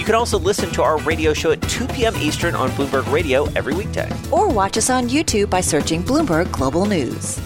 You 0.00 0.06
can 0.06 0.14
also 0.14 0.38
listen 0.38 0.70
to 0.70 0.82
our 0.82 0.96
radio 1.00 1.34
show 1.34 1.50
at 1.52 1.60
2 1.60 1.86
p.m. 1.88 2.16
Eastern 2.16 2.54
on 2.54 2.70
Bloomberg 2.70 3.12
Radio 3.12 3.44
every 3.52 3.74
weekday. 3.74 4.10
Or 4.32 4.48
watch 4.48 4.78
us 4.78 4.88
on 4.88 5.10
YouTube 5.10 5.50
by 5.50 5.60
searching 5.60 6.02
Bloomberg 6.02 6.50
Global 6.50 6.86
News. 6.86 7.38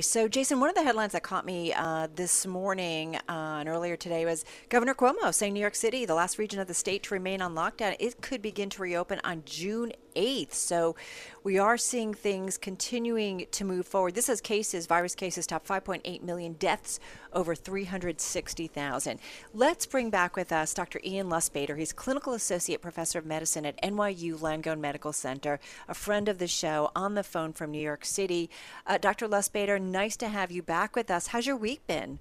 So, 0.00 0.26
Jason, 0.26 0.58
one 0.58 0.68
of 0.68 0.74
the 0.74 0.82
headlines 0.82 1.12
that 1.12 1.22
caught 1.22 1.46
me 1.46 1.72
uh, 1.72 2.08
this 2.16 2.44
morning 2.44 3.14
uh, 3.28 3.58
and 3.60 3.68
earlier 3.68 3.96
today 3.96 4.24
was 4.24 4.44
Governor 4.68 4.94
Cuomo 4.94 5.32
saying 5.32 5.54
New 5.54 5.60
York 5.60 5.76
City, 5.76 6.06
the 6.06 6.14
last 6.14 6.38
region 6.38 6.58
of 6.58 6.66
the 6.66 6.74
state 6.74 7.04
to 7.04 7.14
remain 7.14 7.40
on 7.40 7.54
lockdown, 7.54 7.94
it 8.00 8.20
could 8.20 8.42
begin 8.42 8.68
to 8.70 8.82
reopen 8.82 9.20
on 9.22 9.44
June 9.46 9.92
8th. 10.16 10.54
So 10.54 10.96
we 11.44 11.58
are 11.58 11.76
seeing 11.76 12.12
things 12.12 12.58
continuing 12.58 13.46
to 13.52 13.64
move 13.64 13.86
forward. 13.86 14.14
This 14.14 14.28
is 14.28 14.40
cases, 14.40 14.86
virus 14.86 15.14
cases, 15.14 15.46
top 15.46 15.66
5.8 15.66 16.22
million 16.22 16.54
deaths, 16.54 16.98
over 17.32 17.54
360,000. 17.54 19.20
Let's 19.54 19.86
bring 19.86 20.10
back 20.10 20.34
with 20.34 20.50
us 20.50 20.74
Dr. 20.74 21.00
Ian 21.04 21.28
Lustbader. 21.28 21.78
He's 21.78 21.92
clinical 21.92 22.32
associate 22.32 22.82
professor 22.82 23.18
of 23.18 23.26
medicine 23.26 23.66
at 23.66 23.80
NYU 23.82 24.38
Langone 24.38 24.80
Medical 24.80 25.12
Center, 25.12 25.60
a 25.88 25.94
friend 25.94 26.28
of 26.28 26.38
the 26.38 26.48
show 26.48 26.90
on 26.96 27.14
the 27.14 27.22
phone 27.22 27.52
from 27.52 27.70
New 27.70 27.80
York 27.80 28.04
City. 28.04 28.50
Uh, 28.86 28.98
Dr. 28.98 29.28
Lustbader, 29.28 29.80
nice 29.80 30.16
to 30.16 30.28
have 30.28 30.50
you 30.50 30.62
back 30.62 30.96
with 30.96 31.10
us. 31.10 31.28
How's 31.28 31.46
your 31.46 31.56
week 31.56 31.86
been? 31.86 32.18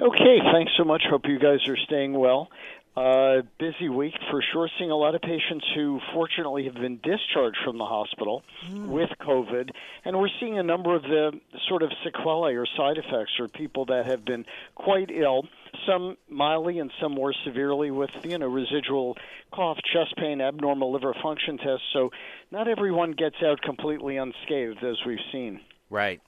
Okay, 0.00 0.38
thanks 0.52 0.72
so 0.76 0.84
much. 0.84 1.02
Hope 1.08 1.22
you 1.26 1.38
guys 1.38 1.60
are 1.68 1.76
staying 1.76 2.18
well. 2.18 2.48
Uh, 2.96 3.42
busy 3.58 3.88
week 3.88 4.14
for 4.30 4.40
sure. 4.52 4.68
Seeing 4.78 4.92
a 4.92 4.96
lot 4.96 5.16
of 5.16 5.20
patients 5.20 5.66
who 5.74 5.98
fortunately 6.12 6.66
have 6.66 6.74
been 6.74 7.00
discharged 7.02 7.58
from 7.64 7.76
the 7.76 7.84
hospital 7.84 8.44
mm. 8.68 8.86
with 8.86 9.10
COVID, 9.20 9.70
and 10.04 10.16
we're 10.16 10.28
seeing 10.38 10.60
a 10.60 10.62
number 10.62 10.94
of 10.94 11.02
the 11.02 11.32
sort 11.68 11.82
of 11.82 11.90
sequelae 12.04 12.54
or 12.54 12.66
side 12.76 12.96
effects 12.96 13.32
or 13.40 13.48
people 13.48 13.86
that 13.86 14.06
have 14.06 14.24
been 14.24 14.44
quite 14.76 15.10
ill, 15.10 15.42
some 15.84 16.16
mildly 16.28 16.78
and 16.78 16.92
some 17.00 17.10
more 17.10 17.34
severely 17.44 17.90
with 17.90 18.10
you 18.22 18.38
know 18.38 18.46
residual 18.46 19.16
cough, 19.52 19.78
chest 19.92 20.14
pain, 20.16 20.40
abnormal 20.40 20.92
liver 20.92 21.14
function 21.20 21.58
tests. 21.58 21.86
So 21.92 22.10
not 22.52 22.68
everyone 22.68 23.10
gets 23.10 23.36
out 23.44 23.60
completely 23.60 24.18
unscathed 24.18 24.84
as 24.84 24.98
we've 25.04 25.18
seen. 25.32 25.60
Right. 25.90 26.20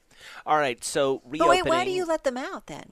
All 0.44 0.58
right. 0.58 0.82
So 0.82 1.22
reopening. 1.24 1.38
But 1.38 1.48
wait, 1.48 1.64
why 1.64 1.84
do 1.84 1.92
you 1.92 2.04
let 2.04 2.24
them 2.24 2.36
out 2.36 2.66
then? 2.66 2.90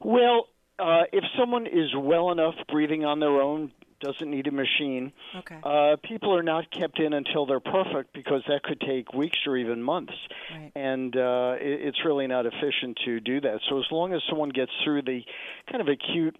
Well, 0.00 0.46
uh, 0.78 1.02
if 1.12 1.24
someone 1.38 1.66
is 1.66 1.94
well 1.96 2.30
enough 2.30 2.54
breathing 2.70 3.04
on 3.04 3.20
their 3.20 3.40
own, 3.40 3.70
doesn't 4.00 4.30
need 4.30 4.46
a 4.46 4.50
machine, 4.50 5.12
okay. 5.36 5.58
uh, 5.62 5.96
people 6.02 6.36
are 6.36 6.42
not 6.42 6.70
kept 6.70 6.98
in 6.98 7.12
until 7.12 7.46
they're 7.46 7.60
perfect 7.60 8.12
because 8.12 8.42
that 8.48 8.62
could 8.62 8.80
take 8.80 9.12
weeks 9.14 9.38
or 9.46 9.56
even 9.56 9.82
months. 9.82 10.12
Right. 10.52 10.72
And 10.74 11.16
uh, 11.16 11.54
it, 11.58 11.88
it's 11.88 11.98
really 12.04 12.26
not 12.26 12.44
efficient 12.44 12.98
to 13.06 13.20
do 13.20 13.40
that. 13.40 13.60
So 13.68 13.78
as 13.78 13.86
long 13.90 14.12
as 14.12 14.20
someone 14.28 14.50
gets 14.50 14.72
through 14.84 15.02
the 15.02 15.22
kind 15.70 15.80
of 15.80 15.88
acute 15.88 16.36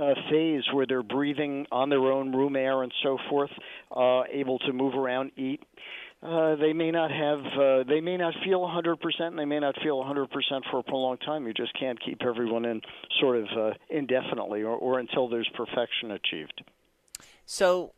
uh, 0.00 0.14
phase 0.30 0.62
where 0.72 0.86
they're 0.86 1.04
breathing 1.04 1.66
on 1.70 1.88
their 1.88 2.00
own 2.00 2.34
room 2.34 2.56
air 2.56 2.82
and 2.82 2.92
so 3.02 3.18
forth, 3.30 3.50
uh, 3.94 4.22
able 4.32 4.58
to 4.60 4.72
move 4.72 4.94
around, 4.94 5.32
eat, 5.36 5.62
uh, 6.24 6.56
they 6.56 6.72
may 6.72 6.90
not 6.90 7.10
have 7.10 7.38
uh, 7.38 7.84
they 7.86 8.00
may 8.00 8.16
not 8.16 8.34
feel 8.44 8.60
100% 8.60 8.96
and 9.20 9.38
they 9.38 9.44
may 9.44 9.60
not 9.60 9.74
feel 9.82 10.02
100% 10.02 10.28
for 10.70 10.78
a 10.78 10.82
prolonged 10.82 11.20
time. 11.20 11.46
You 11.46 11.52
just 11.52 11.78
can't 11.78 12.02
keep 12.02 12.22
everyone 12.22 12.64
in 12.64 12.80
sort 13.20 13.36
of 13.36 13.44
uh, 13.56 13.70
indefinitely 13.90 14.62
or, 14.62 14.74
or 14.74 14.98
until 14.98 15.28
there's 15.28 15.48
perfection 15.54 16.12
achieved. 16.12 16.64
So 17.44 17.92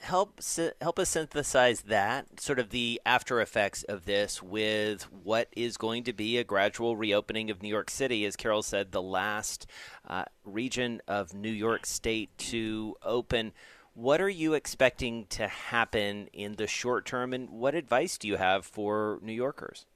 help 0.00 0.38
help 0.80 0.98
us 1.00 1.08
synthesize 1.08 1.82
that 1.82 2.40
sort 2.40 2.60
of 2.60 2.70
the 2.70 3.00
after 3.04 3.40
effects 3.40 3.82
of 3.84 4.04
this 4.04 4.40
with 4.40 5.04
what 5.10 5.48
is 5.56 5.76
going 5.76 6.04
to 6.04 6.12
be 6.12 6.38
a 6.38 6.44
gradual 6.44 6.96
reopening 6.96 7.50
of 7.50 7.60
New 7.60 7.68
York 7.68 7.90
City. 7.90 8.24
As 8.24 8.36
Carol 8.36 8.62
said 8.62 8.92
the 8.92 9.02
last 9.02 9.66
uh, 10.06 10.26
region 10.44 11.00
of 11.08 11.34
New 11.34 11.50
York 11.50 11.86
state 11.86 12.30
to 12.38 12.94
open 13.02 13.52
what 13.94 14.20
are 14.20 14.28
you 14.28 14.54
expecting 14.54 15.26
to 15.30 15.48
happen 15.48 16.28
in 16.32 16.56
the 16.56 16.66
short 16.66 17.06
term, 17.06 17.32
and 17.32 17.48
what 17.50 17.74
advice 17.74 18.18
do 18.18 18.28
you 18.28 18.36
have 18.36 18.66
for 18.66 19.18
New 19.22 19.32
Yorkers? 19.32 19.86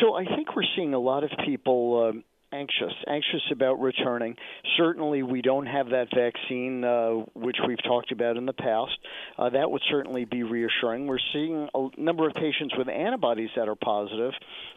So 0.00 0.14
I 0.14 0.24
think 0.24 0.54
we're 0.54 0.62
seeing 0.76 0.94
a 0.94 0.98
lot 0.98 1.24
of 1.24 1.30
people. 1.44 2.08
Um, 2.08 2.24
anxious, 2.52 2.92
anxious 3.06 3.42
about 3.50 3.80
returning. 3.80 4.36
Certainly, 4.76 5.22
we 5.22 5.42
don't 5.42 5.66
have 5.66 5.90
that 5.90 6.08
vaccine, 6.14 6.84
uh, 6.84 7.10
which 7.34 7.56
we've 7.66 7.82
talked 7.82 8.12
about 8.12 8.36
in 8.36 8.46
the 8.46 8.52
past. 8.52 8.98
Uh, 9.38 9.50
that 9.50 9.70
would 9.70 9.82
certainly 9.90 10.24
be 10.24 10.42
reassuring. 10.42 11.06
We're 11.06 11.18
seeing 11.32 11.68
a 11.74 11.88
number 11.96 12.26
of 12.26 12.34
patients 12.34 12.74
with 12.76 12.88
antibodies 12.88 13.50
that 13.56 13.68
are 13.68 13.74
positive, 13.74 14.32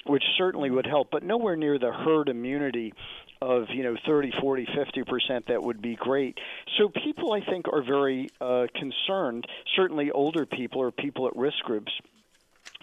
which 0.05 0.23
certainly 0.37 0.69
would 0.69 0.85
help, 0.85 1.09
but 1.11 1.23
nowhere 1.23 1.55
near 1.55 1.77
the 1.79 1.91
herd 1.91 2.29
immunity 2.29 2.93
of 3.41 3.69
you 3.69 3.83
know 3.83 3.95
30 4.05 4.33
40 4.41 4.67
50 4.75 5.03
percent 5.03 5.47
that 5.47 5.63
would 5.63 5.81
be 5.81 5.95
great 5.95 6.37
so 6.77 6.89
people 6.89 7.31
i 7.31 7.39
think 7.39 7.67
are 7.71 7.81
very 7.81 8.29
uh, 8.41 8.67
concerned 8.75 9.45
certainly 9.77 10.11
older 10.11 10.45
people 10.45 10.81
or 10.81 10.91
people 10.91 11.25
at 11.25 11.35
risk 11.37 11.57
groups 11.63 11.91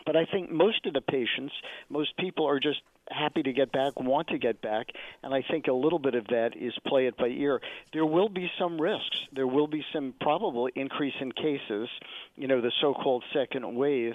but 0.07 0.17
i 0.17 0.25
think 0.25 0.51
most 0.51 0.87
of 0.87 0.95
the 0.95 1.03
patients 1.03 1.53
most 1.91 2.17
people 2.17 2.49
are 2.49 2.59
just 2.59 2.81
happy 3.11 3.43
to 3.43 3.53
get 3.53 3.73
back 3.73 3.99
want 4.01 4.29
to 4.29 4.39
get 4.39 4.61
back 4.61 4.87
and 5.23 5.33
i 5.33 5.43
think 5.51 5.67
a 5.69 5.73
little 5.73 5.99
bit 5.99 6.15
of 6.15 6.27
that 6.29 6.51
is 6.57 6.73
play 6.87 7.07
it 7.07 7.17
by 7.17 7.29
ear. 7.29 7.61
There 7.93 8.07
will 8.07 8.29
be 8.29 8.51
some 8.59 8.81
risks. 8.81 9.19
There 9.33 9.47
will 9.47 9.67
be 9.67 9.85
some 9.93 10.15
probable 10.21 10.69
increase 10.75 11.15
in 11.21 11.33
cases 11.33 11.89
you 12.35 12.49
know 12.49 12.61
the 12.61 12.73
so 12.81 12.95
called 12.95 13.25
second 13.33 13.75
wave. 13.75 14.15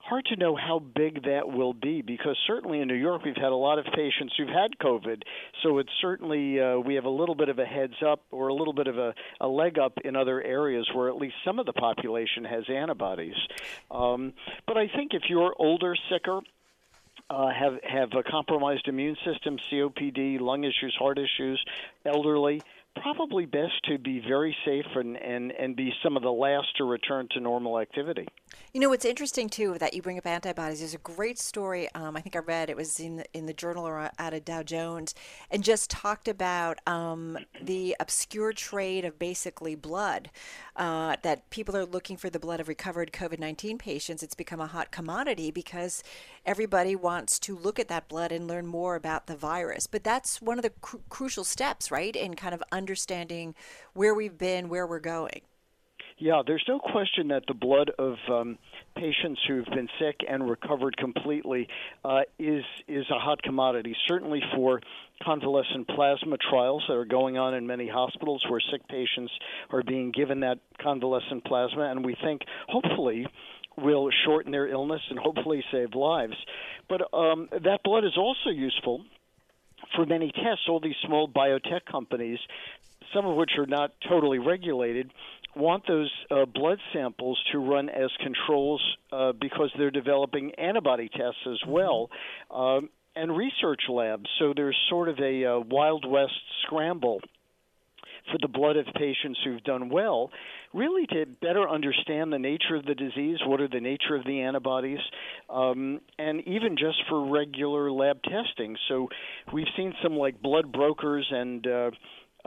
Hard 0.00 0.24
to 0.26 0.36
know 0.36 0.56
how 0.56 0.78
big 0.78 1.24
that 1.24 1.48
will 1.48 1.74
be 1.74 2.00
because 2.00 2.36
certainly 2.46 2.80
in 2.80 2.88
New 2.88 2.94
York 2.94 3.24
we've 3.24 3.36
had 3.36 3.52
a 3.52 3.56
lot 3.56 3.78
of 3.78 3.84
patients 3.94 4.32
who've 4.38 4.48
had 4.48 4.70
COVID, 4.80 5.22
so 5.62 5.78
it's 5.78 5.90
certainly 6.00 6.58
uh, 6.58 6.78
we 6.78 6.94
have 6.94 7.04
a 7.04 7.10
little 7.10 7.34
bit 7.34 7.50
of 7.50 7.58
a 7.58 7.66
heads 7.66 7.96
up 8.06 8.22
or 8.30 8.48
a 8.48 8.54
little 8.54 8.72
bit 8.72 8.86
of 8.86 8.96
a, 8.96 9.12
a 9.40 9.46
leg 9.46 9.78
up 9.78 9.98
in 10.04 10.16
other 10.16 10.40
areas 10.42 10.88
where 10.94 11.08
at 11.08 11.16
least 11.16 11.34
some 11.44 11.58
of 11.58 11.66
the 11.66 11.74
population 11.74 12.44
has 12.44 12.64
antibodies. 12.70 13.34
Um, 13.90 14.32
but 14.66 14.78
I 14.78 14.88
think 14.88 15.12
if 15.12 15.24
you're 15.28 15.54
older, 15.58 15.94
sicker, 16.10 16.40
uh, 17.30 17.48
have 17.48 17.74
have 17.82 18.08
a 18.14 18.22
compromised 18.22 18.88
immune 18.88 19.16
system, 19.24 19.58
COPD, 19.70 20.40
lung 20.40 20.64
issues, 20.64 20.96
heart 20.98 21.18
issues, 21.18 21.62
elderly, 22.04 22.62
probably 23.02 23.46
best 23.46 23.74
to 23.84 23.98
be 23.98 24.20
very 24.20 24.56
safe 24.64 24.86
and, 24.94 25.16
and, 25.16 25.52
and 25.52 25.76
be 25.76 25.92
some 26.02 26.16
of 26.16 26.22
the 26.22 26.32
last 26.32 26.68
to 26.76 26.84
return 26.84 27.28
to 27.32 27.40
normal 27.40 27.78
activity. 27.78 28.26
You 28.72 28.80
know, 28.80 28.90
what's 28.90 29.04
interesting 29.04 29.48
too 29.48 29.76
that 29.78 29.94
you 29.94 30.02
bring 30.02 30.18
up 30.18 30.26
antibodies. 30.26 30.80
There's 30.80 30.94
a 30.94 30.98
great 30.98 31.38
story. 31.38 31.88
Um, 31.94 32.16
I 32.16 32.20
think 32.20 32.36
I 32.36 32.40
read 32.40 32.68
it 32.68 32.76
was 32.76 33.00
in 33.00 33.16
the, 33.16 33.24
in 33.32 33.46
the 33.46 33.54
journal 33.54 33.86
or 33.86 34.10
out 34.18 34.34
of 34.34 34.44
Dow 34.44 34.62
Jones, 34.62 35.14
and 35.50 35.64
just 35.64 35.90
talked 35.90 36.28
about 36.28 36.78
um, 36.86 37.38
the 37.60 37.96
obscure 37.98 38.52
trade 38.52 39.04
of 39.04 39.18
basically 39.18 39.74
blood. 39.74 40.30
Uh, 40.76 41.16
that 41.22 41.48
people 41.50 41.76
are 41.76 41.84
looking 41.84 42.16
for 42.16 42.30
the 42.30 42.38
blood 42.38 42.60
of 42.60 42.68
recovered 42.68 43.10
COVID 43.10 43.38
19 43.38 43.78
patients. 43.78 44.22
It's 44.22 44.34
become 44.34 44.60
a 44.60 44.66
hot 44.66 44.90
commodity 44.92 45.50
because 45.50 46.04
everybody 46.46 46.94
wants 46.94 47.38
to 47.40 47.56
look 47.56 47.78
at 47.78 47.88
that 47.88 48.08
blood 48.08 48.30
and 48.32 48.46
learn 48.46 48.66
more 48.66 48.94
about 48.94 49.26
the 49.26 49.36
virus. 49.36 49.86
But 49.86 50.04
that's 50.04 50.40
one 50.40 50.58
of 50.58 50.62
the 50.62 50.70
cru- 50.70 51.02
crucial 51.08 51.44
steps, 51.44 51.90
right, 51.90 52.14
in 52.14 52.34
kind 52.34 52.54
of 52.54 52.62
understanding 52.70 53.54
where 53.94 54.14
we've 54.14 54.38
been, 54.38 54.68
where 54.68 54.86
we're 54.86 55.00
going. 55.00 55.40
Yeah, 56.20 56.42
there's 56.44 56.64
no 56.66 56.80
question 56.80 57.28
that 57.28 57.44
the 57.46 57.54
blood 57.54 57.92
of 57.96 58.16
um, 58.28 58.58
patients 58.96 59.40
who've 59.46 59.64
been 59.66 59.88
sick 60.00 60.16
and 60.28 60.50
recovered 60.50 60.96
completely 60.96 61.68
uh, 62.04 62.22
is 62.40 62.64
is 62.88 63.04
a 63.10 63.18
hot 63.20 63.40
commodity. 63.42 63.94
Certainly 64.08 64.42
for 64.54 64.80
convalescent 65.22 65.86
plasma 65.86 66.36
trials 66.50 66.82
that 66.88 66.94
are 66.94 67.04
going 67.04 67.38
on 67.38 67.54
in 67.54 67.68
many 67.68 67.88
hospitals, 67.88 68.44
where 68.48 68.60
sick 68.72 68.86
patients 68.88 69.32
are 69.70 69.84
being 69.84 70.10
given 70.10 70.40
that 70.40 70.58
convalescent 70.82 71.44
plasma, 71.44 71.88
and 71.88 72.04
we 72.04 72.16
think 72.20 72.42
hopefully 72.66 73.24
will 73.76 74.08
shorten 74.24 74.50
their 74.50 74.66
illness 74.66 75.02
and 75.10 75.20
hopefully 75.20 75.62
save 75.70 75.94
lives. 75.94 76.34
But 76.88 77.14
um, 77.14 77.48
that 77.52 77.84
blood 77.84 78.04
is 78.04 78.16
also 78.16 78.50
useful 78.50 79.04
for 79.94 80.04
many 80.04 80.32
tests. 80.32 80.64
All 80.68 80.80
these 80.80 80.96
small 81.06 81.28
biotech 81.28 81.84
companies, 81.88 82.38
some 83.14 83.24
of 83.24 83.36
which 83.36 83.52
are 83.56 83.66
not 83.66 83.92
totally 84.08 84.38
regulated, 84.38 85.12
want 85.58 85.86
those 85.86 86.10
uh, 86.30 86.44
blood 86.46 86.78
samples 86.92 87.38
to 87.52 87.58
run 87.58 87.88
as 87.88 88.10
controls 88.22 88.82
uh, 89.12 89.32
because 89.32 89.70
they're 89.76 89.90
developing 89.90 90.52
antibody 90.56 91.08
tests 91.08 91.40
as 91.46 91.58
mm-hmm. 91.62 91.70
well. 91.70 92.10
Um, 92.50 92.88
and 93.16 93.36
research 93.36 93.82
labs. 93.90 94.26
So 94.38 94.52
there's 94.54 94.76
sort 94.88 95.08
of 95.08 95.18
a 95.18 95.44
uh, 95.44 95.58
Wild 95.68 96.08
West 96.08 96.40
scramble 96.64 97.20
for 98.30 98.38
the 98.40 98.48
blood 98.48 98.76
of 98.76 98.86
patients 98.94 99.38
who've 99.44 99.62
done 99.64 99.88
well, 99.88 100.30
really 100.72 101.06
to 101.06 101.26
better 101.40 101.68
understand 101.68 102.32
the 102.32 102.38
nature 102.38 102.76
of 102.76 102.84
the 102.84 102.94
disease, 102.94 103.38
what 103.44 103.60
are 103.60 103.68
the 103.68 103.80
nature 103.80 104.14
of 104.14 104.24
the 104.24 104.40
antibodies, 104.42 104.98
um, 105.48 106.00
and 106.18 106.46
even 106.46 106.76
just 106.76 106.98
for 107.08 107.30
regular 107.30 107.90
lab 107.90 108.22
testing. 108.22 108.76
So 108.88 109.08
we've 109.52 109.66
seen 109.76 109.94
some 110.02 110.14
like 110.14 110.40
blood 110.40 110.70
brokers 110.72 111.26
and 111.30 111.66
uh, 111.66 111.90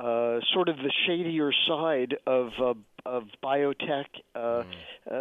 uh, 0.01 0.39
sort 0.53 0.67
of 0.67 0.77
the 0.77 0.91
shadier 1.05 1.51
side 1.67 2.15
of 2.25 2.49
uh, 2.59 2.73
of 3.05 3.23
biotech 3.43 4.05
uh, 4.35 4.63
uh, 5.11 5.15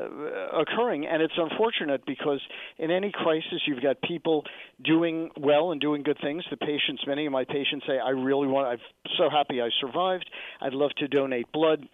occurring, 0.59 1.06
and 1.06 1.23
it's 1.23 1.35
unfortunate 1.37 2.05
because 2.06 2.41
in 2.79 2.91
any 2.91 3.11
crisis 3.12 3.61
you've 3.67 3.82
got 3.82 4.00
people 4.03 4.44
doing 4.82 5.31
well 5.37 5.73
and 5.73 5.81
doing 5.81 6.03
good 6.03 6.19
things. 6.23 6.44
The 6.50 6.56
patients, 6.56 7.03
many 7.06 7.27
of 7.27 7.32
my 7.32 7.44
patients 7.44 7.85
say, 7.87 7.99
"I 7.99 8.11
really 8.11 8.49
want. 8.49 8.69
I'm 8.69 8.79
so 9.19 9.29
happy 9.31 9.61
I 9.61 9.69
survived. 9.81 10.29
I'd 10.61 10.75
love 10.75 10.93
to 10.99 11.09
donate 11.09 11.50
blood." 11.53 11.87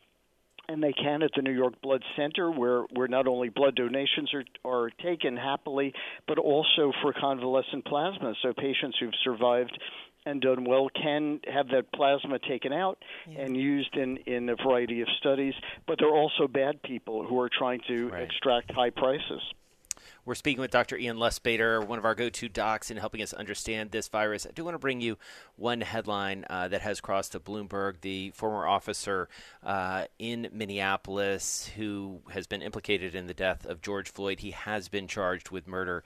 and 0.69 0.83
they 0.83 0.93
can 0.93 1.23
at 1.23 1.31
the 1.37 1.43
New 1.43 1.53
York 1.53 1.75
Blood 1.81 2.03
Center, 2.17 2.51
where 2.51 2.83
where 2.93 3.09
not 3.09 3.27
only 3.27 3.49
blood 3.49 3.77
donations 3.77 4.33
are 4.35 4.45
are 4.65 4.91
taken 4.91 5.37
happily, 5.37 5.93
but 6.27 6.39
also 6.39 6.93
for 7.03 7.13
convalescent 7.13 7.85
plasma. 7.85 8.35
So 8.43 8.53
patients 8.53 8.97
who've 8.99 9.15
survived 9.23 9.79
and 10.27 10.43
done 10.43 10.65
well 10.65 10.89
can 10.91 11.41
have 11.47 11.69
that 11.69 11.91
plasma 11.93 12.39
taken 12.41 12.73
out 12.73 12.99
yeah. 13.27 13.41
and 13.41 13.57
used 13.57 13.97
in, 13.97 14.19
in 14.27 14.49
a 14.49 14.57
variety 14.57 15.01
of 15.01 15.09
studies, 15.19 15.55
but 15.87 15.99
there 15.99 16.09
are 16.09 16.17
also 16.17 16.49
bad 16.49 16.83
people 16.83 17.25
who 17.25 17.41
are 17.41 17.49
trying 17.49 17.81
to 17.89 18.09
right. 18.09 18.23
extract 18.23 18.71
high 18.73 18.91
prices. 18.91 19.41
We're 20.25 20.35
speaking 20.35 20.61
with 20.61 20.73
Dr. 20.73 20.97
Ian 20.97 21.19
Lustbader, 21.19 21.87
one 21.87 22.01
of 22.01 22.05
our 22.05 22.17
go 22.17 22.29
to 22.29 22.49
docs 22.49 22.91
in 22.91 22.97
helping 22.97 23.23
us 23.23 23.33
understand 23.33 23.93
this 23.93 24.09
virus. 24.09 24.45
I 24.45 24.51
do 24.51 24.65
want 24.65 24.75
to 24.75 24.79
bring 24.81 25.01
you 25.01 25.19
one 25.55 25.81
headline 25.81 26.45
uh, 26.51 26.67
that 26.69 26.81
has 26.81 27.01
crossed 27.01 27.33
to 27.33 27.41
Bloomberg. 27.41 28.01
The 28.01 28.31
former 28.31 28.67
officer 28.67 29.29
uh, 29.63 30.07
in 30.19 30.49
Minneapolis 30.53 31.71
who 31.77 32.23
has 32.31 32.49
been 32.49 32.61
implicated 32.61 33.15
in 33.15 33.29
the 33.29 33.35
death 33.35 33.65
of 33.65 33.83
George 33.83 34.11
Floyd, 34.11 34.41
he 34.41 34.51
has 34.51 34.89
been 34.89 35.07
charged 35.07 35.51
with 35.51 35.69
murder 35.69 36.03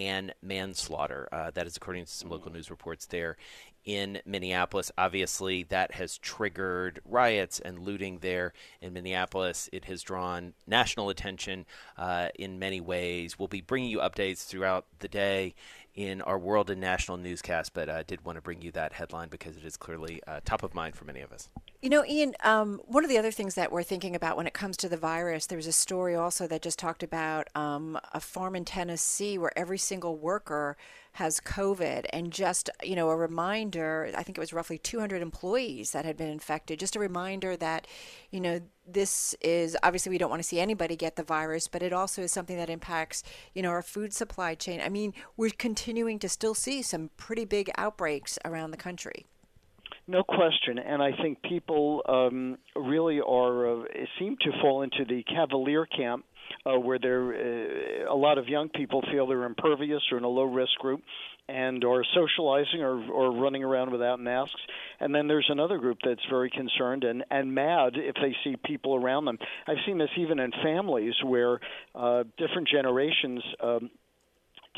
and 0.00 0.32
manslaughter. 0.42 1.28
Uh, 1.30 1.50
that 1.50 1.66
is 1.66 1.76
according 1.76 2.06
to 2.06 2.10
some 2.10 2.30
local 2.30 2.50
news 2.50 2.70
reports 2.70 3.04
there 3.04 3.36
in 3.84 4.18
Minneapolis. 4.24 4.90
Obviously, 4.96 5.62
that 5.64 5.92
has 5.92 6.16
triggered 6.16 7.00
riots 7.04 7.60
and 7.60 7.78
looting 7.78 8.20
there 8.20 8.54
in 8.80 8.94
Minneapolis. 8.94 9.68
It 9.74 9.84
has 9.84 10.02
drawn 10.02 10.54
national 10.66 11.10
attention 11.10 11.66
uh, 11.98 12.28
in 12.38 12.58
many 12.58 12.80
ways. 12.80 13.38
We'll 13.38 13.48
be 13.48 13.60
bringing 13.60 13.90
you 13.90 13.98
updates 13.98 14.46
throughout 14.46 14.86
the 15.00 15.08
day 15.08 15.54
in 16.00 16.22
our 16.22 16.38
world 16.38 16.70
and 16.70 16.80
national 16.80 17.18
newscast, 17.18 17.74
but 17.74 17.90
I 17.90 18.02
did 18.02 18.24
want 18.24 18.36
to 18.36 18.42
bring 18.42 18.62
you 18.62 18.72
that 18.72 18.94
headline 18.94 19.28
because 19.28 19.56
it 19.58 19.64
is 19.64 19.76
clearly 19.76 20.22
uh, 20.26 20.40
top 20.46 20.62
of 20.62 20.74
mind 20.74 20.96
for 20.96 21.04
many 21.04 21.20
of 21.20 21.30
us. 21.30 21.50
You 21.82 21.90
know, 21.90 22.04
Ian, 22.06 22.34
um, 22.42 22.80
one 22.86 23.04
of 23.04 23.10
the 23.10 23.18
other 23.18 23.30
things 23.30 23.54
that 23.54 23.70
we're 23.70 23.82
thinking 23.82 24.16
about 24.16 24.36
when 24.38 24.46
it 24.46 24.54
comes 24.54 24.78
to 24.78 24.88
the 24.88 24.96
virus, 24.96 25.46
there 25.46 25.56
was 25.56 25.66
a 25.66 25.72
story 25.72 26.14
also 26.14 26.46
that 26.46 26.62
just 26.62 26.78
talked 26.78 27.02
about 27.02 27.48
um, 27.54 27.98
a 28.14 28.20
farm 28.20 28.56
in 28.56 28.64
Tennessee 28.64 29.36
where 29.36 29.56
every 29.58 29.78
single 29.78 30.16
worker 30.16 30.76
has 31.12 31.40
COVID, 31.40 32.06
and 32.12 32.32
just 32.32 32.70
you 32.82 32.94
know 32.94 33.10
a 33.10 33.16
reminder. 33.16 34.10
I 34.16 34.22
think 34.22 34.38
it 34.38 34.40
was 34.40 34.52
roughly 34.52 34.78
200 34.78 35.20
employees 35.20 35.90
that 35.90 36.04
had 36.04 36.16
been 36.16 36.30
infected. 36.30 36.78
Just 36.78 36.96
a 36.96 37.00
reminder 37.00 37.56
that 37.56 37.86
you 38.30 38.40
know 38.40 38.60
this 38.92 39.34
is 39.40 39.76
obviously 39.82 40.10
we 40.10 40.18
don't 40.18 40.30
want 40.30 40.42
to 40.42 40.48
see 40.48 40.60
anybody 40.60 40.96
get 40.96 41.16
the 41.16 41.22
virus, 41.22 41.68
but 41.68 41.82
it 41.82 41.92
also 41.92 42.22
is 42.22 42.32
something 42.32 42.56
that 42.56 42.70
impacts 42.70 43.22
you 43.54 43.62
know 43.62 43.70
our 43.70 43.82
food 43.82 44.12
supply 44.12 44.54
chain. 44.54 44.80
I 44.80 44.88
mean, 44.88 45.14
we're 45.36 45.50
continuing 45.50 46.18
to 46.20 46.28
still 46.28 46.54
see 46.54 46.82
some 46.82 47.10
pretty 47.16 47.44
big 47.44 47.70
outbreaks 47.76 48.38
around 48.44 48.70
the 48.70 48.76
country. 48.76 49.26
No 50.06 50.24
question, 50.24 50.78
and 50.78 51.02
I 51.02 51.12
think 51.22 51.40
people 51.42 52.02
um, 52.08 52.58
really 52.74 53.20
are 53.20 53.82
uh, 53.82 53.84
seem 54.18 54.36
to 54.40 54.50
fall 54.60 54.82
into 54.82 55.04
the 55.04 55.22
cavalier 55.22 55.86
camp 55.86 56.24
uh, 56.66 56.78
where 56.78 56.98
there 56.98 57.32
uh, 57.32 58.12
a 58.12 58.16
lot 58.16 58.38
of 58.38 58.48
young 58.48 58.68
people 58.68 59.02
feel 59.12 59.26
they're 59.26 59.44
impervious 59.44 60.02
or 60.10 60.18
in 60.18 60.24
a 60.24 60.28
low 60.28 60.44
risk 60.44 60.72
group 60.80 61.02
and 61.50 61.84
are 61.84 62.04
socializing 62.14 62.82
or, 62.82 63.02
or 63.10 63.32
running 63.32 63.64
around 63.64 63.90
without 63.90 64.20
masks. 64.20 64.60
And 65.00 65.14
then 65.14 65.26
there's 65.26 65.48
another 65.48 65.78
group 65.78 65.98
that's 66.04 66.24
very 66.30 66.50
concerned 66.50 67.04
and, 67.04 67.24
and 67.30 67.54
mad 67.54 67.94
if 67.96 68.14
they 68.14 68.36
see 68.44 68.56
people 68.64 68.94
around 68.94 69.24
them. 69.24 69.38
I've 69.66 69.78
seen 69.86 69.98
this 69.98 70.10
even 70.16 70.38
in 70.38 70.52
families 70.62 71.14
where 71.24 71.60
uh, 71.94 72.24
different 72.38 72.68
generations 72.68 73.42
um, 73.62 73.90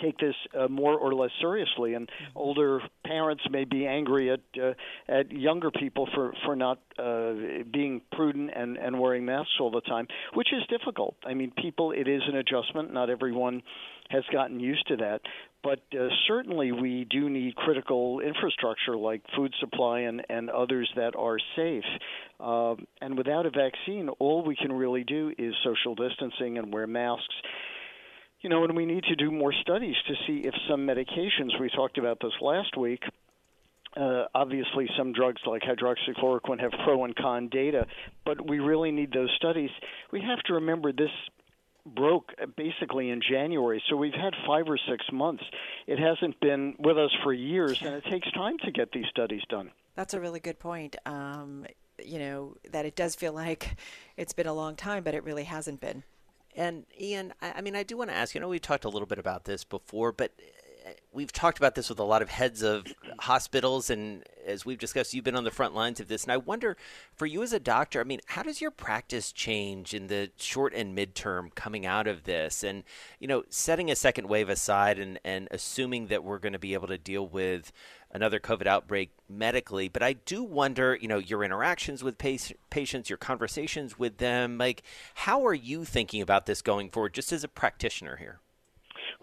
take 0.01 0.19
this 0.19 0.35
uh, 0.59 0.69
more 0.69 0.97
or 0.97 1.15
less 1.15 1.31
seriously, 1.41 1.95
and 1.95 2.07
mm-hmm. 2.07 2.39
older 2.39 2.81
parents 3.05 3.43
may 3.51 3.65
be 3.65 3.87
angry 3.87 4.31
at 4.31 4.41
uh, 4.61 4.73
at 5.09 5.31
younger 5.31 5.71
people 5.71 6.09
for 6.15 6.33
for 6.45 6.57
not 6.57 6.79
uh, 6.99 7.33
being 7.73 8.01
prudent 8.13 8.51
and 8.55 8.77
and 8.77 8.99
wearing 8.99 9.25
masks 9.25 9.53
all 9.61 9.71
the 9.71 9.81
time, 9.83 10.07
which 10.35 10.49
is 10.53 10.63
difficult. 10.69 11.17
I 11.27 11.35
mean, 11.35 11.53
people, 11.57 11.93
it 11.93 12.09
is 12.09 12.23
an 12.27 12.37
adjustment. 12.37 12.93
Not 12.93 13.11
everyone 13.11 13.63
has 14.11 14.25
gotten 14.33 14.61
used 14.61 14.87
to 14.89 14.97
that, 14.97 15.21
but 15.63 15.81
uh, 15.95 16.09
certainly 16.27 16.73
we 16.73 17.07
do 17.11 17.31
need 17.31 17.55
critical 17.55 18.21
infrastructure 18.21 18.97
like 18.97 19.23
food 19.37 19.55
supply 19.61 20.01
and 20.01 20.25
and 20.29 20.51
others 20.51 20.91
that 20.97 21.15
are 21.17 21.39
safe. 21.57 21.85
Uh, 22.41 22.75
and 23.01 23.17
without 23.17 23.47
a 23.47 23.51
vaccine, 23.51 24.09
all 24.19 24.45
we 24.45 24.57
can 24.57 24.73
really 24.73 25.05
do 25.05 25.33
is 25.39 25.55
social 25.65 25.95
distancing 25.95 26.59
and 26.59 26.73
wear 26.73 26.87
masks 26.87 27.35
you 28.43 28.51
know, 28.51 28.65
and 28.65 28.77
we 28.77 28.85
need 28.85 29.05
to 29.05 29.15
do 29.15 29.31
more 29.31 29.53
studies 29.53 29.95
to 30.09 30.15
see 30.27 30.45
if 30.45 30.53
some 30.69 30.85
medications, 30.85 31.61
we 31.61 31.71
talked 31.71 31.97
about 31.97 32.19
this 32.21 32.33
last 32.41 32.77
week, 32.77 33.01
uh, 33.97 34.25
obviously, 34.35 34.89
some 34.97 35.13
drugs 35.13 35.41
like 35.47 35.63
hydroxychloroquine 35.63 36.61
have 36.61 36.73
pro 36.85 37.05
and 37.05 37.15
con 37.15 37.49
data, 37.49 37.87
but 38.25 38.49
we 38.49 38.59
really 38.59 38.91
need 38.91 39.13
those 39.13 39.31
studies. 39.37 39.71
We 40.11 40.23
have 40.23 40.39
to 40.47 40.55
remember 40.55 40.93
this 40.93 41.11
broke 41.87 42.33
basically 42.57 43.11
in 43.11 43.21
January, 43.21 43.83
so 43.89 43.97
we've 43.97 44.15
had 44.15 44.35
five 44.47 44.69
or 44.69 44.79
six 44.89 45.05
months. 45.13 45.45
It 45.87 45.99
hasn't 45.99 46.41
been 46.41 46.75
with 46.79 46.99
us 46.99 47.11
for 47.23 47.33
years, 47.33 47.81
and 47.83 47.95
it 47.95 48.05
takes 48.11 48.31
time 48.33 48.59
to 48.65 48.71
get 48.71 48.93
these 48.93 49.07
studies 49.11 49.43
done. 49.49 49.71
That's 49.95 50.15
a 50.15 50.21
really 50.21 50.41
good 50.41 50.59
point. 50.59 50.97
Um, 51.07 51.67
you 52.03 52.19
know, 52.19 52.57
that 52.71 52.87
it 52.87 52.97
does 52.97 53.15
feel 53.15 53.33
like 53.45 53.77
it's 54.17 54.33
been 54.33 54.47
a 54.47 54.55
long 54.55 54.77
time, 54.77 55.03
but 55.03 55.15
it 55.15 55.25
really 55.25 55.45
hasn't 55.45 55.81
been. 55.81 56.05
And 56.55 56.85
Ian, 57.01 57.33
I, 57.41 57.53
I 57.57 57.61
mean, 57.63 57.75
I 57.75 57.83
do 57.83 57.97
want 57.97 58.11
to 58.11 58.17
ask. 58.17 58.35
You 58.35 58.41
know, 58.41 58.49
we 58.49 58.59
talked 58.59 58.85
a 58.85 58.89
little 58.89 59.07
bit 59.07 59.19
about 59.19 59.45
this 59.45 59.65
before, 59.65 60.13
but 60.13 60.33
uh, 60.39 60.43
we've 61.13 61.33
talked 61.33 61.59
about 61.59 61.75
this 61.75 61.89
with 61.89 61.99
a 61.99 62.05
lot 62.05 62.23
of 62.23 62.29
heads 62.29 62.63
of 62.63 62.87
hospitals, 63.21 63.91
and 63.91 64.25
as 64.47 64.65
we've 64.65 64.79
discussed, 64.79 65.15
you've 65.15 65.25
been 65.25 65.37
on 65.37 65.45
the 65.45 65.51
front 65.51 65.75
lines 65.75 66.01
of 66.01 66.09
this. 66.09 66.25
And 66.25 66.33
I 66.33 66.37
wonder, 66.37 66.77
for 67.15 67.27
you 67.27 67.43
as 67.43 67.53
a 67.53 67.61
doctor, 67.61 68.01
I 68.01 68.05
mean, 68.05 68.21
how 68.27 68.43
does 68.43 68.61
your 68.61 68.71
practice 68.71 69.33
change 69.33 69.95
in 69.95 70.07
the 70.09 70.31
short 70.37 70.75
and 70.75 70.97
midterm 70.97 71.55
coming 71.55 71.87
out 71.87 72.07
of 72.07 72.25
this? 72.25 72.63
And 72.63 72.85
you 73.19 73.29
know, 73.29 73.45
setting 73.49 73.91
a 73.91 73.97
second 73.97 74.29
wave 74.29 74.49
aside, 74.49 74.99
and 74.99 75.19
and 75.25 75.49
assuming 75.51 76.07
that 76.09 76.25
we're 76.25 76.39
going 76.39 76.55
to 76.55 76.59
be 76.59 76.75
able 76.75 76.89
to 76.89 76.99
deal 76.99 77.27
with 77.27 77.73
another 78.15 78.39
COVID 78.39 78.67
outbreak 78.67 79.11
medically, 79.29 79.89
but 79.89 80.03
I 80.03 80.13
do 80.13 80.43
wonder, 80.43 80.99
you 81.01 81.09
know, 81.09 81.19
your 81.19 81.43
interactions 81.43 82.05
with 82.05 82.19
patients, 82.19 83.09
your 83.09 83.17
conversations 83.17 83.99
with 83.99 84.19
them, 84.19 84.59
like 84.59 84.83
how 85.15 85.47
are 85.47 85.55
you 85.55 85.87
thinking 85.87 86.21
about 86.21 86.45
this 86.45 86.61
going 86.61 86.91
forward, 86.91 87.15
just 87.15 87.33
as 87.33 87.43
a 87.43 87.49
practitioner 87.49 88.17
here? 88.17 88.41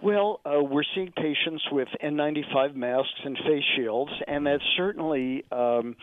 Well, 0.01 0.39
uh, 0.45 0.63
we're 0.63 0.83
seeing 0.95 1.11
patients 1.11 1.61
with 1.73 1.89
N95 2.01 2.73
masks 2.73 3.19
and 3.25 3.37
face 3.37 3.63
shields, 3.75 4.11
and 4.27 4.45
that 4.45 4.59
certainly 4.77 5.43
um, 5.51 5.97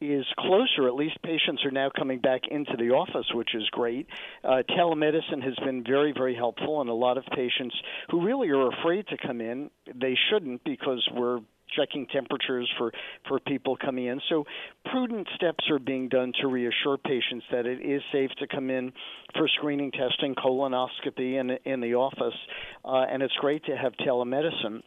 is 0.00 0.24
closer. 0.38 0.88
At 0.88 0.94
least 0.94 1.20
patients 1.22 1.62
are 1.66 1.70
now 1.70 1.90
coming 1.94 2.18
back 2.18 2.42
into 2.50 2.72
the 2.78 2.90
office, 2.90 3.26
which 3.34 3.54
is 3.54 3.68
great. 3.70 4.06
Uh, 4.42 4.62
telemedicine 4.70 5.42
has 5.42 5.54
been 5.64 5.84
very, 5.84 6.12
very 6.12 6.34
helpful, 6.34 6.80
and 6.80 6.88
a 6.88 6.94
lot 6.94 7.18
of 7.18 7.24
patients 7.36 7.74
who 8.10 8.24
really 8.24 8.48
are 8.48 8.68
afraid 8.68 9.06
to 9.08 9.18
come 9.18 9.42
in, 9.42 9.70
they 9.94 10.16
shouldn't 10.30 10.64
because 10.64 11.06
we're 11.14 11.40
checking 11.76 12.06
temperatures 12.06 12.70
for 12.78 12.92
for 13.28 13.40
people 13.40 13.76
coming 13.76 14.06
in. 14.06 14.20
So 14.28 14.44
prudent 14.90 15.28
steps 15.34 15.64
are 15.70 15.78
being 15.78 16.08
done 16.08 16.32
to 16.40 16.46
reassure 16.46 16.98
patients 16.98 17.44
that 17.50 17.66
it 17.66 17.80
is 17.80 18.02
safe 18.12 18.30
to 18.38 18.46
come 18.46 18.70
in 18.70 18.92
for 19.34 19.48
screening 19.58 19.92
testing, 19.92 20.34
colonoscopy 20.34 21.40
in 21.40 21.50
in 21.64 21.80
the 21.80 21.94
office, 21.94 22.38
uh, 22.84 23.04
and 23.10 23.22
it's 23.22 23.34
great 23.34 23.64
to 23.66 23.76
have 23.76 23.92
telemedicine 24.06 24.82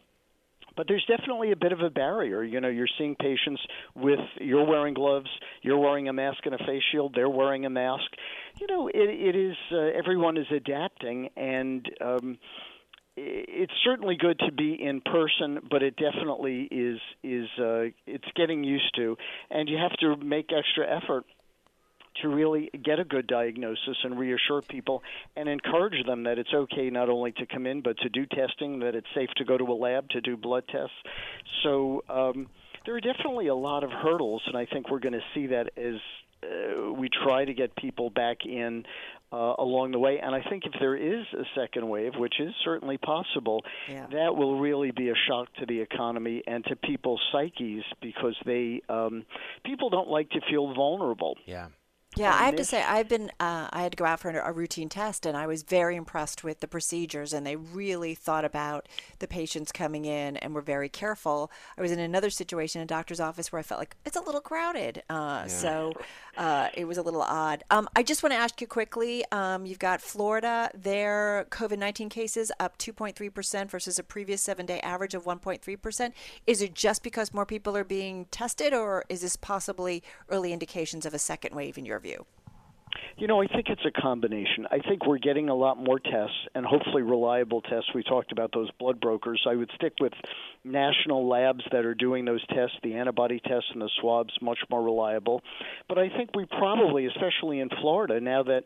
but 0.76 0.86
there's 0.86 1.04
definitely 1.08 1.52
a 1.52 1.56
bit 1.56 1.72
of 1.72 1.80
a 1.80 1.90
barrier. 1.90 2.42
You 2.42 2.60
know, 2.60 2.68
you're 2.68 2.88
seeing 2.98 3.16
patients 3.16 3.60
with 3.94 4.20
you're 4.40 4.66
wearing 4.66 4.94
gloves, 4.94 5.30
you're 5.62 5.78
wearing 5.78 6.08
a 6.08 6.12
mask 6.12 6.44
and 6.44 6.54
a 6.54 6.58
face 6.58 6.82
shield, 6.92 7.14
they're 7.14 7.30
wearing 7.30 7.64
a 7.64 7.70
mask. 7.70 8.04
You 8.60 8.66
know, 8.66 8.88
it, 8.88 8.94
it 8.94 9.34
is 9.34 9.56
uh, 9.72 9.98
everyone 9.98 10.36
is 10.36 10.46
adapting, 10.54 11.30
and 11.36 11.88
um, 12.00 12.38
it's 13.16 13.72
certainly 13.84 14.16
good 14.16 14.38
to 14.40 14.52
be 14.52 14.74
in 14.74 15.00
person, 15.00 15.60
but 15.70 15.82
it 15.82 15.96
definitely 15.96 16.68
is 16.70 17.00
is 17.22 17.48
uh, 17.58 17.84
it's 18.06 18.28
getting 18.34 18.62
used 18.62 18.94
to, 18.96 19.16
and 19.50 19.68
you 19.68 19.78
have 19.78 19.96
to 20.00 20.16
make 20.16 20.50
extra 20.52 20.86
effort 20.86 21.24
to 22.22 22.28
really 22.28 22.70
get 22.82 22.98
a 22.98 23.04
good 23.04 23.26
diagnosis 23.26 23.96
and 24.04 24.18
reassure 24.18 24.62
people 24.62 25.02
and 25.36 25.48
encourage 25.48 26.04
them 26.06 26.24
that 26.24 26.38
it's 26.38 26.52
okay 26.52 26.88
not 26.88 27.10
only 27.10 27.32
to 27.32 27.44
come 27.46 27.66
in 27.66 27.82
but 27.82 27.96
to 27.98 28.08
do 28.08 28.26
testing, 28.26 28.80
that 28.80 28.94
it's 28.94 29.06
safe 29.14 29.28
to 29.36 29.44
go 29.44 29.58
to 29.58 29.64
a 29.64 29.74
lab 29.74 30.08
to 30.10 30.20
do 30.20 30.36
blood 30.36 30.64
tests. 30.70 30.96
So 31.62 32.02
um, 32.08 32.48
there 32.84 32.94
are 32.96 33.00
definitely 33.00 33.48
a 33.48 33.54
lot 33.54 33.84
of 33.84 33.90
hurdles, 33.90 34.42
and 34.46 34.56
I 34.56 34.66
think 34.66 34.90
we're 34.90 35.00
going 35.00 35.12
to 35.12 35.24
see 35.34 35.48
that 35.48 35.70
as 35.76 35.96
uh, 36.42 36.92
we 36.92 37.08
try 37.08 37.44
to 37.44 37.54
get 37.54 37.74
people 37.76 38.10
back 38.10 38.38
in 38.44 38.84
uh, 39.32 39.54
along 39.58 39.92
the 39.92 39.98
way. 39.98 40.18
And 40.22 40.34
I 40.34 40.42
think 40.48 40.64
if 40.66 40.72
there 40.78 40.96
is 40.96 41.24
a 41.32 41.44
second 41.58 41.88
wave, 41.88 42.12
which 42.16 42.34
is 42.40 42.52
certainly 42.64 42.98
possible, 42.98 43.62
yeah. 43.88 44.06
that 44.12 44.36
will 44.36 44.58
really 44.58 44.92
be 44.92 45.10
a 45.10 45.14
shock 45.28 45.48
to 45.60 45.66
the 45.66 45.80
economy 45.80 46.42
and 46.46 46.64
to 46.66 46.76
people's 46.76 47.20
psyches 47.32 47.84
because 48.00 48.36
they 48.44 48.82
um, 48.88 49.24
people 49.64 49.90
don't 49.90 50.08
like 50.08 50.30
to 50.30 50.40
feel 50.48 50.74
vulnerable. 50.74 51.36
Yeah. 51.46 51.68
Yeah, 52.16 52.34
I 52.34 52.44
have 52.44 52.56
to 52.56 52.64
say, 52.64 52.82
I've 52.82 53.08
been, 53.08 53.30
uh, 53.38 53.68
I 53.70 53.82
had 53.82 53.92
to 53.92 53.96
go 53.96 54.06
out 54.06 54.20
for 54.20 54.30
a 54.30 54.50
routine 54.50 54.88
test, 54.88 55.26
and 55.26 55.36
I 55.36 55.46
was 55.46 55.62
very 55.62 55.96
impressed 55.96 56.42
with 56.42 56.60
the 56.60 56.66
procedures, 56.66 57.34
and 57.34 57.46
they 57.46 57.56
really 57.56 58.14
thought 58.14 58.44
about 58.44 58.88
the 59.18 59.28
patients 59.28 59.70
coming 59.70 60.06
in 60.06 60.38
and 60.38 60.54
were 60.54 60.62
very 60.62 60.88
careful. 60.88 61.50
I 61.76 61.82
was 61.82 61.92
in 61.92 61.98
another 61.98 62.30
situation, 62.30 62.80
in 62.80 62.84
a 62.84 62.86
doctor's 62.86 63.20
office, 63.20 63.52
where 63.52 63.60
I 63.60 63.62
felt 63.62 63.80
like 63.80 63.96
it's 64.06 64.16
a 64.16 64.22
little 64.22 64.40
crowded. 64.40 65.02
Uh, 65.10 65.42
yeah. 65.42 65.46
So 65.46 65.92
uh, 66.38 66.68
it 66.72 66.86
was 66.86 66.96
a 66.96 67.02
little 67.02 67.20
odd. 67.20 67.64
Um, 67.70 67.86
I 67.94 68.02
just 68.02 68.22
want 68.22 68.32
to 68.32 68.38
ask 68.38 68.62
you 68.62 68.66
quickly 68.66 69.22
um, 69.30 69.66
you've 69.66 69.78
got 69.78 70.00
Florida, 70.00 70.70
their 70.74 71.46
COVID 71.50 71.78
19 71.78 72.08
cases 72.08 72.50
up 72.58 72.78
2.3% 72.78 73.70
versus 73.70 73.98
a 73.98 74.02
previous 74.02 74.40
seven 74.40 74.64
day 74.64 74.80
average 74.80 75.12
of 75.12 75.24
1.3%. 75.24 76.12
Is 76.46 76.62
it 76.62 76.74
just 76.74 77.02
because 77.02 77.34
more 77.34 77.46
people 77.46 77.76
are 77.76 77.84
being 77.84 78.24
tested, 78.30 78.72
or 78.72 79.04
is 79.10 79.20
this 79.20 79.36
possibly 79.36 80.02
early 80.30 80.54
indications 80.54 81.04
of 81.04 81.12
a 81.12 81.18
second 81.18 81.54
wave 81.54 81.76
in 81.76 81.84
your 81.84 81.98
view? 82.00 82.05
View? 82.06 82.24
You 83.18 83.26
know, 83.26 83.40
I 83.40 83.46
think 83.46 83.68
it's 83.68 83.84
a 83.86 84.00
combination. 84.00 84.66
I 84.70 84.78
think 84.78 85.06
we're 85.06 85.18
getting 85.18 85.48
a 85.48 85.54
lot 85.54 85.82
more 85.82 85.98
tests 85.98 86.36
and 86.54 86.64
hopefully 86.66 87.02
reliable 87.02 87.62
tests. 87.62 87.90
We 87.94 88.02
talked 88.02 88.30
about 88.30 88.50
those 88.52 88.70
blood 88.78 89.00
brokers. 89.00 89.42
I 89.48 89.54
would 89.54 89.70
stick 89.74 89.94
with 90.00 90.12
national 90.64 91.26
labs 91.26 91.64
that 91.72 91.84
are 91.86 91.94
doing 91.94 92.26
those 92.26 92.44
tests, 92.48 92.76
the 92.82 92.94
antibody 92.94 93.40
tests 93.40 93.70
and 93.72 93.80
the 93.80 93.90
swabs, 94.00 94.34
much 94.42 94.58
more 94.70 94.82
reliable. 94.82 95.42
But 95.88 95.98
I 95.98 96.10
think 96.10 96.30
we 96.34 96.44
probably, 96.44 97.06
especially 97.06 97.60
in 97.60 97.70
Florida, 97.80 98.20
now 98.20 98.42
that 98.42 98.64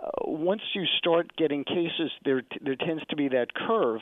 uh, 0.00 0.10
once 0.22 0.62
you 0.74 0.84
start 0.98 1.36
getting 1.36 1.64
cases, 1.64 2.12
there 2.24 2.42
there 2.60 2.76
tends 2.76 3.02
to 3.10 3.16
be 3.16 3.28
that 3.28 3.52
curve 3.52 4.00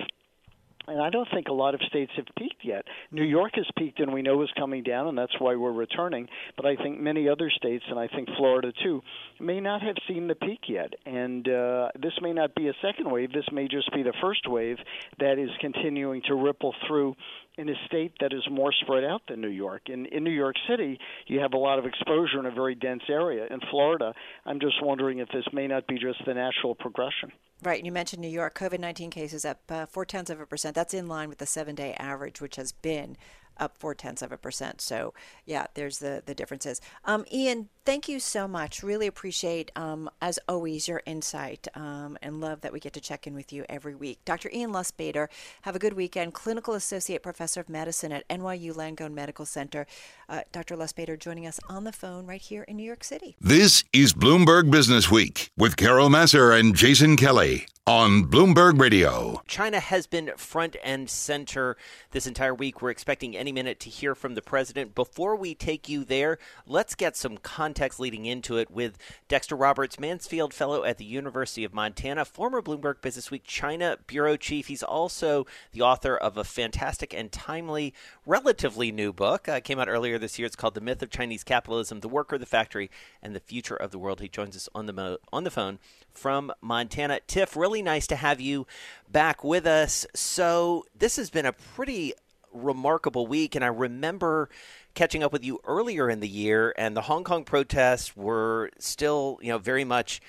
and 0.88 1.00
I 1.00 1.10
don't 1.10 1.28
think 1.32 1.48
a 1.48 1.52
lot 1.52 1.74
of 1.74 1.80
states 1.88 2.12
have 2.16 2.26
peaked 2.36 2.64
yet. 2.64 2.84
New 3.10 3.24
York 3.24 3.52
has 3.54 3.66
peaked, 3.76 4.00
and 4.00 4.12
we 4.12 4.22
know 4.22 4.42
is 4.42 4.50
coming 4.58 4.82
down, 4.82 5.08
and 5.08 5.18
that's 5.18 5.38
why 5.38 5.56
we're 5.56 5.72
returning. 5.72 6.28
But 6.56 6.66
I 6.66 6.76
think 6.76 7.00
many 7.00 7.28
other 7.28 7.50
states, 7.50 7.84
and 7.88 7.98
I 7.98 8.08
think 8.08 8.28
Florida 8.36 8.72
too, 8.82 9.02
may 9.40 9.60
not 9.60 9.82
have 9.82 9.96
seen 10.08 10.28
the 10.28 10.34
peak 10.34 10.60
yet. 10.68 10.92
And 11.04 11.48
uh, 11.48 11.88
this 12.00 12.12
may 12.22 12.32
not 12.32 12.54
be 12.54 12.68
a 12.68 12.74
second 12.82 13.10
wave. 13.10 13.32
This 13.32 13.46
may 13.52 13.68
just 13.68 13.92
be 13.92 14.02
the 14.02 14.14
first 14.20 14.48
wave 14.48 14.78
that 15.18 15.38
is 15.38 15.50
continuing 15.60 16.22
to 16.28 16.34
ripple 16.34 16.74
through 16.86 17.14
in 17.58 17.68
a 17.68 17.74
state 17.86 18.12
that 18.20 18.32
is 18.32 18.42
more 18.50 18.72
spread 18.82 19.04
out 19.04 19.22
than 19.28 19.40
New 19.40 19.48
York. 19.48 19.82
In 19.86 20.06
in 20.06 20.24
New 20.24 20.30
York 20.30 20.56
City, 20.68 20.98
you 21.26 21.40
have 21.40 21.54
a 21.54 21.58
lot 21.58 21.78
of 21.78 21.86
exposure 21.86 22.38
in 22.38 22.46
a 22.46 22.50
very 22.50 22.74
dense 22.74 23.02
area. 23.08 23.46
In 23.50 23.60
Florida, 23.70 24.12
I'm 24.44 24.60
just 24.60 24.82
wondering 24.82 25.18
if 25.18 25.28
this 25.28 25.46
may 25.52 25.66
not 25.66 25.86
be 25.86 25.98
just 25.98 26.24
the 26.26 26.34
natural 26.34 26.74
progression. 26.74 27.32
Right. 27.62 27.78
and 27.78 27.86
You 27.86 27.92
mentioned 27.92 28.20
New 28.20 28.28
York 28.28 28.56
COVID 28.58 28.78
19 28.78 29.10
cases 29.10 29.44
up 29.44 29.60
uh, 29.70 29.86
four 29.86 30.04
tenths 30.04 30.30
of 30.30 30.40
a 30.40 30.46
percent. 30.46 30.74
That's 30.74 30.94
in 30.94 31.08
line 31.08 31.28
with 31.28 31.38
the 31.38 31.46
seven 31.46 31.74
day 31.74 31.94
average, 31.94 32.40
which 32.40 32.56
has 32.56 32.72
been 32.72 33.16
up 33.58 33.76
four 33.78 33.94
tenths 33.94 34.22
of 34.22 34.32
a 34.32 34.36
percent. 34.36 34.80
So 34.80 35.14
yeah, 35.44 35.66
there's 35.74 35.98
the 35.98 36.22
the 36.24 36.34
differences. 36.34 36.80
Um, 37.04 37.24
Ian, 37.32 37.68
thank 37.84 38.08
you 38.08 38.20
so 38.20 38.46
much. 38.48 38.82
Really 38.82 39.06
appreciate, 39.06 39.70
um, 39.76 40.10
as 40.20 40.38
always, 40.48 40.88
your 40.88 41.02
insight 41.06 41.68
um, 41.74 42.18
and 42.20 42.40
love 42.40 42.60
that 42.62 42.72
we 42.72 42.80
get 42.80 42.92
to 42.94 43.00
check 43.00 43.26
in 43.26 43.34
with 43.34 43.52
you 43.52 43.64
every 43.68 43.94
week. 43.94 44.18
Dr. 44.24 44.50
Ian 44.52 44.72
Lustbader, 44.72 45.28
have 45.62 45.76
a 45.76 45.78
good 45.78 45.94
weekend. 45.94 46.34
Clinical 46.34 46.74
Associate 46.74 47.22
Professor 47.22 47.60
of 47.60 47.68
Medicine 47.68 48.12
at 48.12 48.28
NYU 48.28 48.74
Langone 48.74 49.14
Medical 49.14 49.46
Center. 49.46 49.86
Uh, 50.28 50.40
Dr. 50.52 50.76
Lustbader 50.76 51.18
joining 51.18 51.46
us 51.46 51.60
on 51.68 51.84
the 51.84 51.92
phone 51.92 52.26
right 52.26 52.40
here 52.40 52.62
in 52.64 52.76
New 52.76 52.84
York 52.84 53.04
City. 53.04 53.36
This 53.40 53.84
is 53.92 54.12
Bloomberg 54.12 54.70
Business 54.70 55.10
Week 55.10 55.50
with 55.56 55.76
Carol 55.76 56.08
Massar 56.08 56.58
and 56.58 56.74
Jason 56.74 57.16
Kelly 57.16 57.66
on 57.88 58.24
Bloomberg 58.24 58.80
Radio. 58.80 59.40
China 59.46 59.78
has 59.78 60.08
been 60.08 60.32
front 60.36 60.74
and 60.82 61.08
center 61.08 61.76
this 62.10 62.26
entire 62.26 62.52
week. 62.52 62.82
We're 62.82 62.90
expecting 62.90 63.36
any 63.36 63.52
minute 63.52 63.78
to 63.80 63.90
hear 63.90 64.16
from 64.16 64.34
the 64.34 64.42
president. 64.42 64.96
Before 64.96 65.36
we 65.36 65.54
take 65.54 65.88
you 65.88 66.02
there, 66.04 66.38
let's 66.66 66.96
get 66.96 67.16
some 67.16 67.38
context 67.38 68.00
leading 68.00 68.26
into 68.26 68.56
it 68.56 68.72
with 68.72 68.98
Dexter 69.28 69.54
Roberts, 69.54 70.00
Mansfield 70.00 70.52
Fellow 70.52 70.82
at 70.82 70.98
the 70.98 71.04
University 71.04 71.62
of 71.62 71.72
Montana, 71.72 72.24
former 72.24 72.60
Bloomberg 72.60 72.96
Businessweek 72.96 73.44
China 73.44 73.98
Bureau 74.08 74.36
Chief. 74.36 74.66
He's 74.66 74.82
also 74.82 75.46
the 75.70 75.82
author 75.82 76.16
of 76.16 76.36
a 76.36 76.42
fantastic 76.42 77.14
and 77.14 77.30
timely, 77.30 77.94
relatively 78.26 78.90
new 78.90 79.12
book. 79.12 79.48
Uh, 79.48 79.60
came 79.60 79.78
out 79.78 79.88
earlier 79.88 80.18
this 80.18 80.40
year. 80.40 80.46
It's 80.46 80.56
called 80.56 80.74
The 80.74 80.80
Myth 80.80 81.02
of 81.02 81.10
Chinese 81.10 81.44
Capitalism, 81.44 82.00
The 82.00 82.08
Worker, 82.08 82.36
the 82.36 82.46
Factory, 82.46 82.90
and 83.22 83.32
the 83.32 83.40
Future 83.40 83.76
of 83.76 83.92
the 83.92 83.98
World. 84.00 84.20
He 84.20 84.28
joins 84.28 84.56
us 84.56 84.68
on 84.74 84.86
the, 84.86 84.92
mo- 84.92 85.18
on 85.32 85.44
the 85.44 85.52
phone 85.52 85.78
from 86.12 86.50
Montana. 86.60 87.20
Tiff, 87.28 87.54
really 87.54 87.75
nice 87.82 88.06
to 88.08 88.16
have 88.16 88.40
you 88.40 88.66
back 89.10 89.44
with 89.44 89.66
us. 89.66 90.06
So, 90.14 90.86
this 90.96 91.16
has 91.16 91.30
been 91.30 91.46
a 91.46 91.52
pretty 91.52 92.14
remarkable 92.52 93.26
week, 93.26 93.54
and 93.54 93.64
I 93.64 93.68
remember 93.68 94.48
catching 94.94 95.22
up 95.22 95.32
with 95.32 95.44
you 95.44 95.60
earlier 95.64 96.08
in 96.08 96.20
the 96.20 96.28
year, 96.28 96.74
and 96.76 96.96
the 96.96 97.02
Hong 97.02 97.22
Kong 97.22 97.44
protests 97.44 98.16
were 98.16 98.70
still, 98.78 99.38
you 99.42 99.50
know, 99.50 99.58
very 99.58 99.84
much 99.84 100.20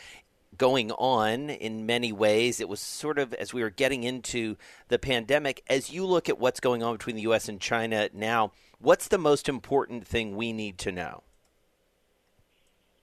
going 0.58 0.92
on 0.92 1.50
in 1.50 1.86
many 1.86 2.12
ways. 2.12 2.60
It 2.60 2.70
was 2.70 2.80
sort 2.80 3.20
of 3.20 3.34
as 3.36 3.54
we 3.54 3.62
were 3.62 3.70
getting 3.70 4.04
into 4.04 4.58
the 4.90 5.00
pandemic. 5.00 5.64
As 5.70 5.92
you 5.92 6.06
look 6.06 6.30
at 6.30 6.40
what's 6.40 6.60
going 6.60 6.84
on 6.84 6.96
between 6.96 7.16
the 7.16 7.22
U.S. 7.24 7.48
and 7.48 7.60
China 7.62 8.10
now, 8.14 8.52
what's 8.80 9.08
the 9.08 9.18
most 9.18 9.48
important 9.48 10.06
thing 10.08 10.36
we 10.36 10.54
need 10.54 10.78
to 10.80 10.92
know? 10.92 11.24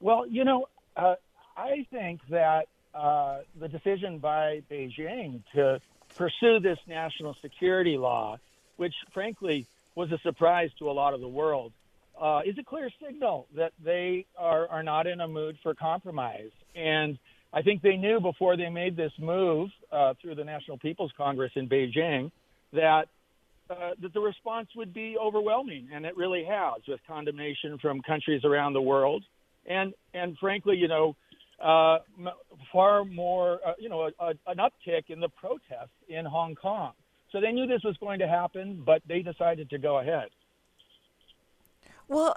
Well, 0.00 0.26
you 0.26 0.44
know, 0.44 0.68
uh, 0.96 1.14
I 1.56 1.86
think 1.90 2.20
that 2.28 2.68
uh, 2.94 3.38
the 3.58 3.68
decision 3.68 4.18
by 4.18 4.62
Beijing 4.70 5.42
to 5.54 5.80
pursue 6.16 6.60
this 6.60 6.78
national 6.86 7.36
security 7.42 7.96
law, 7.96 8.38
which 8.76 8.94
frankly 9.12 9.66
was 9.94 10.12
a 10.12 10.18
surprise 10.18 10.70
to 10.78 10.90
a 10.90 10.92
lot 10.92 11.14
of 11.14 11.20
the 11.20 11.28
world, 11.28 11.72
uh, 12.20 12.42
is 12.44 12.56
a 12.58 12.62
clear 12.62 12.90
signal 13.04 13.46
that 13.56 13.72
they 13.82 14.26
are, 14.36 14.68
are 14.68 14.82
not 14.82 15.06
in 15.06 15.20
a 15.20 15.28
mood 15.28 15.58
for 15.62 15.74
compromise. 15.74 16.50
And 16.74 17.18
I 17.52 17.62
think 17.62 17.82
they 17.82 17.96
knew 17.96 18.20
before 18.20 18.56
they 18.56 18.68
made 18.68 18.96
this 18.96 19.12
move 19.18 19.70
uh, 19.90 20.14
through 20.20 20.36
the 20.36 20.44
National 20.44 20.78
People's 20.78 21.12
Congress 21.16 21.52
in 21.54 21.68
Beijing 21.68 22.30
that 22.72 23.08
uh, 23.70 23.92
that 23.98 24.12
the 24.12 24.20
response 24.20 24.68
would 24.76 24.92
be 24.92 25.16
overwhelming, 25.18 25.88
and 25.90 26.04
it 26.04 26.18
really 26.18 26.44
has, 26.44 26.82
with 26.86 27.00
condemnation 27.06 27.78
from 27.78 28.02
countries 28.02 28.44
around 28.44 28.74
the 28.74 28.82
world, 28.82 29.24
and 29.64 29.94
and 30.12 30.36
frankly, 30.38 30.76
you 30.76 30.86
know, 30.86 31.16
uh, 31.60 31.98
far 32.72 33.04
more, 33.04 33.60
uh, 33.66 33.72
you 33.78 33.88
know, 33.88 34.02
a, 34.02 34.24
a, 34.24 34.28
an 34.46 34.58
uptick 34.58 35.04
in 35.08 35.20
the 35.20 35.28
protests 35.28 35.94
in 36.08 36.24
Hong 36.24 36.54
Kong. 36.54 36.92
So 37.32 37.40
they 37.40 37.52
knew 37.52 37.66
this 37.66 37.82
was 37.82 37.96
going 37.98 38.20
to 38.20 38.28
happen, 38.28 38.82
but 38.84 39.02
they 39.08 39.20
decided 39.20 39.70
to 39.70 39.78
go 39.78 39.98
ahead. 39.98 40.28
Well, 42.06 42.36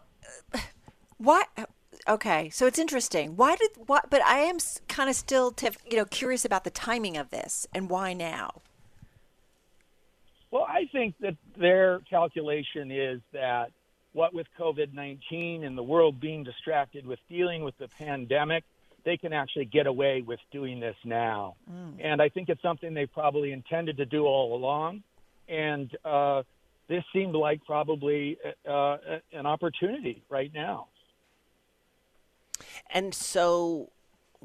why? 1.18 1.44
Okay, 2.08 2.50
so 2.50 2.66
it's 2.66 2.80
interesting. 2.80 3.36
Why 3.36 3.56
did 3.56 3.72
what? 3.86 4.10
But 4.10 4.22
I 4.24 4.40
am 4.40 4.58
kind 4.88 5.10
of 5.10 5.16
still, 5.16 5.54
you 5.90 5.98
know, 5.98 6.06
curious 6.06 6.46
about 6.46 6.64
the 6.64 6.70
timing 6.70 7.18
of 7.18 7.30
this 7.30 7.68
and 7.74 7.90
why 7.90 8.14
now. 8.14 8.62
Well, 10.52 10.64
I 10.64 10.88
think 10.92 11.16
that 11.20 11.36
their 11.58 12.00
calculation 12.10 12.92
is 12.92 13.20
that 13.34 13.72
what 14.14 14.34
with 14.34 14.48
COVID 14.60 14.94
19 14.94 15.64
and 15.64 15.78
the 15.78 15.84
world 15.84 16.20
being 16.20 16.44
distracted 16.44 17.06
with 17.06 17.20
dealing 17.30 17.64
with 17.64 17.78
the 17.78 17.88
pandemic, 17.88 18.64
they 19.08 19.16
can 19.16 19.32
actually 19.32 19.64
get 19.64 19.88
away 19.88 20.22
with 20.22 20.40
doing 20.52 20.82
this 20.82 20.98
now. 21.06 21.56
Mm. 21.72 21.94
And 22.04 22.22
I 22.22 22.28
think 22.28 22.50
it's 22.50 22.62
something 22.62 22.94
they 22.94 23.06
probably 23.06 23.54
intended 23.54 23.96
to 23.98 24.06
do 24.06 24.26
all 24.26 24.54
along. 24.54 25.02
And 25.48 25.90
uh, 26.04 26.44
this 26.90 27.06
seemed 27.14 27.34
like 27.34 27.64
probably 27.66 28.38
uh, 28.70 28.98
an 29.32 29.46
opportunity 29.46 30.24
right 30.30 30.52
now. 30.54 30.88
And 32.90 33.14
so, 33.14 33.92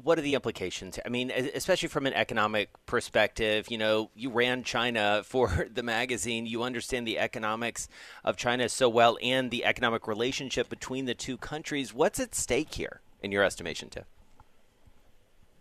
what 0.01 0.17
are 0.17 0.21
the 0.21 0.33
implications? 0.33 0.97
I 1.05 1.09
mean, 1.09 1.29
especially 1.29 1.89
from 1.89 2.05
an 2.05 2.13
economic 2.13 2.69
perspective, 2.85 3.67
you 3.69 3.77
know, 3.77 4.11
you 4.15 4.29
ran 4.29 4.63
China 4.63 5.23
for 5.25 5.67
the 5.73 5.83
magazine. 5.83 6.45
You 6.45 6.63
understand 6.63 7.05
the 7.05 7.19
economics 7.19 7.89
of 8.23 8.37
China 8.37 8.69
so 8.69 8.87
well 8.87 9.17
and 9.21 9.51
the 9.51 9.65
economic 9.65 10.07
relationship 10.07 10.69
between 10.69 11.03
the 11.03 11.15
two 11.15 11.35
countries. 11.35 11.93
What's 11.93 12.21
at 12.21 12.33
stake 12.33 12.75
here, 12.75 13.01
in 13.21 13.33
your 13.33 13.43
estimation, 13.43 13.89
Tiff? 13.89 14.05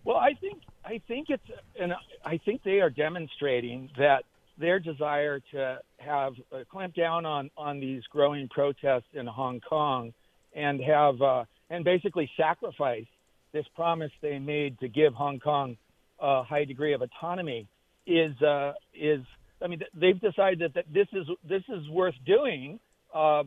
Well, 0.05 0.17
I 0.17 0.35
think 0.41 0.63
I 0.85 1.01
think 1.07 1.29
it's 1.31 1.43
and 1.81 1.93
I 2.25 2.39
think 2.45 2.63
they 2.65 2.81
are 2.81 2.91
demonstrating 2.91 3.91
that 3.99 4.25
their 4.59 4.79
desire 4.79 5.41
to 5.53 5.79
have 5.99 6.35
uh, 6.53 6.65
clamp 6.71 6.95
down 6.95 7.25
on 7.25 7.51
on 7.57 7.81
these 7.81 8.03
growing 8.11 8.49
protests 8.49 9.15
in 9.15 9.27
Hong 9.27 9.61
Kong 9.61 10.13
and 10.55 10.81
have 10.81 11.21
uh, 11.23 11.45
and 11.71 11.85
basically 11.85 12.31
sacrifice 12.37 13.07
this 13.53 13.67
promise 13.75 14.11
they 14.21 14.39
made 14.39 14.79
to 14.81 14.89
give 14.89 15.15
Hong 15.15 15.39
Kong 15.39 15.77
a 16.21 16.43
high 16.43 16.65
degree 16.65 16.95
of 16.95 17.03
autonomy 17.03 17.69
is 18.07 18.41
uh, 18.43 18.73
is 18.95 19.25
I 19.63 19.69
mean 19.69 19.83
they've 19.95 20.21
decided 20.21 20.59
that, 20.61 20.75
that 20.75 20.93
this 20.93 21.09
is 21.13 21.29
this 21.49 21.63
is 21.69 21.89
worth 21.89 22.15
doing 22.27 22.81
uh, 23.15 23.45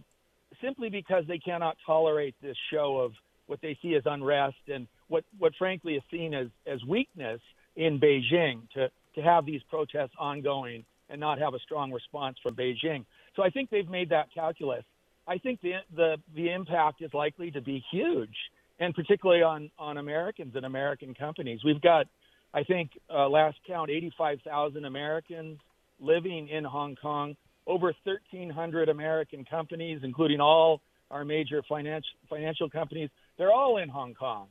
simply 0.62 0.90
because 0.90 1.26
they 1.28 1.40
cannot 1.40 1.76
tolerate 1.86 2.36
this 2.42 2.58
show 2.72 3.00
of 3.00 3.12
what 3.48 3.62
they 3.62 3.78
see 3.82 3.96
as 3.96 4.04
unrest 4.06 4.58
and 4.74 4.88
what, 5.08 5.24
what 5.38 5.54
frankly 5.58 5.96
is 5.96 6.04
seen 6.12 6.34
as, 6.34 6.48
as 6.66 6.84
weakness 6.86 7.40
in 7.76 8.00
Beijing 8.00 8.70
to, 8.74 8.90
to 9.16 9.22
have 9.22 9.46
these 9.46 9.62
protests 9.70 10.14
ongoing 10.18 10.84
and 11.10 11.20
not 11.20 11.40
have 11.40 11.54
a 11.54 11.60
strong 11.60 11.92
response 11.92 12.38
from 12.42 12.56
Beijing. 12.56 13.06
So 13.36 13.44
I 13.44 13.50
think 13.50 13.70
they've 13.70 13.88
made 13.88 14.10
that 14.10 14.28
calculus. 14.34 14.84
I 15.28 15.38
think 15.38 15.62
the, 15.62 15.74
the, 15.96 16.18
the 16.36 16.52
impact 16.52 17.02
is 17.02 17.14
likely 17.14 17.52
to 17.52 17.62
be 17.62 17.84
huge, 17.92 18.36
and 18.80 18.94
particularly 18.94 19.44
on, 19.44 19.72
on 19.78 19.98
Americans 19.98 20.54
and 20.56 20.66
American 20.66 21.14
companies. 21.14 21.62
We've 21.64 21.82
got, 21.82 22.08
I 22.54 22.64
think, 22.64 22.92
uh, 23.14 23.28
last 23.30 23.58
count, 23.68 23.90
85,000 23.90 24.86
Americans 24.86 25.60
living 26.00 26.50
in 26.50 26.64
Hong 26.64 26.96
Kong, 26.96 27.36
over 27.68 27.94
1,300 28.04 28.90
American 28.90 29.46
companies, 29.46 30.02
including 30.04 30.40
all 30.40 30.82
our 31.12 31.24
major 31.24 31.64
financial 31.68 32.10
financial 32.30 32.70
companies. 32.70 33.10
They're 33.38 33.52
all 33.52 33.78
in 33.78 33.90
Hong 33.90 34.14
Kong, 34.14 34.48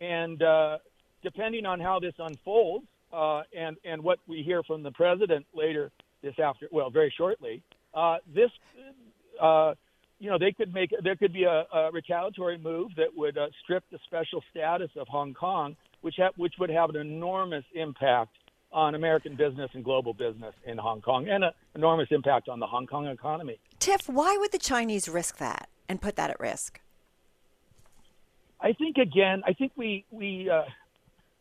and 0.00 0.42
uh, 0.42 0.78
depending 1.22 1.66
on 1.66 1.80
how 1.80 1.98
this 1.98 2.14
unfolds, 2.18 2.86
uh, 3.12 3.42
and 3.56 3.76
and 3.84 4.02
what 4.02 4.18
we 4.26 4.42
hear 4.42 4.62
from 4.62 4.82
the 4.82 4.92
president 4.92 5.46
later 5.54 5.90
this 6.22 6.34
after, 6.38 6.68
well, 6.70 6.90
very 6.90 7.12
shortly, 7.16 7.62
uh, 7.94 8.16
this, 8.34 8.50
uh, 9.40 9.74
you 10.18 10.30
know, 10.30 10.38
they 10.38 10.52
could 10.52 10.72
make 10.74 10.90
there 11.02 11.16
could 11.16 11.32
be 11.32 11.44
a, 11.44 11.64
a 11.72 11.90
retaliatory 11.92 12.58
move 12.58 12.90
that 12.96 13.08
would 13.16 13.38
uh, 13.38 13.46
strip 13.62 13.84
the 13.90 13.98
special 14.04 14.42
status 14.50 14.90
of 14.96 15.08
Hong 15.08 15.34
Kong, 15.34 15.76
which 16.00 16.16
ha- 16.18 16.32
which 16.36 16.54
would 16.58 16.70
have 16.70 16.90
an 16.90 16.96
enormous 16.96 17.64
impact 17.74 18.36
on 18.70 18.94
American 18.94 19.34
business 19.34 19.70
and 19.72 19.82
global 19.82 20.12
business 20.12 20.54
in 20.66 20.76
Hong 20.76 21.00
Kong, 21.00 21.28
and 21.28 21.42
an 21.44 21.52
enormous 21.74 22.08
impact 22.10 22.48
on 22.48 22.60
the 22.60 22.66
Hong 22.66 22.86
Kong 22.86 23.06
economy. 23.06 23.58
Tiff, 23.78 24.08
why 24.08 24.36
would 24.38 24.52
the 24.52 24.58
Chinese 24.58 25.08
risk 25.08 25.38
that 25.38 25.68
and 25.88 26.02
put 26.02 26.16
that 26.16 26.30
at 26.30 26.38
risk? 26.38 26.80
I 28.60 28.72
think 28.72 28.96
again, 28.96 29.42
I 29.46 29.52
think 29.52 29.72
we 29.76 30.04
we 30.10 30.50
uh, 30.50 30.62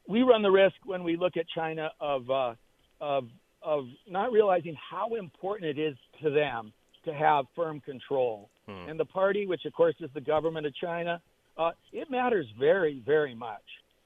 we 0.07 0.21
run 0.21 0.41
the 0.41 0.51
risk 0.51 0.75
when 0.85 1.03
we 1.03 1.17
look 1.17 1.37
at 1.37 1.45
China 1.53 1.91
of 1.99 2.29
uh, 2.29 2.53
of 3.01 3.27
of 3.63 3.85
not 4.09 4.31
realizing 4.31 4.75
how 4.89 5.15
important 5.15 5.77
it 5.77 5.81
is 5.81 5.95
to 6.21 6.29
them 6.29 6.71
to 7.05 7.13
have 7.13 7.45
firm 7.55 7.79
control. 7.79 8.49
Hmm. 8.67 8.89
And 8.89 8.99
the 8.99 9.05
party, 9.05 9.47
which 9.47 9.65
of 9.65 9.73
course 9.73 9.95
is 9.99 10.09
the 10.13 10.21
government 10.21 10.65
of 10.65 10.75
China, 10.75 11.21
uh, 11.57 11.71
it 11.91 12.11
matters 12.11 12.45
very, 12.59 13.01
very 13.05 13.33
much. 13.33 13.63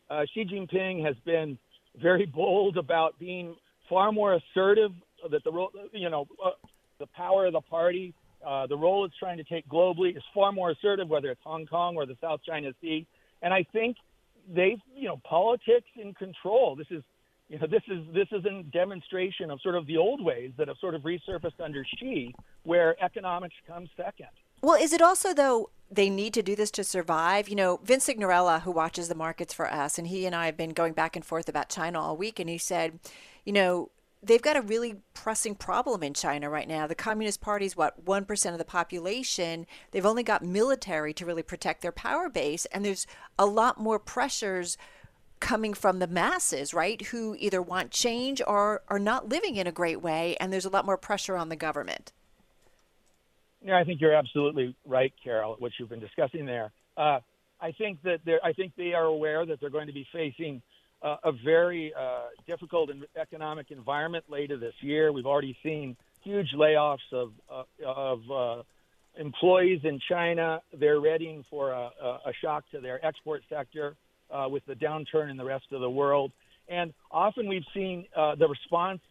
Uh, 0.10 0.24
Xi 0.34 0.46
Jinping 0.46 1.06
has 1.06 1.16
been 1.26 1.58
very 2.02 2.26
bold 2.26 2.78
about 2.78 3.18
being 3.20 3.56
far 3.90 4.12
more 4.12 4.36
assertive 4.36 4.92
that 5.30 5.44
the 5.44 5.52
role, 5.52 5.72
you 5.92 6.10
know, 6.10 6.28
uh, 6.44 6.52
the 7.00 7.08
power 7.08 7.46
of 7.46 7.54
the 7.54 7.62
party, 7.62 8.14
uh, 8.46 8.68
the 8.68 8.78
role 8.78 9.06
it's 9.06 9.18
trying 9.18 9.38
to 9.38 9.44
take 9.44 9.68
globally 9.68 10.16
is 10.16 10.24
far 10.34 10.52
more 10.52 10.72
assertive, 10.72 11.08
whether 11.08 11.30
it's 11.30 11.42
Hong 11.44 11.66
Kong 11.66 11.96
or 11.96 12.06
the 12.06 12.18
South 12.22 12.42
China 12.48 12.72
Sea. 12.82 13.06
And 13.42 13.54
I 13.54 13.66
think 13.72 13.98
they've, 14.48 14.80
you 14.96 15.08
know, 15.08 15.22
politics 15.24 15.88
in 15.96 16.14
control. 16.14 16.76
This 16.76 16.88
is, 16.90 17.04
you 17.50 17.60
know, 17.60 17.68
this 17.68 17.84
is 17.88 18.04
this 18.14 18.28
is 18.32 18.46
a 18.46 18.64
demonstration 18.64 19.52
of 19.52 19.62
sort 19.62 19.76
of 19.76 19.86
the 19.88 19.98
old 19.98 20.24
ways 20.24 20.52
that 20.58 20.68
have 20.68 20.78
sort 20.80 20.96
of 20.96 21.02
resurfaced 21.02 21.60
under 21.64 21.86
Xi, 21.98 22.34
where 22.64 23.02
economics 23.04 23.56
comes 23.68 23.90
second. 23.98 24.28
Well, 24.62 24.82
is 24.82 24.94
it 24.94 25.02
also 25.02 25.34
though 25.34 25.70
they 25.90 26.10
need 26.10 26.34
to 26.36 26.44
do 26.44 26.56
this 26.56 26.72
to 26.72 26.84
survive? 26.84 27.50
You 27.50 27.56
know, 27.56 27.80
Vince 27.84 28.08
Cignarella, 28.08 28.62
who 28.62 28.72
watches 28.72 29.08
the 29.08 29.16
markets 29.16 29.54
for 29.54 29.72
us, 29.72 29.98
and 29.98 30.08
he 30.08 30.26
and 30.26 30.36
I 30.36 30.46
have 30.46 30.58
been 30.58 30.70
going 30.70 30.94
back 30.94 31.16
and 31.16 31.26
forth 31.26 31.50
about 31.50 31.70
China 31.70 32.00
all 32.00 32.16
week, 32.16 32.40
and 32.40 32.50
he 32.50 32.58
said, 32.58 33.00
you 33.44 33.54
know, 33.54 33.90
they've 34.24 34.42
got 34.42 34.56
a 34.56 34.62
really 34.62 34.98
pressing 35.14 35.56
problem 35.56 36.04
in 36.04 36.14
China 36.14 36.50
right 36.50 36.68
now. 36.68 36.88
The 36.88 36.96
Communist 36.96 37.42
Party's 37.42 37.76
what, 37.76 38.06
1% 38.06 38.52
of 38.52 38.58
the 38.58 38.66
population. 38.66 39.66
They've 39.92 40.06
only 40.06 40.24
got 40.24 40.44
military 40.44 41.14
to 41.16 41.26
really 41.26 41.44
protect 41.44 41.82
their 41.82 41.92
power 41.92 42.30
base. 42.30 42.66
And 42.68 42.86
there's 42.86 43.08
a 43.40 43.46
lot 43.46 43.80
more 43.80 44.00
pressures 44.00 44.78
coming 45.40 45.74
from 45.74 46.00
the 46.00 46.08
masses, 46.08 46.74
right? 46.74 47.02
Who 47.08 47.36
either 47.40 47.62
want 47.62 47.90
change 47.92 48.42
or 48.46 48.84
are 48.90 49.00
not 49.00 49.30
living 49.30 49.56
in 49.56 49.66
a 49.66 49.72
great 49.72 50.02
way. 50.02 50.38
And 50.40 50.54
there's 50.54 50.66
a 50.66 50.70
lot 50.70 50.86
more 50.86 50.98
pressure 50.98 51.36
on 51.36 51.50
the 51.50 51.56
government. 51.56 52.12
Yeah, 53.64 53.78
I 53.78 53.84
think 53.84 54.02
you're 54.02 54.14
absolutely 54.14 54.76
right, 54.86 55.14
Carol, 55.24 55.56
what 55.60 55.72
you've 55.80 55.90
been 55.90 56.00
discussing 56.00 56.46
there. 56.46 56.72
Uh, 56.98 57.20
I 57.60 57.72
think 57.72 58.02
that 58.04 58.20
I 58.44 58.54
think 58.54 58.74
they 58.76 58.94
are 58.94 59.06
aware 59.06 59.46
that 59.46 59.60
they're 59.60 59.70
going 59.70 59.88
to 59.88 59.94
be 59.94 60.08
facing 60.12 60.62
uh, 61.02 61.18
a 61.24 61.32
very 61.32 61.94
uh, 61.94 62.28
difficult 62.48 62.90
economic 63.20 63.72
environment 63.72 64.26
later 64.30 64.58
this 64.58 64.74
year. 64.82 65.12
We've 65.12 65.26
already 65.26 65.58
seen 65.64 65.96
huge 66.24 66.52
layoffs 66.56 67.00
of 67.12 67.32
uh, 67.50 67.64
of 67.86 68.20
uh, 68.32 68.64
employees 69.18 69.82
in 69.84 70.00
China. 70.08 70.62
They're 70.74 71.00
readying 71.00 71.44
for 71.50 71.72
a, 71.72 71.92
a 72.26 72.34
shock 72.42 72.64
to 72.72 72.80
their 72.80 73.04
export 73.06 73.42
sector 73.50 73.96
uh, 74.30 74.48
with 74.50 74.66
the 74.66 74.76
downturn 74.76 75.30
in 75.30 75.38
the 75.38 75.46
rest 75.46 75.66
of 75.72 75.82
the 75.82 75.90
world. 75.90 76.32
And 76.70 76.94
often 77.12 77.48
we've 77.48 77.66
seen 77.74 78.06
uh, 78.16 78.36
the 78.36 78.48
response, 78.48 79.02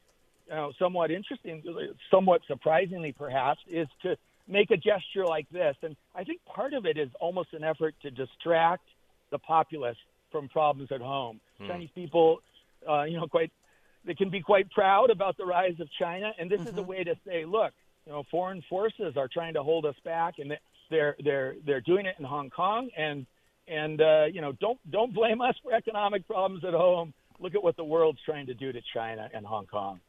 you 0.49 0.55
know, 0.55 0.73
somewhat 0.79 1.11
interesting, 1.11 1.63
somewhat 2.11 2.41
surprisingly 2.47 3.13
perhaps, 3.13 3.61
is 3.69 3.89
to 4.03 4.17
make 4.49 4.71
a 4.71 4.77
gesture 4.77 5.27
like 5.27 5.49
this. 5.51 5.77
And 5.83 5.97
I 6.15 6.25
think 6.25 6.41
part 6.45 6.73
of 6.73 6.87
it 6.87 6.97
is 6.97 7.11
almost 7.21 7.53
an 7.53 7.63
effort 7.63 7.95
to 8.03 8.11
distract 8.11 8.85
the 9.31 9.39
populace 9.39 9.99
from 10.31 10.49
problems 10.49 10.91
at 10.93 11.01
home. 11.01 11.41
Hmm. 11.59 11.69
Chinese 11.69 11.91
people, 11.95 12.43
uh, 12.89 13.03
you 13.05 13.19
know, 13.19 13.27
quite 13.27 13.51
they 14.05 14.15
can 14.15 14.31
be 14.31 14.41
quite 14.41 14.71
proud 14.71 15.11
about 15.11 15.37
the 15.37 15.45
rise 15.45 15.79
of 15.79 15.89
China, 15.99 16.33
and 16.39 16.51
this 16.51 16.61
mm-hmm. 16.61 16.69
is 16.69 16.75
a 16.75 16.81
mm-hmm. 16.81 16.91
way 16.91 17.05
to 17.05 17.15
say, 17.27 17.45
look, 17.45 17.73
you 18.07 18.13
know, 18.13 18.25
foreign 18.31 18.63
forces 18.69 19.17
are 19.17 19.29
trying 19.29 19.55
to 19.55 19.63
hold 19.63 19.85
us 19.85 19.97
back, 20.05 20.39
and 20.39 20.57
they're 20.91 21.17
they're 21.23 21.57
they're 21.65 21.81
doing 21.81 22.07
it 22.07 22.17
in 22.19 22.25
Hong 22.25 22.51
Kong, 22.51 22.89
and 22.97 23.27
and 23.69 24.01
uh, 24.01 24.25
you 24.33 24.41
know, 24.41 24.53
don't 24.61 24.79
don't 24.91 25.15
blame 25.15 25.41
us 25.41 25.55
for 25.63 25.73
economic 25.73 26.27
problems 26.27 26.65
at 26.65 26.75
home. 26.75 27.13
Look 27.39 27.55
at 27.55 27.63
what 27.63 27.77
the 27.77 27.85
world's 27.85 28.19
trying 28.25 28.47
to 28.47 28.55
do 28.55 28.73
to 28.73 28.81
China 28.95 29.31
and 29.33 29.47
Hong 29.47 29.67
Kong. 29.67 30.01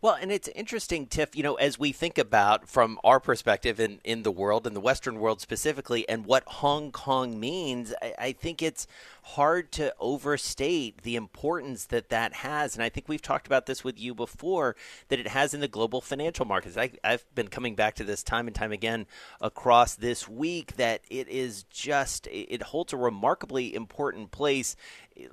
Well, 0.00 0.16
and 0.20 0.30
it's 0.30 0.48
interesting, 0.48 1.06
Tiff, 1.06 1.34
you 1.34 1.42
know, 1.42 1.54
as 1.54 1.78
we 1.78 1.92
think 1.92 2.18
about 2.18 2.68
from 2.68 2.98
our 3.02 3.18
perspective 3.18 3.80
in, 3.80 4.00
in 4.04 4.22
the 4.22 4.30
world, 4.30 4.66
in 4.66 4.74
the 4.74 4.80
Western 4.80 5.18
world 5.18 5.40
specifically, 5.40 6.08
and 6.08 6.26
what 6.26 6.44
Hong 6.46 6.92
Kong 6.92 7.40
means, 7.40 7.94
I, 8.02 8.14
I, 8.18 8.32
think 8.32 8.62
it's 8.62 8.86
hard 9.22 9.72
to 9.72 9.94
overstate 9.98 11.02
the 11.02 11.16
importance 11.16 11.86
that 11.86 12.10
that 12.10 12.34
has. 12.34 12.74
And 12.74 12.84
I 12.84 12.88
think 12.88 13.08
we've 13.08 13.22
talked 13.22 13.46
about 13.46 13.66
this 13.66 13.82
with 13.82 13.98
you 13.98 14.14
before, 14.14 14.76
that 15.08 15.18
it 15.18 15.28
has 15.28 15.54
in 15.54 15.60
the 15.60 15.68
global 15.68 16.00
financial 16.00 16.44
markets. 16.44 16.76
I, 16.76 16.90
I've 17.02 17.24
been 17.34 17.48
coming 17.48 17.74
back 17.74 17.94
to 17.96 18.04
this 18.04 18.22
time 18.22 18.46
and 18.46 18.54
time 18.54 18.72
again 18.72 19.06
across 19.40 19.94
this 19.94 20.28
week 20.28 20.76
that 20.76 21.00
it 21.10 21.28
is 21.28 21.64
just, 21.64 22.28
it 22.30 22.62
holds 22.62 22.92
a 22.92 22.96
remarkably 22.96 23.74
important 23.74 24.30
place, 24.30 24.76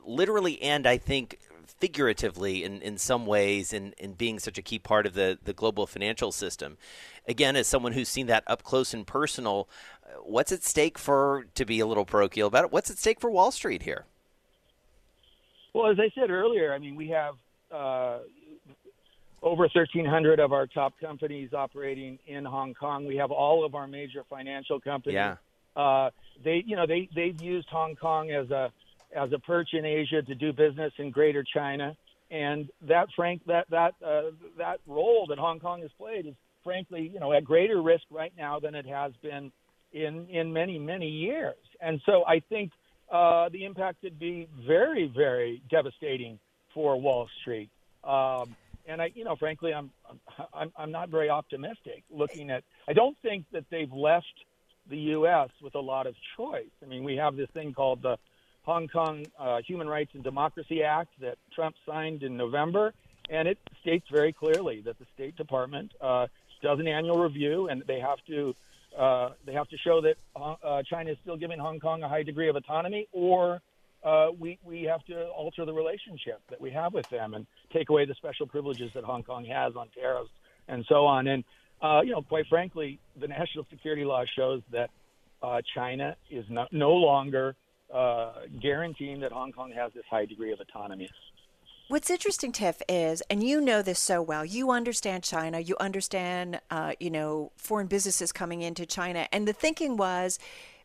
literally, 0.05 0.61
and 0.61 0.87
I 0.87 0.97
think 0.97 1.39
figuratively 1.67 2.63
in, 2.63 2.81
in 2.81 2.97
some 2.97 3.25
ways 3.25 3.73
in, 3.73 3.93
in 3.97 4.13
being 4.13 4.39
such 4.39 4.57
a 4.57 4.61
key 4.61 4.79
part 4.79 5.05
of 5.05 5.13
the, 5.13 5.37
the 5.43 5.53
global 5.53 5.87
financial 5.87 6.31
system. 6.31 6.77
Again, 7.27 7.55
as 7.55 7.67
someone 7.67 7.93
who's 7.93 8.09
seen 8.09 8.27
that 8.27 8.43
up 8.47 8.63
close 8.63 8.93
and 8.93 9.05
personal, 9.05 9.69
uh, 10.05 10.21
what's 10.23 10.51
at 10.51 10.63
stake 10.63 10.97
for, 10.97 11.45
to 11.55 11.65
be 11.65 11.79
a 11.79 11.85
little 11.85 12.05
parochial 12.05 12.47
about 12.47 12.65
it, 12.65 12.71
what's 12.71 12.89
at 12.89 12.97
stake 12.97 13.19
for 13.19 13.29
Wall 13.29 13.51
Street 13.51 13.83
here? 13.83 14.05
Well, 15.73 15.89
as 15.91 15.99
I 15.99 16.11
said 16.13 16.29
earlier, 16.29 16.73
I 16.73 16.77
mean, 16.77 16.95
we 16.95 17.09
have 17.09 17.35
uh, 17.71 18.19
over 19.41 19.63
1,300 19.63 20.39
of 20.39 20.53
our 20.53 20.67
top 20.67 20.93
companies 20.99 21.53
operating 21.53 22.19
in 22.27 22.45
Hong 22.45 22.73
Kong. 22.73 23.05
We 23.05 23.17
have 23.17 23.31
all 23.31 23.65
of 23.65 23.75
our 23.75 23.87
major 23.87 24.23
financial 24.29 24.79
companies. 24.79 25.15
Yeah. 25.15 25.35
Uh, 25.75 26.11
they, 26.43 26.63
you 26.65 26.75
know, 26.75 26.85
they 26.85 27.09
they've 27.15 27.39
used 27.41 27.67
Hong 27.69 27.95
Kong 27.95 28.31
as 28.31 28.49
a 28.51 28.71
as 29.15 29.31
a 29.31 29.39
perch 29.39 29.69
in 29.73 29.85
Asia 29.85 30.21
to 30.21 30.35
do 30.35 30.53
business 30.53 30.93
in 30.97 31.11
Greater 31.11 31.43
China, 31.43 31.95
and 32.31 32.69
that 32.87 33.07
frank 33.15 33.41
that 33.47 33.69
that 33.69 33.93
uh, 34.05 34.31
that 34.57 34.79
role 34.87 35.25
that 35.29 35.37
Hong 35.37 35.59
Kong 35.59 35.81
has 35.81 35.91
played 35.97 36.25
is 36.25 36.35
frankly 36.63 37.09
you 37.13 37.19
know 37.19 37.33
at 37.33 37.43
greater 37.43 37.81
risk 37.81 38.03
right 38.09 38.33
now 38.37 38.59
than 38.59 38.75
it 38.75 38.85
has 38.85 39.13
been 39.21 39.51
in 39.91 40.27
in 40.29 40.51
many 40.51 40.79
many 40.79 41.09
years. 41.09 41.55
And 41.81 42.01
so 42.05 42.23
I 42.25 42.39
think 42.39 42.71
uh, 43.11 43.49
the 43.49 43.65
impact 43.65 44.01
could 44.01 44.19
be 44.19 44.47
very 44.65 45.07
very 45.07 45.61
devastating 45.69 46.39
for 46.73 46.99
Wall 46.99 47.29
Street. 47.41 47.69
Um, 48.03 48.55
and 48.85 49.01
I, 49.01 49.11
you 49.15 49.23
know, 49.23 49.35
frankly, 49.35 49.73
I'm, 49.73 49.91
I'm 50.53 50.71
I'm 50.75 50.91
not 50.91 51.09
very 51.09 51.29
optimistic. 51.29 52.03
Looking 52.09 52.49
at, 52.49 52.63
I 52.87 52.93
don't 52.93 53.17
think 53.21 53.45
that 53.53 53.65
they've 53.69 53.91
left 53.91 54.33
the 54.89 54.97
U.S. 54.97 55.49
with 55.61 55.75
a 55.75 55.79
lot 55.79 56.07
of 56.07 56.15
choice. 56.35 56.71
I 56.81 56.87
mean, 56.87 57.03
we 57.03 57.15
have 57.15 57.35
this 57.35 57.49
thing 57.53 57.73
called 57.73 58.01
the 58.01 58.17
Hong 58.63 58.87
Kong 58.87 59.25
uh, 59.37 59.59
Human 59.67 59.87
Rights 59.87 60.11
and 60.13 60.23
Democracy 60.23 60.83
Act 60.83 61.11
that 61.19 61.37
Trump 61.53 61.75
signed 61.85 62.23
in 62.23 62.37
November, 62.37 62.93
and 63.29 63.47
it 63.47 63.57
states 63.81 64.05
very 64.11 64.33
clearly 64.33 64.81
that 64.85 64.97
the 64.99 65.05
State 65.13 65.35
Department 65.35 65.91
uh, 66.01 66.27
does 66.61 66.79
an 66.79 66.87
annual 66.87 67.17
review, 67.17 67.67
and 67.67 67.83
they 67.87 67.99
have 67.99 68.19
to 68.27 68.55
uh, 68.97 69.29
they 69.45 69.53
have 69.53 69.67
to 69.69 69.77
show 69.77 70.01
that 70.01 70.15
uh, 70.35 70.83
China 70.87 71.11
is 71.11 71.17
still 71.21 71.35
giving 71.35 71.59
Hong 71.59 71.79
Kong 71.79 72.03
a 72.03 72.09
high 72.09 72.23
degree 72.23 72.47
of 72.47 72.55
autonomy, 72.55 73.07
or 73.11 73.61
uh, 74.03 74.27
we 74.39 74.59
we 74.63 74.83
have 74.83 75.03
to 75.05 75.25
alter 75.27 75.65
the 75.65 75.73
relationship 75.73 76.41
that 76.49 76.61
we 76.61 76.71
have 76.71 76.93
with 76.93 77.09
them 77.09 77.33
and 77.33 77.45
take 77.71 77.89
away 77.89 78.05
the 78.05 78.13
special 78.15 78.47
privileges 78.47 78.91
that 78.93 79.03
Hong 79.03 79.23
Kong 79.23 79.45
has 79.45 79.75
on 79.75 79.89
tariffs 79.89 80.29
and 80.67 80.85
so 80.87 81.05
on. 81.05 81.27
And 81.27 81.43
uh, 81.81 82.01
you 82.01 82.11
know, 82.11 82.21
quite 82.21 82.47
frankly, 82.47 82.99
the 83.19 83.27
national 83.27 83.65
security 83.69 84.05
law 84.05 84.23
shows 84.37 84.61
that 84.71 84.89
uh, 85.41 85.61
China 85.75 86.15
is 86.29 86.45
no, 86.49 86.65
no 86.71 86.91
longer 86.91 87.55
uh, 87.93 88.31
guaranteeing 88.61 89.19
that 89.21 89.31
Hong 89.31 89.51
Kong 89.51 89.71
has 89.71 89.91
this 89.93 90.05
high 90.09 90.25
degree 90.25 90.51
of 90.51 90.59
autonomy. 90.59 91.09
What's 91.89 92.09
interesting, 92.09 92.51
Tiff, 92.51 92.81
is, 92.87 93.21
and 93.29 93.43
you 93.43 93.61
know 93.61 93.81
this 93.81 93.99
so 93.99 94.21
well. 94.21 94.43
You 94.45 94.71
understand 94.71 95.23
China. 95.23 95.59
You 95.59 95.75
understand, 95.79 96.59
uh, 96.71 96.93
you 96.99 97.11
know, 97.11 97.51
foreign 97.57 97.87
businesses 97.87 98.31
coming 98.31 98.61
into 98.61 98.85
China, 98.85 99.27
and 99.31 99.47
the 99.47 99.53
thinking 99.53 99.97
was 99.97 100.39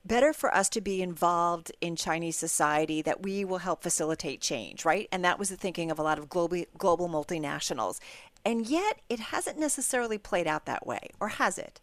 better 0.05 0.33
for 0.33 0.55
us 0.55 0.68
to 0.71 0.81
be 0.81 1.01
involved 1.01 1.71
in 1.81 1.94
Chinese 1.97 2.37
society 2.37 3.01
that 3.03 3.23
we 3.23 3.44
will 3.44 3.59
help 3.59 3.83
facilitate 3.83 4.40
change, 4.40 4.85
right? 4.85 5.09
And 5.12 5.25
that 5.25 5.38
was 5.38 5.51
the 5.51 5.57
thinking 5.57 5.90
of 5.90 5.99
a 5.99 6.03
lot 6.03 6.18
of 6.18 6.29
global 6.29 6.64
global 6.77 7.09
multinationals. 7.09 8.01
And 8.44 8.66
yet, 8.66 9.01
it 9.09 9.21
hasn't 9.21 9.59
necessarily 9.59 10.18
played 10.18 10.47
out 10.47 10.66
that 10.66 10.87
way, 10.87 11.11
or 11.21 11.29
has 11.29 11.59
it? 11.59 11.81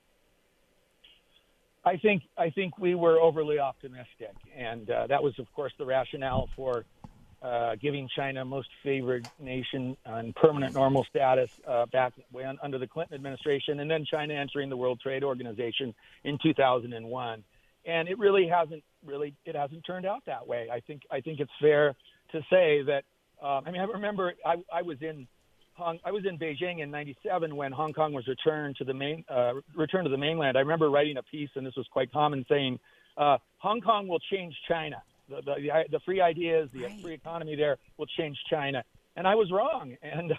I 1.85 1.97
think 1.97 2.23
I 2.37 2.49
think 2.49 2.79
we 2.79 2.95
were 2.95 3.19
overly 3.19 3.59
optimistic, 3.59 4.33
and 4.57 4.89
uh, 4.89 5.07
that 5.07 5.21
was, 5.21 5.37
of 5.37 5.45
course, 5.53 5.71
the 5.77 5.85
rationale 5.85 6.49
for 6.55 6.83
uh, 7.43 7.75
giving 7.75 8.09
China 8.15 8.43
most 8.43 8.69
favored 8.83 9.27
nation 9.39 9.95
on 10.03 10.33
permanent 10.33 10.73
normal 10.73 11.05
status 11.07 11.51
uh, 11.67 11.85
back 11.85 12.13
when, 12.31 12.57
under 12.63 12.79
the 12.79 12.87
Clinton 12.87 13.13
administration, 13.13 13.81
and 13.81 13.91
then 13.91 14.03
China 14.03 14.33
entering 14.33 14.69
the 14.69 14.77
World 14.77 14.99
Trade 14.99 15.23
Organization 15.23 15.93
in 16.23 16.39
2001. 16.41 17.43
And 17.85 18.07
it 18.07 18.17
really 18.17 18.47
hasn't 18.47 18.83
really 19.05 19.35
it 19.45 19.55
hasn't 19.55 19.85
turned 19.85 20.07
out 20.07 20.23
that 20.25 20.47
way. 20.47 20.69
I 20.71 20.79
think 20.79 21.03
I 21.11 21.21
think 21.21 21.39
it's 21.39 21.51
fair 21.61 21.93
to 22.31 22.41
say 22.49 22.81
that. 22.81 23.03
Um, 23.43 23.63
I 23.67 23.71
mean, 23.71 23.81
I 23.81 23.83
remember 23.83 24.33
I, 24.43 24.55
I 24.73 24.81
was 24.81 24.97
in 25.01 25.27
Hong, 25.75 25.99
I 26.05 26.11
was 26.11 26.25
in 26.25 26.37
Beijing 26.37 26.81
in 26.81 26.89
'97 26.89 27.55
when 27.55 27.71
Hong 27.71 27.93
Kong 27.93 28.13
was 28.13 28.27
returned 28.27 28.77
to 28.77 28.83
the 28.83 28.93
main 28.93 29.23
uh, 29.29 29.53
returned 29.75 30.05
to 30.05 30.09
the 30.09 30.17
mainland. 30.17 30.57
I 30.57 30.61
remember 30.61 30.89
writing 30.89 31.17
a 31.17 31.23
piece, 31.23 31.49
and 31.55 31.65
this 31.65 31.75
was 31.75 31.85
quite 31.91 32.11
common, 32.11 32.45
saying 32.49 32.79
uh, 33.17 33.37
Hong 33.57 33.81
Kong 33.81 34.07
will 34.07 34.19
change 34.31 34.55
China 34.67 35.01
the 35.29 35.41
the, 35.41 35.83
the 35.91 35.99
free 36.05 36.21
ideas, 36.21 36.69
the 36.73 36.83
right. 36.83 37.01
free 37.01 37.13
economy 37.13 37.55
there 37.55 37.77
will 37.97 38.05
change 38.05 38.37
China. 38.49 38.83
And 39.15 39.27
I 39.27 39.35
was 39.35 39.51
wrong, 39.51 39.95
and 40.01 40.31
uh, 40.31 40.35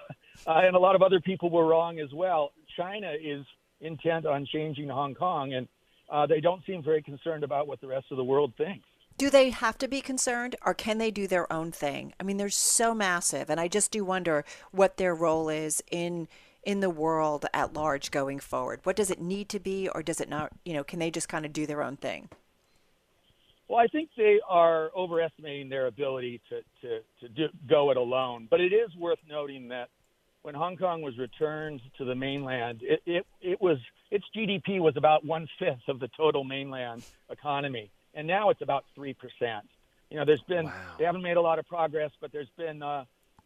and 0.46 0.76
a 0.76 0.78
lot 0.78 0.94
of 0.94 1.02
other 1.02 1.20
people 1.20 1.50
were 1.50 1.66
wrong 1.66 1.98
as 1.98 2.12
well. 2.12 2.52
China 2.76 3.12
is 3.20 3.44
intent 3.80 4.26
on 4.26 4.46
changing 4.46 4.88
Hong 4.88 5.14
Kong, 5.14 5.54
and 5.54 5.68
uh, 6.10 6.26
they 6.26 6.40
don't 6.40 6.64
seem 6.66 6.82
very 6.82 7.02
concerned 7.02 7.44
about 7.44 7.66
what 7.66 7.80
the 7.80 7.86
rest 7.86 8.06
of 8.10 8.16
the 8.16 8.24
world 8.24 8.52
thinks. 8.56 8.86
Do 9.18 9.30
they 9.30 9.48
have 9.48 9.78
to 9.78 9.88
be 9.88 10.02
concerned, 10.02 10.56
or 10.64 10.74
can 10.74 10.98
they 10.98 11.10
do 11.10 11.26
their 11.26 11.50
own 11.50 11.72
thing? 11.72 12.12
I 12.20 12.22
mean, 12.22 12.36
they're 12.36 12.50
so 12.50 12.94
massive, 12.94 13.48
and 13.48 13.58
I 13.58 13.66
just 13.66 13.90
do 13.90 14.04
wonder 14.04 14.44
what 14.72 14.98
their 14.98 15.14
role 15.14 15.48
is 15.48 15.82
in 15.90 16.28
in 16.62 16.80
the 16.80 16.90
world 16.90 17.46
at 17.54 17.72
large 17.72 18.10
going 18.10 18.40
forward. 18.40 18.80
What 18.82 18.96
does 18.96 19.10
it 19.10 19.20
need 19.20 19.48
to 19.50 19.60
be, 19.60 19.88
or 19.88 20.02
does 20.02 20.20
it 20.20 20.28
not? 20.28 20.52
You 20.64 20.74
know, 20.74 20.84
can 20.84 20.98
they 20.98 21.10
just 21.10 21.28
kind 21.28 21.46
of 21.46 21.52
do 21.52 21.64
their 21.64 21.82
own 21.82 21.96
thing? 21.96 22.28
Well, 23.68 23.78
I 23.78 23.86
think 23.86 24.10
they 24.16 24.38
are 24.48 24.90
overestimating 24.94 25.68
their 25.70 25.86
ability 25.86 26.40
to, 26.50 26.60
to, 26.82 27.00
to 27.20 27.28
do, 27.28 27.48
go 27.68 27.90
it 27.90 27.96
alone. 27.96 28.46
But 28.50 28.60
it 28.60 28.72
is 28.72 28.94
worth 28.96 29.18
noting 29.28 29.68
that 29.68 29.88
when 30.42 30.54
Hong 30.54 30.76
Kong 30.76 31.02
was 31.02 31.18
returned 31.18 31.80
to 31.98 32.04
the 32.04 32.14
mainland, 32.14 32.80
it, 32.82 33.00
it, 33.06 33.26
it 33.40 33.60
was 33.60 33.78
its 34.10 34.24
GDP 34.36 34.80
was 34.80 34.96
about 34.96 35.24
one 35.24 35.48
fifth 35.58 35.88
of 35.88 35.98
the 35.98 36.08
total 36.16 36.44
mainland 36.44 37.02
economy, 37.30 37.90
and 38.16 38.26
now 38.26 38.50
it's 38.50 38.62
about 38.62 38.84
three 38.94 39.14
percent. 39.14 39.66
You 40.10 40.18
know, 40.18 40.24
there's 40.24 40.42
been 40.48 40.66
wow. 40.66 40.72
they 40.98 41.04
haven't 41.04 41.22
made 41.22 41.36
a 41.36 41.40
lot 41.40 41.58
of 41.58 41.68
progress, 41.68 42.10
but 42.20 42.32
there's 42.32 42.50
been 42.56 42.82
uh, 42.82 43.04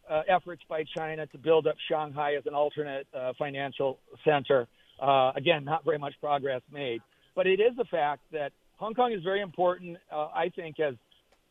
uh, 0.08 0.22
efforts 0.28 0.62
by 0.68 0.84
China 0.96 1.26
to 1.26 1.38
build 1.38 1.66
up 1.66 1.76
Shanghai 1.88 2.34
as 2.34 2.46
an 2.46 2.54
alternate 2.54 3.06
uh, 3.12 3.32
financial 3.38 3.98
center. 4.24 4.66
Uh, 4.98 5.32
again, 5.34 5.64
not 5.64 5.84
very 5.84 5.98
much 5.98 6.14
progress 6.20 6.62
made, 6.72 7.02
but 7.34 7.46
it 7.46 7.60
is 7.60 7.72
a 7.78 7.84
fact 7.84 8.22
that 8.32 8.52
Hong 8.76 8.94
Kong 8.94 9.12
is 9.12 9.22
very 9.22 9.42
important. 9.42 9.98
Uh, 10.10 10.28
I 10.34 10.50
think 10.54 10.80
as 10.80 10.94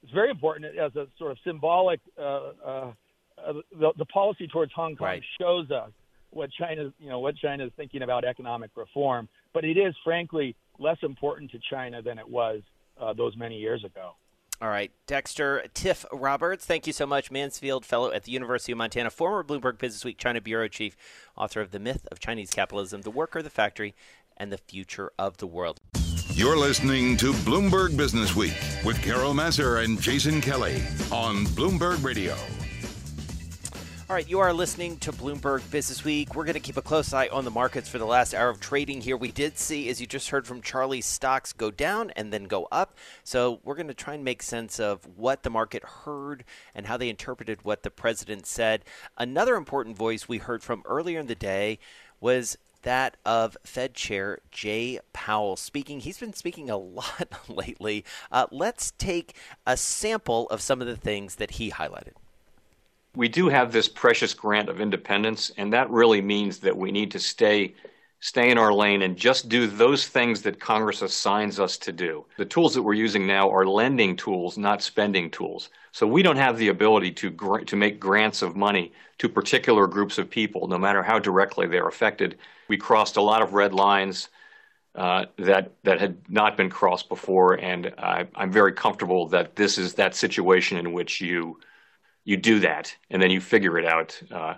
it's 0.01 0.13
very 0.13 0.29
important 0.29 0.65
as 0.77 0.95
a 0.95 1.07
sort 1.17 1.31
of 1.31 1.37
symbolic. 1.43 1.99
Uh, 2.17 2.51
uh, 2.65 3.53
the, 3.71 3.93
the 3.97 4.05
policy 4.05 4.47
towards 4.47 4.71
Hong 4.73 4.95
Kong 4.95 5.07
right. 5.07 5.23
shows 5.39 5.71
us 5.71 5.91
what 6.31 6.49
China, 6.51 6.91
you 6.99 7.09
know, 7.09 7.19
what 7.19 7.35
China 7.37 7.65
is 7.65 7.71
thinking 7.75 8.01
about 8.01 8.23
economic 8.25 8.71
reform. 8.75 9.27
But 9.53 9.65
it 9.65 9.77
is, 9.77 9.95
frankly, 10.03 10.55
less 10.77 10.97
important 11.01 11.51
to 11.51 11.59
China 11.69 12.01
than 12.01 12.19
it 12.19 12.29
was 12.29 12.61
uh, 12.99 13.13
those 13.13 13.35
many 13.37 13.57
years 13.57 13.83
ago. 13.83 14.15
All 14.61 14.67
right, 14.67 14.91
Dexter 15.07 15.65
Tiff 15.73 16.05
Roberts, 16.11 16.65
thank 16.65 16.85
you 16.85 16.91
so 16.91 17.05
much. 17.05 17.31
Mansfield 17.31 17.85
Fellow 17.85 18.11
at 18.11 18.25
the 18.25 18.33
University 18.33 18.73
of 18.73 18.77
Montana, 18.77 19.09
former 19.09 19.41
Bloomberg 19.41 19.77
Business 19.77 20.03
Week 20.03 20.17
China 20.17 20.41
Bureau 20.41 20.67
Chief, 20.67 20.97
author 21.37 21.61
of 21.61 21.71
The 21.71 21.79
Myth 21.79 22.05
of 22.11 22.19
Chinese 22.19 22.49
Capitalism, 22.49 23.03
The 23.03 23.11
Worker, 23.11 23.41
the 23.41 23.49
Factory, 23.49 23.95
and 24.35 24.51
the 24.51 24.57
Future 24.57 25.11
of 25.17 25.37
the 25.37 25.47
World. 25.47 25.79
You're 26.31 26.57
listening 26.57 27.15
to 27.17 27.31
Bloomberg 27.31 27.95
Business 27.95 28.35
Week 28.35 28.53
with 28.85 29.01
Carol 29.01 29.33
Massar 29.33 29.83
and 29.83 29.99
Jason 29.99 30.41
Kelly 30.41 30.83
on 31.11 31.45
Bloomberg 31.47 32.03
Radio. 32.03 32.35
All 34.09 34.15
right, 34.15 34.27
you 34.27 34.39
are 34.39 34.51
listening 34.51 34.97
to 35.01 35.11
Bloomberg 35.11 35.69
Business 35.69 36.03
Week. 36.03 36.33
We're 36.33 36.43
going 36.43 36.55
to 36.55 36.59
keep 36.59 36.77
a 36.77 36.81
close 36.81 37.13
eye 37.13 37.27
on 37.27 37.45
the 37.45 37.51
markets 37.51 37.87
for 37.87 37.99
the 37.99 38.07
last 38.07 38.33
hour 38.33 38.49
of 38.49 38.59
trading 38.59 39.01
here. 39.01 39.15
We 39.15 39.31
did 39.31 39.59
see, 39.59 39.87
as 39.87 40.01
you 40.01 40.07
just 40.07 40.31
heard 40.31 40.47
from 40.47 40.63
Charlie, 40.63 41.01
stocks 41.01 41.53
go 41.53 41.69
down 41.69 42.09
and 42.15 42.33
then 42.33 42.45
go 42.45 42.67
up. 42.71 42.97
So 43.23 43.59
we're 43.63 43.75
going 43.75 43.87
to 43.87 43.93
try 43.93 44.15
and 44.15 44.23
make 44.23 44.41
sense 44.41 44.79
of 44.79 45.05
what 45.15 45.43
the 45.43 45.51
market 45.51 45.83
heard 45.83 46.43
and 46.73 46.87
how 46.87 46.97
they 46.97 47.07
interpreted 47.07 47.63
what 47.63 47.83
the 47.83 47.91
president 47.91 48.47
said. 48.47 48.83
Another 49.15 49.55
important 49.55 49.95
voice 49.95 50.27
we 50.27 50.39
heard 50.39 50.63
from 50.63 50.81
earlier 50.85 51.19
in 51.19 51.27
the 51.27 51.35
day 51.35 51.77
was 52.19 52.57
that 52.81 53.15
of 53.27 53.57
Fed 53.63 53.93
Chair 53.93 54.39
Jay 54.49 54.99
Powell 55.13 55.55
speaking. 55.55 55.99
He's 55.99 56.17
been 56.17 56.33
speaking 56.33 56.67
a 56.67 56.77
lot 56.79 57.47
lately. 57.47 58.03
Uh, 58.31 58.47
let's 58.49 58.89
take 58.97 59.35
a 59.67 59.77
sample 59.77 60.47
of 60.47 60.61
some 60.61 60.81
of 60.81 60.87
the 60.87 60.97
things 60.97 61.35
that 61.35 61.51
he 61.51 61.69
highlighted. 61.69 62.13
We 63.15 63.27
do 63.27 63.49
have 63.49 63.71
this 63.71 63.89
precious 63.89 64.33
grant 64.33 64.69
of 64.69 64.79
independence, 64.79 65.51
and 65.57 65.73
that 65.73 65.89
really 65.89 66.21
means 66.21 66.59
that 66.59 66.77
we 66.77 66.91
need 66.91 67.11
to 67.11 67.19
stay 67.19 67.75
stay 68.21 68.51
in 68.51 68.57
our 68.57 68.73
lane 68.73 69.03
and 69.03 69.15
just 69.15 69.47
do 69.47 69.65
those 69.65 70.05
things 70.05 70.41
that 70.41 70.59
Congress 70.59 71.01
assigns 71.01 71.57
us 71.57 71.77
to 71.77 71.93
do. 71.93 72.25
The 72.37 72.43
tools 72.43 72.73
that 72.73 72.83
we're 72.83 72.93
using 72.93 73.25
now 73.25 73.49
are 73.49 73.65
lending 73.65 74.17
tools, 74.17 74.57
not 74.57 74.83
spending 74.83 75.31
tools. 75.31 75.69
So 75.93 76.05
we 76.05 76.21
don't 76.21 76.35
have 76.35 76.57
the 76.57 76.67
ability 76.67 77.11
to 77.13 77.29
gra- 77.29 77.63
to 77.63 77.77
make 77.77 77.97
grants 77.97 78.41
of 78.41 78.57
money 78.57 78.91
to 79.19 79.29
particular 79.29 79.87
groups 79.87 80.17
of 80.17 80.29
people, 80.29 80.67
no 80.67 80.77
matter 80.77 81.01
how 81.01 81.17
directly 81.17 81.65
they're 81.65 81.87
affected 81.87 82.37
we 82.69 82.77
crossed 82.77 83.17
a 83.17 83.21
lot 83.21 83.41
of 83.41 83.53
red 83.53 83.73
lines 83.73 84.29
uh, 84.95 85.25
that 85.37 85.73
that 85.83 85.99
had 85.99 86.17
not 86.29 86.55
been 86.55 86.69
crossed 86.69 87.09
before, 87.09 87.55
and 87.55 87.93
I, 87.97 88.27
I'm 88.35 88.51
very 88.51 88.73
comfortable 88.73 89.27
that 89.29 89.55
this 89.55 89.77
is 89.77 89.95
that 89.95 90.15
situation 90.15 90.77
in 90.77 90.93
which 90.93 91.19
you 91.19 91.59
you 92.23 92.37
do 92.37 92.59
that 92.59 92.95
and 93.09 93.21
then 93.21 93.31
you 93.31 93.41
figure 93.41 93.77
it 93.77 93.85
out 93.85 94.21
uh, 94.31 94.55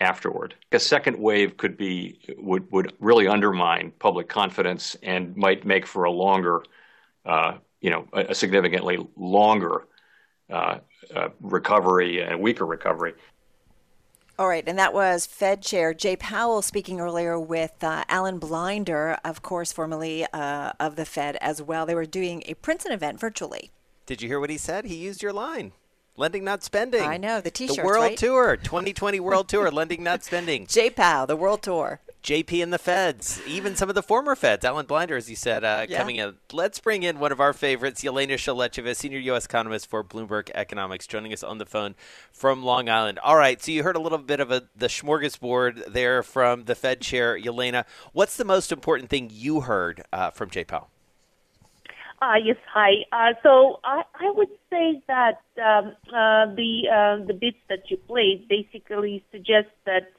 afterward. 0.00 0.54
A 0.72 0.78
second 0.78 1.18
wave 1.18 1.56
could 1.56 1.76
be 1.76 2.18
would 2.38 2.70
would 2.72 2.92
really 3.00 3.26
undermine 3.26 3.92
public 3.98 4.28
confidence 4.28 4.96
and 5.02 5.36
might 5.36 5.64
make 5.64 5.86
for 5.86 6.04
a 6.04 6.10
longer, 6.10 6.62
uh, 7.26 7.58
you 7.80 7.90
know, 7.90 8.06
a, 8.12 8.26
a 8.30 8.34
significantly 8.34 8.98
longer 9.16 9.86
uh, 10.48 10.78
uh, 11.14 11.28
recovery 11.40 12.22
and 12.22 12.40
weaker 12.40 12.66
recovery. 12.66 13.14
All 14.38 14.48
right, 14.48 14.64
and 14.66 14.78
that 14.78 14.94
was 14.94 15.26
Fed 15.26 15.60
Chair 15.60 15.92
Jay 15.92 16.16
Powell 16.16 16.62
speaking 16.62 16.98
earlier 16.98 17.38
with 17.38 17.84
uh, 17.84 18.04
Alan 18.08 18.38
Blinder, 18.38 19.18
of 19.22 19.42
course, 19.42 19.70
formerly 19.70 20.24
uh, 20.32 20.72
of 20.80 20.96
the 20.96 21.04
Fed 21.04 21.36
as 21.42 21.60
well. 21.60 21.84
They 21.84 21.94
were 21.94 22.06
doing 22.06 22.42
a 22.46 22.54
Princeton 22.54 22.92
event 22.92 23.20
virtually. 23.20 23.70
Did 24.06 24.22
you 24.22 24.28
hear 24.28 24.40
what 24.40 24.48
he 24.48 24.56
said? 24.56 24.86
He 24.86 24.94
used 24.96 25.22
your 25.22 25.34
line. 25.34 25.72
Lending, 26.20 26.44
not 26.44 26.62
spending. 26.62 27.00
I 27.00 27.16
know 27.16 27.40
the 27.40 27.50
T-shirt. 27.50 27.76
The 27.76 27.82
World 27.82 28.02
right? 28.02 28.18
Tour, 28.18 28.58
2020 28.58 29.20
World 29.20 29.48
Tour, 29.48 29.70
lending, 29.70 30.02
not 30.02 30.22
spending. 30.22 30.66
Powell, 30.94 31.26
the 31.26 31.34
World 31.34 31.62
Tour. 31.62 32.00
JP 32.22 32.62
and 32.62 32.70
the 32.70 32.78
Feds, 32.78 33.40
even 33.46 33.74
some 33.74 33.88
of 33.88 33.94
the 33.94 34.02
former 34.02 34.36
Feds, 34.36 34.62
Alan 34.66 34.84
Blinder, 34.84 35.16
as 35.16 35.30
you 35.30 35.36
said, 35.36 35.64
uh, 35.64 35.86
yeah. 35.88 35.96
coming 35.96 36.16
in. 36.16 36.34
Let's 36.52 36.78
bring 36.78 37.04
in 37.04 37.20
one 37.20 37.32
of 37.32 37.40
our 37.40 37.54
favorites, 37.54 38.02
Yelena 38.02 38.34
Shulyatyeva, 38.34 38.94
senior 38.94 39.18
U.S. 39.20 39.46
economist 39.46 39.86
for 39.86 40.04
Bloomberg 40.04 40.50
Economics, 40.54 41.06
joining 41.06 41.32
us 41.32 41.42
on 41.42 41.56
the 41.56 41.64
phone 41.64 41.94
from 42.30 42.62
Long 42.62 42.90
Island. 42.90 43.18
All 43.20 43.36
right, 43.36 43.62
so 43.62 43.72
you 43.72 43.82
heard 43.82 43.96
a 43.96 44.00
little 44.00 44.18
bit 44.18 44.40
of 44.40 44.50
a, 44.50 44.64
the 44.76 44.88
smorgasbord 44.88 45.90
there 45.90 46.22
from 46.22 46.64
the 46.64 46.74
Fed 46.74 47.00
chair, 47.00 47.40
Yelena. 47.40 47.86
What's 48.12 48.36
the 48.36 48.44
most 48.44 48.72
important 48.72 49.08
thing 49.08 49.30
you 49.32 49.62
heard 49.62 50.04
uh, 50.12 50.28
from 50.28 50.50
Jay 50.50 50.64
Powell? 50.64 50.90
Uh, 52.22 52.34
yes, 52.44 52.56
hi. 52.70 52.92
Uh, 53.12 53.32
so 53.42 53.80
I, 53.82 54.02
I 54.14 54.30
would 54.34 54.50
say 54.68 55.02
that 55.08 55.40
um, 55.56 55.94
uh, 56.08 56.54
the 56.54 56.82
uh, 56.92 57.24
the 57.26 57.32
bits 57.32 57.56
that 57.70 57.90
you 57.90 57.96
played 57.96 58.46
basically 58.46 59.24
suggest 59.32 59.68
that 59.86 60.12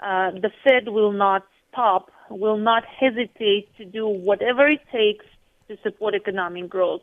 uh, 0.00 0.30
the 0.30 0.50
Fed 0.62 0.88
will 0.88 1.10
not 1.10 1.44
stop, 1.72 2.10
will 2.30 2.56
not 2.56 2.84
hesitate 2.86 3.68
to 3.78 3.84
do 3.84 4.06
whatever 4.06 4.68
it 4.68 4.80
takes 4.92 5.24
to 5.68 5.76
support 5.82 6.14
economic 6.14 6.68
growth. 6.68 7.02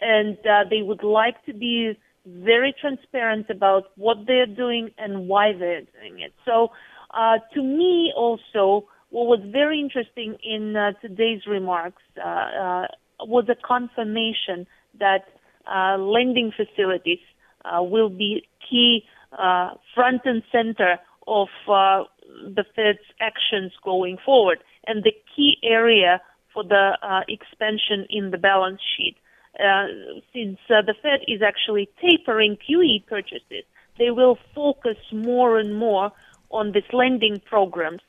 And 0.00 0.38
uh, 0.38 0.64
they 0.70 0.80
would 0.80 1.04
like 1.04 1.44
to 1.44 1.52
be 1.52 1.92
very 2.24 2.74
transparent 2.80 3.50
about 3.50 3.84
what 3.96 4.26
they're 4.26 4.46
doing 4.46 4.90
and 4.96 5.28
why 5.28 5.52
they're 5.52 5.82
doing 6.00 6.20
it. 6.20 6.32
So, 6.46 6.68
uh, 7.12 7.38
to 7.54 7.62
me, 7.62 8.12
also, 8.16 8.88
what 9.10 9.26
was 9.26 9.40
very 9.52 9.78
interesting 9.78 10.36
in 10.42 10.76
uh, 10.76 10.92
today's 11.02 11.42
remarks 11.46 12.02
uh, 12.18 12.28
uh, 12.28 12.86
was 13.28 13.48
a 13.48 13.54
confirmation 13.54 14.66
that 14.98 15.24
uh, 15.66 15.96
lending 15.98 16.52
facilities 16.52 17.20
uh, 17.64 17.82
will 17.82 18.08
be 18.08 18.46
key 18.68 19.04
uh, 19.38 19.70
front 19.94 20.22
and 20.24 20.42
center 20.50 20.98
of 21.26 21.48
uh, 21.68 22.04
the 22.44 22.64
Fed's 22.74 22.98
actions 23.20 23.72
going 23.84 24.18
forward, 24.24 24.58
and 24.86 25.04
the 25.04 25.12
key 25.34 25.58
area 25.62 26.20
for 26.52 26.64
the 26.64 26.98
uh, 27.02 27.20
expansion 27.28 28.06
in 28.10 28.30
the 28.30 28.38
balance 28.38 28.80
sheet. 28.96 29.16
Uh, 29.58 29.86
since 30.32 30.58
the 30.68 30.94
Fed 31.02 31.20
is 31.28 31.42
actually 31.42 31.88
tapering 32.00 32.56
QE 32.56 33.06
purchases, 33.06 33.64
they 33.98 34.10
will 34.10 34.38
focus 34.54 34.96
more 35.12 35.58
and 35.58 35.76
more 35.76 36.10
on 36.50 36.72
these 36.72 36.90
lending 36.92 37.40
programs 37.40 38.00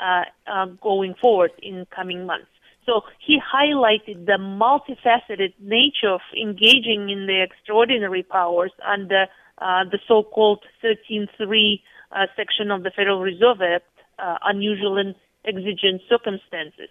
uh 0.00 0.24
uh 0.46 0.66
going 0.82 1.14
forward 1.20 1.50
in 1.62 1.86
coming 1.94 2.26
months. 2.26 2.51
So 2.86 3.02
he 3.24 3.38
highlighted 3.40 4.26
the 4.26 4.38
multifaceted 4.38 5.54
nature 5.60 6.10
of 6.10 6.20
engaging 6.36 7.10
in 7.10 7.26
the 7.26 7.42
extraordinary 7.42 8.22
powers 8.22 8.72
under 8.84 9.26
uh, 9.58 9.84
the 9.84 9.98
so-called 10.08 10.64
13.3 10.82 11.80
uh, 12.10 12.26
section 12.36 12.70
of 12.70 12.82
the 12.82 12.90
Federal 12.90 13.20
Reserve 13.20 13.62
Act, 13.62 13.84
uh, 14.18 14.38
unusual 14.44 14.98
and 14.98 15.14
exigent 15.44 16.02
circumstances. 16.08 16.88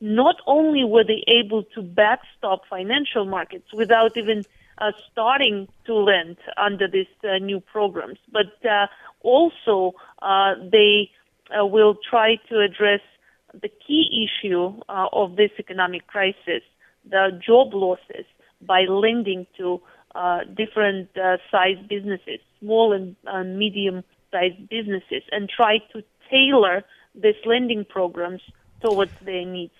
Not 0.00 0.36
only 0.46 0.84
were 0.84 1.04
they 1.04 1.24
able 1.28 1.64
to 1.74 1.82
backstop 1.82 2.62
financial 2.68 3.24
markets 3.24 3.72
without 3.72 4.16
even 4.16 4.44
uh, 4.78 4.92
starting 5.12 5.68
to 5.86 5.94
lend 5.94 6.36
under 6.56 6.88
these 6.88 7.06
uh, 7.22 7.38
new 7.38 7.60
programs, 7.60 8.18
but 8.32 8.52
uh, 8.68 8.86
also 9.20 9.92
they 10.72 11.10
will 11.52 11.96
try 12.10 12.36
to 12.48 12.60
address 12.60 13.00
the 13.62 13.68
key 13.68 14.26
issue 14.26 14.74
uh, 14.88 15.06
of 15.12 15.36
this 15.36 15.50
economic 15.58 16.06
crisis, 16.06 16.62
the 17.08 17.40
job 17.44 17.74
losses, 17.74 18.26
by 18.60 18.82
lending 18.88 19.46
to 19.58 19.80
uh, 20.14 20.40
different 20.56 21.08
uh, 21.16 21.36
size 21.50 21.76
businesses, 21.88 22.40
small 22.60 22.92
and 22.92 23.16
uh, 23.26 23.42
medium 23.42 24.02
sized 24.30 24.68
businesses, 24.68 25.22
and 25.32 25.48
try 25.48 25.78
to 25.92 26.02
tailor 26.30 26.84
these 27.14 27.34
lending 27.44 27.84
programs 27.84 28.40
towards 28.82 29.12
their 29.24 29.44
needs. 29.44 29.74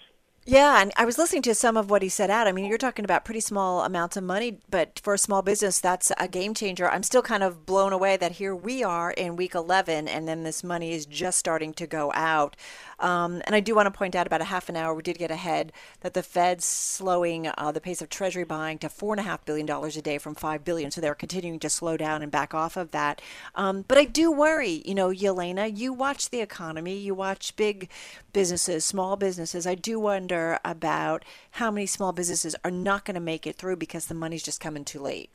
Yeah, 0.47 0.83
and 0.83 0.93
I 0.99 1.07
was 1.07 1.17
listening 1.17 1.41
to 1.43 1.55
some 1.55 1.75
of 1.79 1.89
what 1.89 2.03
he 2.03 2.11
said 2.11 2.29
out. 2.29 2.47
I 2.47 2.53
mean, 2.53 2.67
you're 2.67 2.77
talking 2.77 3.07
about 3.07 3.25
pretty 3.25 3.41
small 3.41 3.83
amounts 3.83 4.19
of 4.19 4.25
money, 4.25 4.59
but 4.69 5.01
for 5.03 5.15
a 5.15 5.19
small 5.19 5.41
business, 5.41 5.81
that's 5.81 6.13
a 6.19 6.29
game 6.29 6.53
changer. 6.53 6.87
I'm 6.87 7.03
still 7.03 7.23
kind 7.23 7.43
of 7.43 7.65
blown 7.65 7.95
away 7.95 8.19
that 8.19 8.33
here 8.33 8.55
we 8.55 8.85
are 8.85 9.11
in 9.11 9.37
week 9.37 9.55
11, 9.55 10.07
and 10.07 10.29
then 10.29 10.43
this 10.43 10.63
money 10.63 10.93
is 10.93 11.07
just 11.07 11.39
starting 11.39 11.73
to 11.75 11.87
go 11.87 12.13
out. 12.15 12.57
Um, 13.01 13.43
and 13.47 13.55
I 13.57 13.61
do 13.61 13.75
want 13.75 13.87
to 13.87 13.91
point 13.91 14.15
out 14.15 14.27
about 14.27 14.43
a 14.43 14.45
half 14.45 14.69
an 14.69 14.77
hour, 14.77 14.95
we 14.95 15.03
did 15.03 15.19
get 15.19 15.31
ahead 15.31 15.73
that 16.01 16.13
the 16.13 16.23
Fed's 16.23 16.67
slowing 16.67 17.49
uh, 17.49 17.73
the 17.73 17.81
pace 17.81 18.03
of 18.03 18.11
Treasury 18.11 18.45
buying 18.45 18.79
to 18.79 18.91
four 18.91 19.15
and 19.15 19.21
a 19.21 19.25
half 19.25 19.45
billion 19.47 19.67
dollars 19.67 19.97
a 19.97 20.03
day 20.03 20.19
from 20.19 20.35
five 20.35 20.63
billion. 20.63 20.91
So 20.91 21.01
they're 21.01 21.15
continuing 21.15 21.59
to 21.61 21.71
slow 21.71 21.97
down 21.97 22.23
and 22.23 22.31
back 22.31 22.55
off 22.55 22.77
of 22.77 22.91
that. 22.91 23.21
Um, 23.55 23.85
but 23.89 23.99
I 23.99 24.05
do 24.05 24.31
worry, 24.31 24.83
you 24.85 24.95
know, 24.95 25.09
Yelena, 25.09 25.77
you 25.77 25.93
watch 25.93 26.31
the 26.31 26.41
economy, 26.41 26.97
you 26.97 27.15
watch 27.15 27.57
big 27.57 27.89
businesses, 28.33 28.85
small 28.85 29.17
businesses. 29.17 29.67
I 29.67 29.75
do 29.75 29.99
wonder 29.99 30.34
about 30.65 31.25
how 31.53 31.71
many 31.71 31.87
small 31.87 32.13
businesses 32.13 32.57
are 32.65 32.71
not 32.71 33.05
going 33.05 33.15
to 33.15 33.21
make 33.21 33.47
it 33.47 33.57
through 33.57 33.77
because 33.77 34.07
the 34.07 34.15
money's 34.15 34.43
just 34.43 34.61
coming 34.61 34.85
too 34.85 35.01
late. 35.01 35.31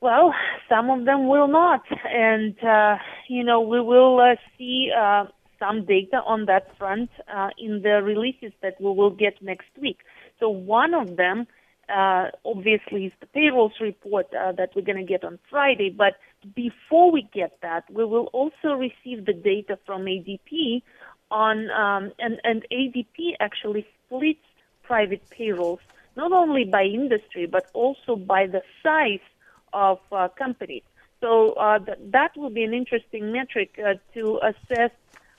Well, 0.00 0.32
some 0.68 0.90
of 0.90 1.04
them 1.06 1.26
will 1.26 1.48
not, 1.48 1.82
and 2.08 2.54
uh, 2.62 2.98
you 3.28 3.42
know 3.42 3.60
we 3.60 3.80
will 3.80 4.20
uh, 4.20 4.36
see 4.56 4.92
uh, 4.96 5.24
some 5.58 5.84
data 5.84 6.22
on 6.24 6.46
that 6.46 6.76
front 6.78 7.10
uh, 7.32 7.50
in 7.58 7.82
the 7.82 8.00
releases 8.02 8.52
that 8.62 8.80
we 8.80 8.90
will 8.92 9.10
get 9.10 9.42
next 9.42 9.70
week. 9.80 9.98
So 10.38 10.48
one 10.48 10.94
of 10.94 11.16
them, 11.16 11.46
uh, 11.88 12.26
obviously, 12.44 13.06
is 13.06 13.12
the 13.20 13.26
payrolls 13.26 13.72
report 13.80 14.26
uh, 14.34 14.52
that 14.52 14.70
we're 14.76 14.82
going 14.82 15.04
to 15.04 15.12
get 15.12 15.24
on 15.24 15.38
Friday. 15.50 15.90
But 15.90 16.14
before 16.54 17.10
we 17.10 17.28
get 17.34 17.58
that, 17.62 17.84
we 17.90 18.04
will 18.04 18.26
also 18.26 18.74
receive 18.74 19.26
the 19.26 19.32
data 19.32 19.78
from 19.84 20.04
ADP 20.04 20.82
on, 21.30 21.70
um, 21.70 22.12
and, 22.18 22.40
and 22.44 22.64
ADP 22.70 23.36
actually 23.40 23.86
splits 24.06 24.44
private 24.82 25.28
payrolls 25.30 25.80
not 26.16 26.32
only 26.32 26.64
by 26.64 26.82
industry 26.82 27.46
but 27.46 27.70
also 27.74 28.16
by 28.16 28.46
the 28.46 28.62
size 28.82 29.26
of 29.72 29.98
uh, 30.10 30.28
companies. 30.36 30.82
So 31.20 31.52
uh, 31.52 31.78
th- 31.78 31.98
that 32.16 32.36
will 32.36 32.50
be 32.50 32.64
an 32.64 32.74
interesting 32.74 33.32
metric 33.32 33.78
uh, 33.78 33.94
to 34.14 34.40
assess 34.42 34.90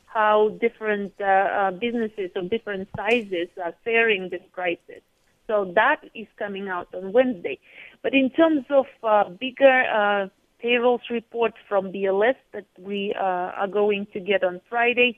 how 0.06 0.50
different 0.62 1.14
uh, 1.20 1.24
uh, 1.24 1.72
businesses 1.72 2.32
of 2.36 2.50
different 2.50 2.90
sizes 2.96 3.50
are 3.64 3.74
faring 3.84 4.30
this 4.30 4.42
crisis. 4.52 5.02
So 5.48 5.72
that 5.76 6.02
is 6.16 6.28
coming 6.38 6.68
out 6.70 6.88
on 6.94 7.12
Wednesday. 7.12 7.60
But 8.02 8.14
in 8.14 8.30
terms 8.30 8.66
of 8.70 8.86
uh, 9.04 9.30
bigger 9.30 10.30
payrolls 10.60 11.02
report 11.10 11.54
from 11.68 11.92
BLS 11.92 12.36
that 12.54 12.66
we 12.78 13.14
are 13.18 13.68
going 13.68 14.08
to 14.14 14.20
get 14.20 14.44
on 14.44 14.62
Friday, 14.70 15.18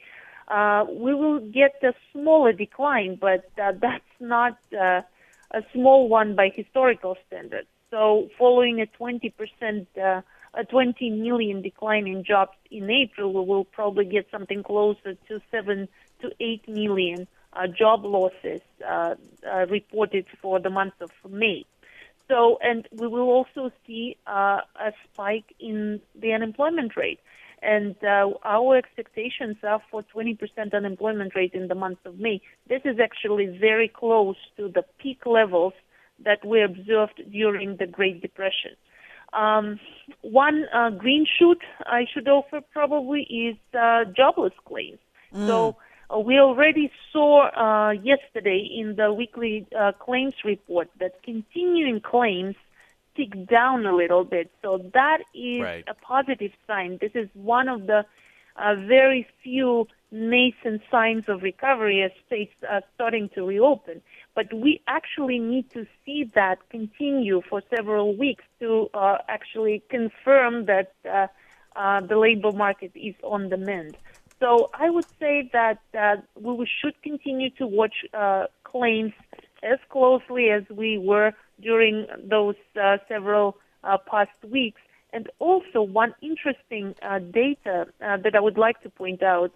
uh, 0.52 0.86
we 0.90 1.14
will 1.14 1.40
get 1.40 1.82
a 1.84 1.94
smaller 2.12 2.52
decline, 2.52 3.18
but 3.20 3.50
that's 3.56 4.04
not 4.20 4.58
a 4.72 5.04
small 5.74 6.10
one 6.10 6.36
by 6.36 6.50
historical 6.54 7.16
standards. 7.28 7.68
So 7.90 8.30
following 8.38 8.82
a 8.82 8.86
20% 9.02 10.24
a 10.54 10.66
20 10.66 11.10
million 11.12 11.62
decline 11.62 12.08
in 12.08 12.24
jobs 12.24 12.58
in 12.70 12.90
April, 12.90 13.34
we 13.34 13.48
will 13.48 13.66
probably 13.66 14.06
get 14.06 14.28
something 14.32 14.64
closer 14.64 15.16
to 15.28 15.42
7 15.50 15.88
to 16.22 16.32
8 16.40 16.68
million 16.68 17.28
uh, 17.54 17.68
job 17.68 18.06
losses 18.06 18.62
uh, 18.88 19.16
uh, 19.50 19.66
reported 19.68 20.26
for 20.42 20.60
the 20.60 20.70
month 20.70 20.94
of 21.02 21.12
May. 21.30 21.66
So, 22.28 22.58
and 22.62 22.88
we 22.92 23.08
will 23.08 23.30
also 23.30 23.72
see 23.86 24.18
uh, 24.26 24.62
a 24.76 24.94
spike 25.06 25.54
in 25.60 26.02
the 26.16 26.34
unemployment 26.34 26.96
rate. 26.96 27.20
And 27.62 27.96
uh, 28.04 28.32
our 28.44 28.78
expectations 28.78 29.58
are 29.64 29.82
for 29.92 30.04
20% 30.16 30.74
unemployment 30.74 31.36
rate 31.36 31.54
in 31.54 31.68
the 31.68 31.76
month 31.76 32.00
of 32.06 32.18
May. 32.18 32.42
This 32.68 32.82
is 32.86 33.00
actually 33.00 33.58
very 33.60 33.88
close 33.88 34.38
to 34.58 34.68
the 34.68 34.84
peak 35.00 35.26
levels 35.26 35.74
that 36.24 36.44
we 36.46 36.64
observed 36.64 37.22
during 37.32 37.78
the 37.78 37.86
Great 37.86 38.22
Depression. 38.22 38.72
Um, 39.34 39.80
one 40.22 40.66
uh, 40.74 40.90
green 40.90 41.26
shoot 41.38 41.60
I 41.86 42.06
should 42.12 42.28
offer 42.28 42.62
probably 42.74 43.22
is 43.22 43.56
uh, 43.78 44.06
jobless 44.06 44.54
claims. 44.66 45.00
Mm. 45.34 45.48
So 45.48 45.78
uh, 46.14 46.20
we 46.20 46.38
already 46.38 46.92
saw 47.14 47.48
uh, 47.48 47.92
yesterday 47.92 48.68
in 48.78 48.96
the 48.96 49.14
weekly 49.14 49.68
uh, 49.78 49.94
claims 49.94 50.34
report 50.44 50.90
that 51.00 51.24
continuing 51.24 52.02
claims 52.02 52.56
tick 53.16 53.48
down 53.48 53.86
a 53.86 53.96
little 53.96 54.24
bit. 54.24 54.52
So 54.62 54.90
that 54.94 55.20
is 55.34 55.62
right. 55.62 55.84
a 55.88 55.94
positive 55.94 56.52
sign. 56.68 56.98
This 57.00 57.12
is 57.16 57.30
one 57.34 57.68
of 57.68 57.88
the 57.88 58.06
uh, 58.56 58.76
very 58.76 59.28
few 59.44 59.88
nascent 60.12 60.82
signs 60.92 61.30
of 61.30 61.42
recovery 61.42 62.04
as 62.04 62.12
states 62.28 62.54
are 62.70 62.84
starting 62.96 63.30
to 63.30 63.46
reopen. 63.46 64.02
But 64.36 64.54
we 64.54 64.82
actually 64.88 65.40
need 65.40 65.70
to 65.72 65.88
see 66.06 66.30
that 66.36 66.58
continue 66.70 67.42
for 67.50 67.62
several 67.76 68.16
weeks 68.16 68.44
to 68.60 68.90
uh, 68.94 69.20
actually 69.28 69.84
confirm 69.90 70.66
that 70.66 70.94
uh, 71.10 71.28
uh, 71.76 72.02
the 72.02 72.18
labor 72.18 72.52
market 72.52 72.92
is 72.96 73.16
on 73.24 73.50
the 73.50 73.58
mend. 73.58 73.96
So 74.40 74.70
I 74.74 74.90
would 74.90 75.06
say 75.20 75.50
that 75.54 75.80
uh, 75.98 76.18
we 76.36 76.68
should 76.82 77.00
continue 77.04 77.52
to 77.52 77.68
watch 77.68 77.94
uh, 78.14 78.48
claims 78.64 79.14
as 79.64 79.80
closely 79.90 80.50
as 80.50 80.64
we 80.70 80.98
were 80.98 81.34
during 81.62 82.08
those 82.24 82.56
uh, 82.82 82.98
several 83.08 83.58
past 84.10 84.32
weeks. 84.48 84.82
And 85.14 85.30
also, 85.40 85.82
one 85.82 86.16
interesting 86.22 86.96
data 87.32 87.88
that 88.00 88.34
I 88.34 88.40
would 88.40 88.58
like 88.58 88.82
to 88.84 88.90
point 88.90 89.22
out 89.22 89.52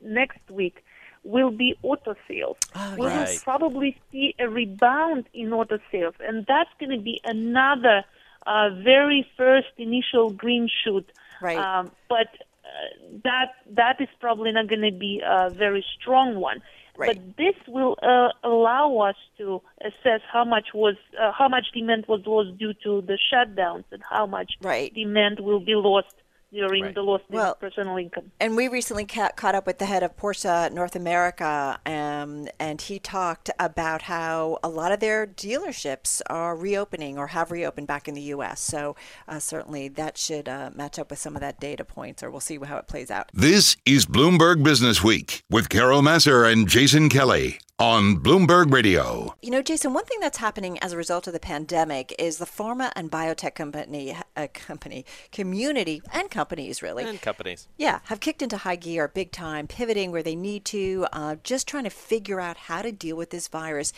next 0.00 0.50
week 0.50 0.82
will 1.26 1.50
be 1.50 1.76
auto 1.82 2.14
sales. 2.28 2.56
Oh, 2.74 2.96
we 2.98 3.06
right. 3.06 3.28
will 3.28 3.38
probably 3.42 3.98
see 4.10 4.34
a 4.38 4.48
rebound 4.48 5.28
in 5.34 5.52
auto 5.52 5.78
sales, 5.90 6.14
and 6.20 6.46
that's 6.46 6.70
going 6.78 6.96
to 6.96 7.02
be 7.02 7.20
another 7.24 8.04
uh, 8.46 8.70
very 8.82 9.26
first 9.36 9.68
initial 9.76 10.30
green 10.30 10.68
shoot. 10.84 11.06
Right. 11.42 11.58
Um, 11.58 11.90
but 12.08 12.28
uh, 12.64 13.18
that 13.24 13.52
that 13.72 14.00
is 14.00 14.08
probably 14.20 14.52
not 14.52 14.68
going 14.68 14.82
to 14.82 14.96
be 14.96 15.20
a 15.24 15.50
very 15.50 15.84
strong 15.98 16.36
one. 16.36 16.62
Right. 16.98 17.16
But 17.16 17.36
this 17.36 17.54
will 17.68 17.96
uh, 18.02 18.28
allow 18.42 18.98
us 18.98 19.16
to 19.38 19.60
assess 19.80 20.20
how 20.32 20.44
much 20.44 20.68
was 20.74 20.96
uh, 21.20 21.32
how 21.32 21.48
much 21.48 21.66
demand 21.74 22.06
was 22.08 22.22
lost 22.26 22.58
due 22.58 22.74
to 22.84 23.02
the 23.02 23.18
shutdowns 23.32 23.84
and 23.90 24.02
how 24.08 24.26
much 24.26 24.52
right. 24.62 24.92
demand 24.94 25.40
will 25.40 25.60
be 25.60 25.74
lost 25.74 26.14
during 26.56 26.84
right. 26.84 26.94
the 26.94 27.02
loss 27.02 27.20
well, 27.28 27.52
of 27.52 27.60
personal 27.60 27.96
income. 27.96 28.32
And 28.40 28.56
we 28.56 28.68
recently 28.68 29.04
ca- 29.04 29.32
caught 29.36 29.54
up 29.54 29.66
with 29.66 29.78
the 29.78 29.86
head 29.86 30.02
of 30.02 30.16
Porsche 30.16 30.72
North 30.72 30.96
America, 30.96 31.78
um, 31.86 32.48
and 32.58 32.80
he 32.80 32.98
talked 32.98 33.50
about 33.58 34.02
how 34.02 34.58
a 34.62 34.68
lot 34.68 34.92
of 34.92 35.00
their 35.00 35.26
dealerships 35.26 36.22
are 36.26 36.56
reopening 36.56 37.18
or 37.18 37.28
have 37.28 37.50
reopened 37.50 37.86
back 37.86 38.08
in 38.08 38.14
the 38.14 38.22
U.S. 38.22 38.60
So 38.60 38.96
uh, 39.28 39.38
certainly 39.38 39.88
that 39.88 40.18
should 40.18 40.48
uh, 40.48 40.70
match 40.74 40.98
up 40.98 41.10
with 41.10 41.18
some 41.18 41.36
of 41.36 41.40
that 41.40 41.60
data 41.60 41.84
points, 41.84 42.22
or 42.22 42.30
we'll 42.30 42.40
see 42.40 42.58
how 42.58 42.78
it 42.78 42.88
plays 42.88 43.10
out. 43.10 43.30
This 43.34 43.76
is 43.84 44.06
Bloomberg 44.06 44.64
Business 44.64 45.04
Week 45.04 45.42
with 45.50 45.68
Carol 45.68 46.02
Massar 46.02 46.50
and 46.50 46.68
Jason 46.68 47.08
Kelly 47.08 47.58
on 47.78 48.16
Bloomberg 48.16 48.72
Radio. 48.72 49.34
You 49.42 49.50
know, 49.50 49.60
Jason, 49.60 49.92
one 49.92 50.06
thing 50.06 50.20
that's 50.20 50.38
happening 50.38 50.78
as 50.78 50.92
a 50.92 50.96
result 50.96 51.26
of 51.26 51.34
the 51.34 51.40
pandemic 51.40 52.14
is 52.18 52.38
the 52.38 52.46
pharma 52.46 52.90
and 52.96 53.10
biotech 53.10 53.54
company, 53.54 54.16
uh, 54.34 54.46
company 54.54 55.04
community 55.30 56.02
and 56.12 56.30
companies 56.30 56.80
really. 56.82 57.04
And 57.04 57.20
companies, 57.20 57.68
yeah, 57.76 58.00
have 58.04 58.20
kicked 58.20 58.40
into 58.40 58.56
high 58.56 58.76
gear, 58.76 59.08
big 59.08 59.30
time, 59.30 59.66
pivoting 59.66 60.10
where 60.10 60.22
they 60.22 60.36
need 60.36 60.64
to, 60.66 61.06
uh, 61.12 61.36
just 61.42 61.68
trying 61.68 61.84
to 61.84 61.90
figure 61.90 62.40
out 62.40 62.56
how 62.56 62.80
to 62.80 62.92
deal 62.92 63.16
with 63.16 63.30
this 63.30 63.48
virus. 63.48 63.92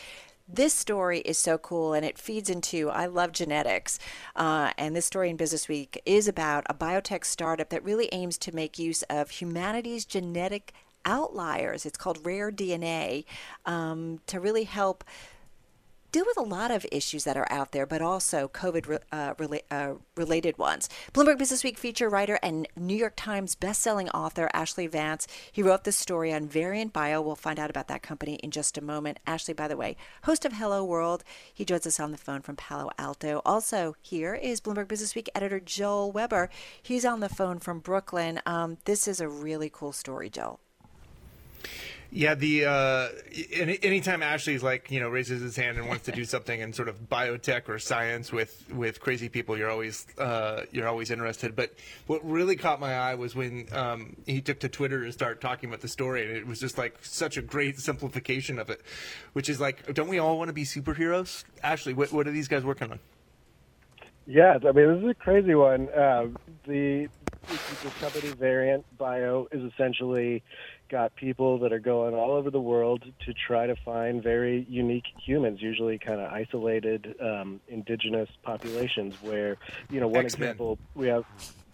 This 0.49 0.75
story 0.75 1.21
is 1.21 1.39
so 1.39 1.57
cool 1.59 1.93
and 1.93 2.07
it 2.07 2.17
feeds 2.17 2.49
into 2.49 2.89
i 2.89 3.05
love 3.05 3.33
genetics 3.33 3.99
uh, 4.35 4.73
and 4.79 4.97
this 4.97 5.05
story 5.05 5.29
in 5.29 5.37
business 5.37 5.69
week 5.69 6.01
is 6.07 6.27
about 6.27 6.65
a 6.71 6.75
biotech 6.75 7.27
startup 7.27 7.69
that 7.69 7.85
really 7.85 8.09
aims 8.13 8.39
to 8.39 8.55
make 8.55 8.79
use 8.79 9.03
of 9.11 9.29
humanity's 9.29 10.07
genetic 10.07 10.73
outliers 11.09 11.87
it's 11.87 11.97
called 11.97 12.25
rare 12.25 12.53
dna 12.53 13.25
um, 13.67 14.21
to 14.27 14.39
really 14.39 14.65
help 14.65 15.05
deal 16.11 16.25
with 16.27 16.39
a 16.39 16.43
lot 16.43 16.71
of 16.71 16.87
issues 16.91 17.25
that 17.25 17.37
are 17.37 17.51
out 17.51 17.73
there, 17.73 17.87
but 17.87 18.01
also 18.01 18.49
COVID 18.49 18.99
uh, 19.13 19.35
rela- 19.35 19.61
uh, 19.71 19.95
related 20.17 20.57
ones. 20.59 20.89
Bloomberg 21.13 21.39
Business 21.39 21.63
Week 21.63 21.79
feature 21.79 22.09
writer 22.09 22.39
and 22.43 22.67
New 22.77 22.97
York 22.97 23.15
Times 23.17 23.55
bestselling 23.55 24.09
author 24.15 24.49
Ashlee 24.55 24.91
Vance. 24.91 25.27
He 25.53 25.63
wrote 25.63 25.85
this 25.85 25.97
story 25.97 26.33
on 26.33 26.49
Variant 26.49 26.93
Bio. 26.93 27.21
We'll 27.21 27.37
find 27.37 27.59
out 27.59 27.71
about 27.71 27.89
that 27.89 28.03
company 28.03 28.37
in 28.37 28.51
just 28.51 28.79
a 28.79 28.83
moment. 28.83 29.19
Ashlee, 29.27 29.57
by 29.57 29.69
the 29.69 29.77
way, 29.77 29.97
host 30.25 30.45
of 30.45 30.55
Hello 30.55 30.83
World. 30.83 31.25
He 31.53 31.65
joins 31.65 31.87
us 31.87 32.01
on 32.01 32.13
the 32.13 32.19
phone 32.19 32.41
from 32.41 32.57
Palo 32.57 32.91
Alto. 32.99 33.43
Also, 33.45 33.95
here 34.01 34.35
is 34.35 34.61
Bloomberg 34.61 34.89
Business 34.89 35.15
Week 35.15 35.29
editor 35.35 35.61
Joel 35.61 36.11
Weber. 36.11 36.49
He's 36.83 37.05
on 37.05 37.21
the 37.21 37.29
phone 37.29 37.59
from 37.59 37.81
Brooklyn. 37.81 38.41
Um, 38.47 38.79
this 38.87 39.07
is 39.07 39.21
a 39.21 39.29
really 39.29 39.71
cool 39.71 39.93
story, 39.93 40.31
Joel. 40.31 40.61
Yeah, 42.11 42.35
the 42.35 42.65
uh, 42.65 43.09
any, 43.53 43.79
anytime 43.83 44.21
Ashlee's 44.21 44.63
like 44.63 44.91
you 44.91 44.99
know 44.99 45.11
raises 45.11 45.43
his 45.43 45.57
hand 45.57 45.77
and 45.77 45.89
wants 45.89 46.05
to 46.05 46.13
do 46.13 46.25
something 46.35 46.59
in 46.59 46.73
sort 46.73 46.89
of 46.89 47.11
biotech 47.11 47.69
or 47.69 47.79
science 47.79 48.33
with 48.33 48.65
with 48.73 48.99
crazy 48.99 49.29
people, 49.29 49.59
you're 49.59 49.71
always 49.71 50.07
uh, 50.17 50.63
you're 50.73 50.89
always 50.89 51.11
interested. 51.11 51.55
But 51.55 51.75
what 52.07 52.25
really 52.25 52.57
caught 52.57 52.81
my 52.81 52.95
eye 52.95 53.15
was 53.15 53.35
when 53.35 53.69
um, 53.73 54.17
he 54.27 54.41
took 54.41 54.59
to 54.61 54.71
Twitter 54.71 55.05
to 55.05 55.13
start 55.13 55.43
talking 55.43 55.69
about 55.69 55.83
the 55.83 55.89
story, 55.89 56.27
and 56.27 56.35
it 56.35 56.47
was 56.47 56.61
just 56.61 56.79
like 56.79 56.97
such 57.03 57.37
a 57.37 57.43
great 57.43 57.79
simplification 57.79 58.59
of 58.59 58.71
it, 58.71 58.81
which 59.35 59.51
is 59.51 59.61
like, 59.61 59.93
don't 59.93 60.09
we 60.09 60.19
all 60.19 60.39
want 60.39 60.49
to 60.49 60.55
be 60.55 60.65
superheroes? 60.65 61.45
Ashlee, 61.63 61.95
what 61.95 62.11
what 62.11 62.27
are 62.27 62.33
these 62.33 62.49
guys 62.49 62.65
working 62.65 62.91
on? 62.91 63.01
Yeah, 64.27 64.59
I 64.67 64.73
mean 64.73 64.95
this 64.95 65.03
is 65.05 65.11
a 65.11 65.15
crazy 65.15 65.55
one. 65.55 65.89
Uh, 65.91 66.29
the 66.67 67.09
the 67.49 67.91
company 68.01 68.29
Variant 68.29 68.85
Bio 68.97 69.47
is 69.53 69.63
essentially 69.73 70.43
got 70.89 71.15
people 71.17 71.59
that 71.59 71.73
are 71.73 71.79
going 71.79 72.15
all 72.15 72.33
over 72.33 72.51
the 72.51 72.61
world 72.61 73.05
to 73.27 73.35
try 73.35 73.67
to 73.67 73.77
find 73.85 74.23
very 74.23 74.67
unique 74.69 75.05
humans, 75.17 75.61
usually 75.61 75.99
kind 75.99 76.21
of 76.21 76.33
isolated 76.33 77.15
um, 77.21 77.61
indigenous 77.69 78.29
populations. 78.43 79.15
Where 79.23 79.57
you 79.91 80.01
know, 80.01 80.09
one 80.09 80.25
X-Men. 80.25 80.49
example 80.49 80.79
we 80.95 81.09
have 81.09 81.25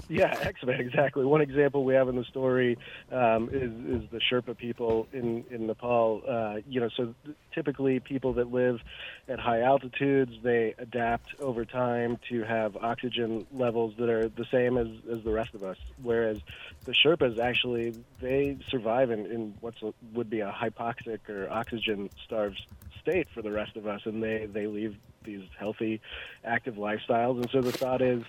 yeah, 0.09 0.37
X 0.43 0.63
Men 0.65 0.81
exactly. 0.81 1.25
One 1.25 1.41
example 1.41 1.85
we 1.85 1.95
have 1.95 2.09
in 2.09 2.17
the 2.17 2.25
story 2.25 2.79
um, 3.11 3.49
is 3.51 4.03
is 4.03 4.11
the 4.11 4.21
Sherpa 4.21 4.57
people 4.57 5.09
in 5.13 5.45
in 5.51 5.67
Nepal. 5.67 6.23
Uh, 6.27 6.57
you 6.69 6.81
know, 6.81 6.89
so 6.97 7.15
typically 7.53 8.01
people 8.01 8.35
that 8.35 8.53
live 8.53 8.81
at 9.29 9.39
high 9.39 9.63
altitudes 9.63 10.33
they 10.43 10.75
adapt 10.79 11.35
over 11.41 11.65
time 11.65 12.19
to 12.29 12.43
have 12.43 12.77
oxygen 12.77 13.47
levels 13.53 13.95
that 13.99 14.09
are 14.09 14.29
the 14.29 14.47
same 14.51 14.77
as 14.77 14.89
as 15.11 15.23
the 15.23 15.33
rest 15.33 15.55
of 15.55 15.63
us. 15.63 15.79
Whereas 16.03 16.39
the 16.85 16.93
Sherpas 16.93 17.39
actually 17.39 17.95
they 18.21 18.59
survive 18.69 19.11
in 19.11 19.27
in 19.27 19.55
what 19.61 19.75
would 20.13 20.31
be 20.31 20.41
a 20.41 20.53
hypoxic 20.53 21.29
or 21.29 21.49
oxygen 21.51 22.11
starved 22.25 22.61
state 23.01 23.29
for 23.35 23.43
the 23.43 23.51
rest 23.51 23.77
of 23.77 23.87
us, 23.87 24.03
and 24.05 24.23
they 24.23 24.47
they 24.47 24.67
leave 24.67 24.97
these 25.25 25.43
healthy, 25.59 26.01
active 26.45 26.75
lifestyles. 26.75 27.37
And 27.41 27.51
so 27.51 27.63
the 27.63 27.73
thought 27.73 28.03
is 28.03 28.23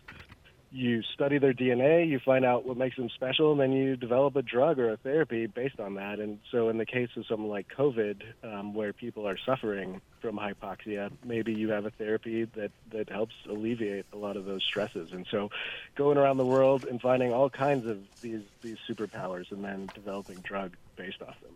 you 0.76 1.02
study 1.14 1.38
their 1.38 1.54
DNA, 1.54 2.08
you 2.08 2.20
find 2.20 2.44
out 2.44 2.66
what 2.66 2.76
makes 2.76 2.98
them 2.98 3.10
special, 3.16 3.52
and 3.54 3.62
then 3.62 3.72
you 3.72 3.96
develop 3.96 4.36
a 4.36 4.42
drug 4.42 4.78
or 4.78 4.92
a 4.92 4.98
therapy 4.98 5.48
based 5.48 5.80
on 5.80 5.96
that. 5.96 6.20
And 6.20 6.40
so, 6.52 6.68
in 6.70 6.78
the 6.78 6.86
case 6.86 7.10
of 7.16 7.26
something 7.28 7.48
like 7.48 7.68
COVID, 7.76 8.22
um, 8.44 8.74
where 8.74 8.92
people 8.92 9.28
are 9.28 9.38
suffering 9.46 10.02
from 10.22 10.38
hypoxia, 10.38 11.12
maybe 11.24 11.54
you 11.54 11.70
have 11.70 11.86
a 11.86 11.92
therapy 11.92 12.44
that, 12.56 12.72
that 12.92 13.10
helps 13.10 13.34
alleviate 13.50 14.06
a 14.12 14.18
lot 14.18 14.36
of 14.36 14.46
those 14.46 14.64
stresses. 14.64 15.12
And 15.14 15.26
so, 15.32 15.50
going 15.96 16.18
around 16.18 16.38
the 16.38 16.46
world 16.46 16.84
and 16.84 17.02
finding 17.02 17.32
all 17.32 17.50
kinds 17.50 17.88
of 17.88 18.00
these, 18.22 18.44
these 18.62 18.78
superpowers 18.90 19.52
and 19.52 19.64
then 19.64 19.92
developing 19.94 20.42
drugs 20.42 20.78
based 20.98 21.22
off 21.22 21.40
them. 21.42 21.54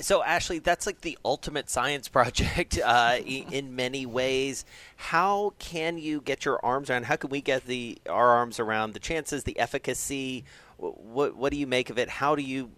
So, 0.00 0.22
Ashlee, 0.22 0.62
that's 0.62 0.86
like 0.86 1.00
the 1.00 1.18
ultimate 1.24 1.68
science 1.68 2.08
project 2.18 2.78
uh, 2.82 3.18
in 3.24 3.74
many 3.74 4.06
ways. 4.06 4.64
How 4.96 5.54
can 5.58 5.98
you 5.98 6.20
get 6.20 6.44
your 6.44 6.64
arms 6.64 6.90
around? 6.90 7.06
How 7.06 7.16
can 7.16 7.30
we 7.30 7.40
get 7.40 7.66
the 7.66 7.98
our 8.08 8.30
arms 8.30 8.60
around 8.60 8.94
the 8.94 9.00
chances, 9.00 9.44
the 9.44 9.58
efficacy? 9.58 10.44
What 10.76 11.36
what 11.36 11.52
do 11.52 11.58
you 11.58 11.66
make 11.66 11.90
of 11.90 11.98
it? 11.98 12.08
How 12.08 12.36
do 12.36 12.42
you 12.42 12.70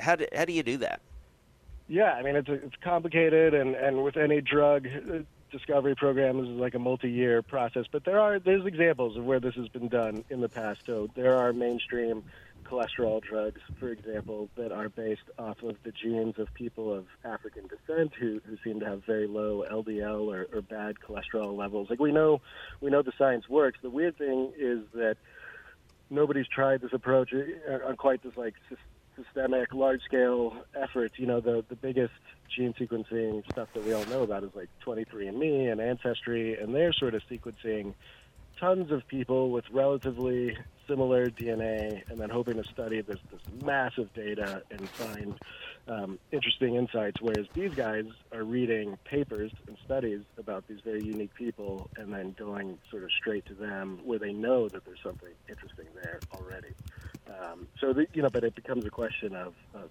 how 0.00 0.16
do, 0.16 0.26
how 0.34 0.44
do 0.44 0.52
you 0.52 0.62
do 0.62 0.78
that? 0.78 1.00
Yeah, 1.88 2.14
I 2.14 2.22
mean 2.22 2.34
it's 2.34 2.48
it's 2.48 2.76
complicated, 2.82 3.54
and 3.54 3.76
and 3.76 4.02
with 4.02 4.16
any 4.16 4.40
drug 4.40 4.86
uh, 4.86 5.18
discovery 5.52 5.94
program 5.94 6.40
is 6.40 6.48
like 6.48 6.74
a 6.74 6.80
multi-year 6.80 7.42
process. 7.42 7.86
But 7.90 8.04
there 8.04 8.18
are 8.18 8.40
there's 8.40 8.66
examples 8.66 9.16
of 9.16 9.24
where 9.24 9.38
this 9.38 9.54
has 9.54 9.68
been 9.68 9.88
done 9.88 10.24
in 10.30 10.40
the 10.40 10.48
past. 10.48 10.80
So 10.84 11.08
there 11.14 11.36
are 11.36 11.52
mainstream 11.52 12.24
cholesterol 12.68 13.22
drugs, 13.22 13.60
for 13.78 13.88
example, 13.88 14.48
that 14.56 14.72
are 14.72 14.88
based 14.88 15.22
off 15.38 15.62
of 15.62 15.76
the 15.82 15.92
genes 15.92 16.38
of 16.38 16.52
people 16.54 16.92
of 16.92 17.06
African 17.24 17.68
descent 17.68 18.12
who, 18.18 18.40
who 18.46 18.56
seem 18.64 18.80
to 18.80 18.86
have 18.86 19.04
very 19.04 19.26
low 19.26 19.64
LDL 19.70 20.26
or, 20.26 20.46
or 20.52 20.62
bad 20.62 20.96
cholesterol 21.00 21.56
levels. 21.56 21.88
Like 21.90 22.00
we 22.00 22.12
know, 22.12 22.40
we 22.80 22.90
know 22.90 23.02
the 23.02 23.12
science 23.16 23.48
works. 23.48 23.78
The 23.82 23.90
weird 23.90 24.18
thing 24.18 24.52
is 24.58 24.80
that 24.94 25.16
nobody's 26.10 26.48
tried 26.48 26.80
this 26.80 26.92
approach 26.92 27.32
on 27.32 27.96
quite 27.96 28.22
this 28.22 28.36
like 28.36 28.54
systemic, 29.16 29.72
large-scale 29.72 30.56
effort. 30.74 31.12
You 31.16 31.26
know, 31.26 31.40
the 31.40 31.64
the 31.68 31.76
biggest 31.76 32.12
gene 32.54 32.74
sequencing 32.74 33.42
stuff 33.50 33.68
that 33.74 33.84
we 33.84 33.92
all 33.92 34.04
know 34.06 34.22
about 34.22 34.44
is 34.44 34.50
like 34.54 34.68
23andMe 34.84 35.70
and 35.70 35.80
Ancestry, 35.80 36.56
and 36.56 36.74
they're 36.74 36.92
sort 36.92 37.14
of 37.14 37.22
sequencing 37.30 37.94
tons 38.58 38.90
of 38.90 39.06
people 39.08 39.50
with 39.50 39.64
relatively 39.70 40.56
similar 40.86 41.30
DNA 41.30 42.02
and 42.10 42.18
then 42.18 42.30
hoping 42.30 42.54
to 42.54 42.64
study 42.64 43.00
this, 43.00 43.18
this 43.30 43.40
massive 43.64 44.12
data 44.14 44.62
and 44.70 44.88
find 44.90 45.34
um, 45.88 46.18
interesting 46.32 46.76
insights. 46.76 47.20
Whereas 47.20 47.46
these 47.54 47.74
guys 47.74 48.04
are 48.32 48.44
reading 48.44 48.96
papers 49.04 49.52
and 49.66 49.76
studies 49.84 50.22
about 50.38 50.66
these 50.68 50.80
very 50.80 51.02
unique 51.02 51.34
people 51.34 51.88
and 51.96 52.12
then 52.12 52.34
going 52.38 52.78
sort 52.90 53.04
of 53.04 53.10
straight 53.12 53.46
to 53.46 53.54
them 53.54 54.00
where 54.04 54.18
they 54.18 54.32
know 54.32 54.68
that 54.68 54.84
there's 54.84 55.02
something 55.02 55.32
interesting 55.48 55.86
there 56.02 56.20
already. 56.34 56.74
Um, 57.28 57.66
so, 57.80 57.92
the, 57.92 58.06
you 58.14 58.22
know, 58.22 58.30
but 58.30 58.44
it 58.44 58.54
becomes 58.54 58.84
a 58.84 58.90
question 58.90 59.34
of, 59.34 59.54
of 59.74 59.90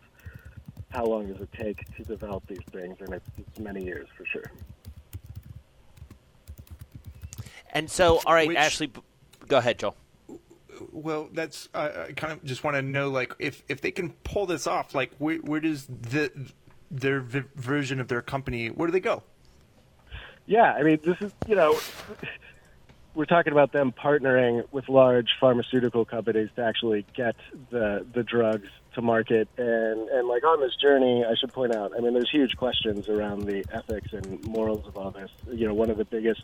how 0.89 1.05
long 1.05 1.31
does 1.31 1.41
it 1.41 1.51
take 1.51 1.83
to 1.97 2.03
develop 2.03 2.47
these 2.47 2.63
things, 2.71 2.97
and 3.01 3.13
it's, 3.13 3.27
it's 3.37 3.59
many 3.59 3.83
years 3.83 4.07
for 4.17 4.25
sure. 4.25 4.51
And 7.71 7.91
so, 7.91 8.21
all 8.25 8.33
right, 8.33 8.47
Which, 8.47 8.57
Ashlee, 8.57 8.89
go 9.47 9.57
ahead, 9.57 9.79
Joel. 9.79 9.97
Well, 10.91 11.29
that's 11.31 11.69
I 11.73 12.11
kind 12.15 12.33
of 12.33 12.43
just 12.43 12.63
want 12.63 12.75
to 12.75 12.81
know, 12.81 13.09
like, 13.09 13.33
if 13.39 13.63
if 13.67 13.81
they 13.81 13.91
can 13.91 14.11
pull 14.23 14.45
this 14.45 14.67
off, 14.67 14.95
like, 14.95 15.11
where 15.17 15.37
where 15.37 15.59
does 15.59 15.85
the 15.87 16.31
their 16.91 17.19
v- 17.19 17.43
version 17.55 17.99
of 17.99 18.07
their 18.07 18.21
company 18.21 18.67
where 18.67 18.87
do 18.87 18.91
they 18.91 18.99
go? 18.99 19.23
Yeah, 20.45 20.73
I 20.73 20.83
mean, 20.83 20.99
this 21.03 21.17
is 21.21 21.31
you 21.47 21.55
know, 21.55 21.79
we're 23.15 23.25
talking 23.25 23.51
about 23.51 23.71
them 23.71 23.91
partnering 23.91 24.63
with 24.71 24.87
large 24.89 25.29
pharmaceutical 25.39 26.05
companies 26.05 26.49
to 26.55 26.63
actually 26.63 27.05
get 27.15 27.35
the 27.71 28.05
the 28.13 28.23
drugs 28.23 28.67
to 28.93 29.01
market, 29.01 29.47
and 29.57 30.09
and 30.09 30.27
like 30.27 30.43
on 30.43 30.59
this 30.59 30.75
journey, 30.75 31.25
I 31.25 31.35
should 31.39 31.53
point 31.53 31.75
out, 31.75 31.93
I 31.97 32.01
mean, 32.01 32.13
there's 32.13 32.29
huge 32.29 32.55
questions 32.57 33.09
around 33.09 33.43
the 33.45 33.65
ethics 33.71 34.13
and 34.13 34.43
morals 34.45 34.85
of 34.87 34.97
all 34.97 35.11
this. 35.11 35.31
You 35.51 35.67
know, 35.67 35.73
one 35.73 35.89
of 35.89 35.97
the 35.97 36.05
biggest 36.05 36.41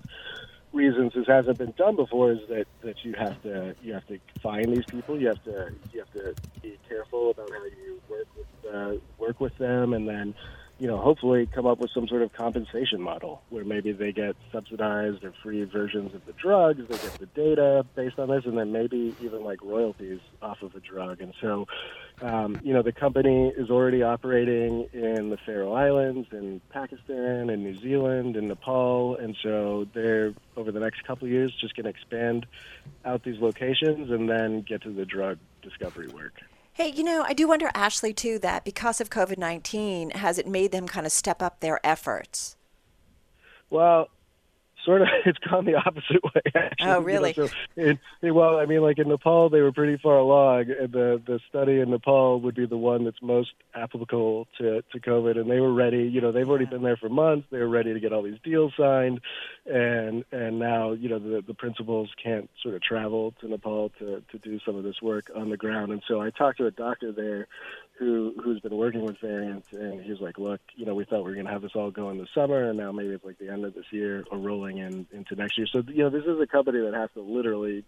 reasons 0.74 1.13
this 1.13 1.28
hasn't 1.28 1.57
been 1.57 1.74
done 1.78 1.95
before 1.95 2.32
is 2.32 2.39
that, 2.49 2.65
that 2.82 3.03
you 3.03 3.13
have 3.13 3.41
to 3.43 3.76
you 3.82 3.93
have 3.93 4.07
to 4.07 4.19
find 4.41 4.72
these 4.72 4.86
people. 4.86 5.19
You 5.19 5.28
have 5.28 5.43
to 5.43 5.72
you 5.91 5.99
have 5.99 6.13
to 6.13 6.36
be 6.61 6.78
careful 6.88 7.32
about 7.32 7.49
how 7.49 7.63
you 7.65 8.01
work 8.09 8.28
with 8.36 8.74
uh, 8.74 8.93
work 9.17 9.39
with 9.39 9.57
them, 9.57 9.93
and 9.93 10.07
then 10.07 10.34
you 10.82 10.88
know 10.88 10.98
hopefully 10.98 11.46
come 11.46 11.68
up 11.68 11.78
with 11.78 11.92
some 11.94 12.08
sort 12.08 12.24
of 12.24 12.34
compensation 12.34 13.00
model 13.00 13.44
where 13.50 13.64
maybe 13.64 13.92
they 13.92 14.12
get 14.12 14.36
subsidized 14.52 15.24
or 15.24 15.32
free 15.44 15.64
versions 15.64 16.16
of 16.16 16.26
the 16.26 16.34
drugs, 16.34 16.82
they 16.90 16.98
get 16.98 17.14
the 17.20 17.28
data 17.28 17.86
based 17.94 18.18
on 18.18 18.30
this, 18.30 18.46
and 18.46 18.58
then 18.58 18.72
maybe 18.72 19.16
even 19.22 19.44
like 19.44 19.62
royalties 19.62 20.20
off 20.42 20.64
of 20.64 20.74
a 20.74 20.80
drug. 20.80 21.22
And 21.22 21.36
so 21.40 21.68
um, 22.24 22.60
you 22.64 22.74
know, 22.74 22.82
the 22.82 22.92
company 22.92 23.50
is 23.56 23.70
already 23.70 24.02
operating 24.02 24.90
in 24.92 25.30
the 25.30 25.38
Faroe 25.46 25.72
Islands, 25.72 26.28
in 26.32 26.62
Pakistan, 26.72 27.52
in 27.52 27.64
New 27.64 27.80
Zealand, 27.80 28.36
in 28.36 28.48
Nepal, 28.48 29.18
and 29.18 29.38
so 29.44 29.88
they're 29.94 30.34
over 30.58 30.72
the 30.72 30.80
next 30.80 31.04
couple 31.06 31.28
of 31.28 31.32
years 31.32 31.54
just 31.62 31.76
going 31.76 31.84
to 31.84 31.92
expand 31.92 32.48
out 33.06 33.24
these 33.24 33.40
locations 33.40 34.10
and 34.10 34.28
then 34.28 34.62
get 34.62 34.82
to 34.82 34.90
the 34.92 35.06
drug 35.06 35.38
discovery 35.62 36.08
work. 36.08 36.34
Hey, 36.74 36.88
you 36.89 37.03
know, 37.03 37.24
I 37.28 37.34
do 37.34 37.49
wonder, 37.49 37.69
Ashlee, 37.76 38.15
too, 38.15 38.39
that 38.39 38.63
because 38.63 39.01
of 39.01 39.09
COVID 39.09 39.38
19, 39.38 40.11
has 40.11 40.38
it 40.38 40.47
made 40.47 40.72
them 40.72 40.88
kind 40.88 41.05
of 41.05 41.11
step 41.11 41.41
up 41.41 41.59
their 41.59 41.86
efforts? 41.86 42.55
Well, 43.69 44.07
sort 44.86 45.02
of 45.02 45.08
it's 45.26 45.40
gone 45.40 45.66
the 45.66 45.76
opposite 45.76 46.24
way. 46.36 46.42
Actually. 46.54 46.90
Oh, 46.90 47.00
really? 47.02 47.34
You 47.36 47.44
know, 47.44 47.48
so 47.48 47.98
in, 48.22 48.34
well, 48.34 48.58
I 48.58 48.66
mean, 48.66 48.82
like 48.82 49.00
in 49.00 49.10
Nepal, 49.10 49.50
they 49.50 49.62
were 49.62 49.72
pretty 49.72 49.98
far 49.98 50.18
along, 50.18 50.66
and 50.80 50.92
the 50.92 51.22
the 51.26 51.40
study 51.50 51.80
in 51.80 51.90
Nepal 51.90 52.40
would 52.42 52.56
be 52.56 52.66
the 52.66 52.78
one 52.78 53.06
that's 53.06 53.22
most 53.22 53.52
applicable 53.76 54.48
to 54.58 54.84
to 54.92 55.00
COVID, 55.00 55.40
and 55.40 55.50
they 55.50 55.60
were 55.60 55.74
ready. 55.74 56.04
You 56.04 56.22
know, 56.22 56.32
they've 56.32 56.48
already 56.48 56.66
been 56.66 56.84
there 56.84 56.98
for 56.98 57.10
months. 57.10 57.48
They 57.52 57.60
were 57.60 57.70
ready 57.70 57.94
to 57.94 58.00
get 58.00 58.14
all 58.14 58.24
these 58.24 58.40
deals 58.44 58.74
signed, 58.78 59.22
and 59.66 60.24
and 60.32 60.60
now 60.60 60.92
you 60.92 61.10
know 61.10 61.20
the 61.20 61.44
the 61.46 61.54
principals 61.54 62.10
can't 62.22 62.50
sort 62.62 62.76
of 62.76 62.82
travel 62.82 63.34
to 63.42 63.48
Nepal 63.48 63.90
to 64.00 64.24
to 64.32 64.38
do 64.40 64.60
some 64.66 64.76
of 64.76 64.84
this 64.84 65.02
work 65.02 65.32
on 65.36 65.50
the 65.50 65.58
ground, 65.58 65.92
and 65.92 66.02
so 66.08 66.22
I 66.22 66.30
talked 66.30 66.58
to 66.58 66.66
a 66.66 66.72
doctor 66.72 67.12
there 67.12 67.48
who 68.02 68.34
who's 68.43 68.60
been 68.62 68.76
working 68.76 69.04
with 69.04 69.20
Variant, 69.20 69.64
and 69.74 70.02
he's 70.02 70.20
like, 70.20 70.39
look, 70.39 70.60
you 70.76 70.88
know, 70.88 70.95
we 70.95 71.06
thought 71.06 71.24
we 71.24 71.30
were 71.30 71.36
going 71.36 71.45
to 71.45 71.52
have 71.52 71.62
this 71.62 71.74
all 71.76 71.91
go 71.91 72.10
in 72.10 72.18
the 72.18 72.26
summer, 72.34 72.68
and 72.68 72.76
now 72.76 72.91
maybe 72.91 73.10
it's 73.10 73.24
like 73.24 73.38
the 73.38 73.47
end 73.47 73.64
of 73.64 73.76
this 73.76 73.86
year 73.91 74.26
or 74.32 74.39
rolling 74.39 74.80
in 74.80 75.06
into 75.12 75.36
next 75.36 75.56
year. 75.56 75.68
So 75.68 75.84
you 75.88 76.04
know, 76.04 76.10
this 76.10 76.26
is 76.26 76.39
a 76.41 76.47
company 76.47 76.80
that 76.80 76.95
has 76.95 77.12
to 77.14 77.22
literally 77.22 77.86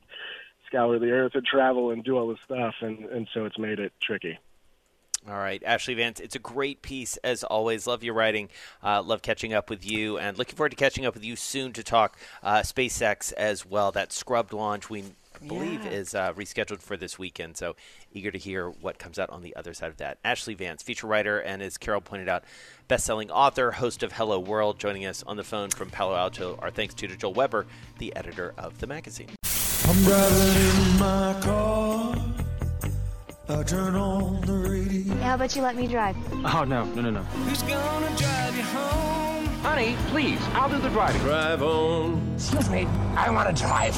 scour 0.68 1.00
the 1.00 1.10
earth 1.10 1.32
and 1.34 1.44
travel 1.44 1.90
and 1.90 2.04
do 2.04 2.16
all 2.16 2.28
this 2.28 2.38
stuff, 2.46 2.76
and 2.82 3.06
and 3.06 3.28
so 3.34 3.46
it's 3.46 3.58
made 3.58 3.80
it 3.80 3.92
tricky. 4.00 4.38
All 5.28 5.38
right, 5.38 5.64
Ashlee 5.64 5.96
Vance, 5.96 6.20
it's 6.20 6.36
a 6.36 6.40
great 6.40 6.84
piece 6.84 7.18
as 7.18 7.44
always. 7.44 7.88
Love 7.88 8.04
your 8.04 8.14
writing. 8.14 8.50
Uh, 8.84 9.02
love 9.02 9.24
catching 9.24 9.52
up 9.52 9.68
with 9.68 9.90
you, 9.90 10.20
and 10.20 10.38
looking 10.38 10.56
forward 10.56 10.70
to 10.70 10.76
catching 10.76 11.08
up 11.08 11.16
with 11.16 11.24
you 11.24 11.36
soon 11.36 11.74
to 11.74 11.84
talk 11.84 12.20
uh, 12.44 12.60
SpaceX 12.60 13.34
as 13.34 13.66
well. 13.66 13.92
That 13.92 14.14
scrubbed 14.14 14.54
launch 14.54 14.92
we 14.92 15.06
believe 15.48 15.84
Yeah. 15.86 15.92
is 15.92 16.16
uh, 16.16 16.34
rescheduled 16.34 16.82
for 16.82 16.98
this 16.98 17.18
weekend. 17.20 17.58
So 17.58 17.76
eager 18.14 18.32
to 18.32 18.38
hear 18.38 18.70
what 18.70 19.00
comes 19.00 19.18
out 19.20 19.30
on 19.30 19.42
the 19.42 19.56
other 19.56 19.74
side 19.74 19.90
of 19.90 19.98
that. 19.98 20.22
Ashlee 20.24 20.58
Vance, 20.58 20.84
feature 20.84 21.08
writer, 21.08 21.40
and 21.40 21.62
as 21.62 21.78
Carol 21.78 22.02
pointed 22.02 22.30
out, 22.30 22.44
best-selling 22.88 23.32
author, 23.32 23.72
host 23.72 24.04
of 24.04 24.14
Hello 24.14 24.40
World, 24.40 24.80
joining 24.80 25.06
us 25.06 25.24
on 25.24 25.38
the 25.38 25.44
phone 25.44 25.70
from 25.70 25.90
Palo 25.90 26.16
Alto. 26.16 26.58
Our 26.62 26.70
thanks 26.72 26.94
to 26.96 27.08
Joel 27.08 27.34
Weber, 27.34 27.66
the 27.98 28.16
editor 28.16 28.54
of 28.58 28.80
the 28.80 28.88
magazine. 28.88 29.30
I'm 29.86 30.04
driving 30.04 30.94
in 30.94 31.00
my 31.00 31.38
car. 31.42 32.16
I 33.50 33.64
turn 33.64 33.96
on 33.96 34.40
the 34.42 34.54
radio. 34.54 35.14
How 35.16 35.36
about 35.36 35.54
you 35.56 35.62
let 35.62 35.76
me 35.76 35.86
drive? 35.88 36.16
Oh, 36.46 36.64
no, 36.64 36.86
no, 36.86 37.02
no, 37.02 37.10
no. 37.12 37.22
Who's 37.24 37.62
gonna 37.64 38.16
drive 38.16 38.56
you 38.56 38.64
home? 38.64 39.46
Honey, 39.64 39.96
please, 40.08 40.40
I'll 40.54 40.70
do 40.70 40.78
the 40.80 40.90
driving. 40.90 41.22
Drive 41.22 41.62
on. 41.62 42.34
Excuse 42.36 42.70
me, 42.70 42.86
I 43.16 43.30
want 43.32 43.56
to 43.56 43.62
drive. 43.64 43.98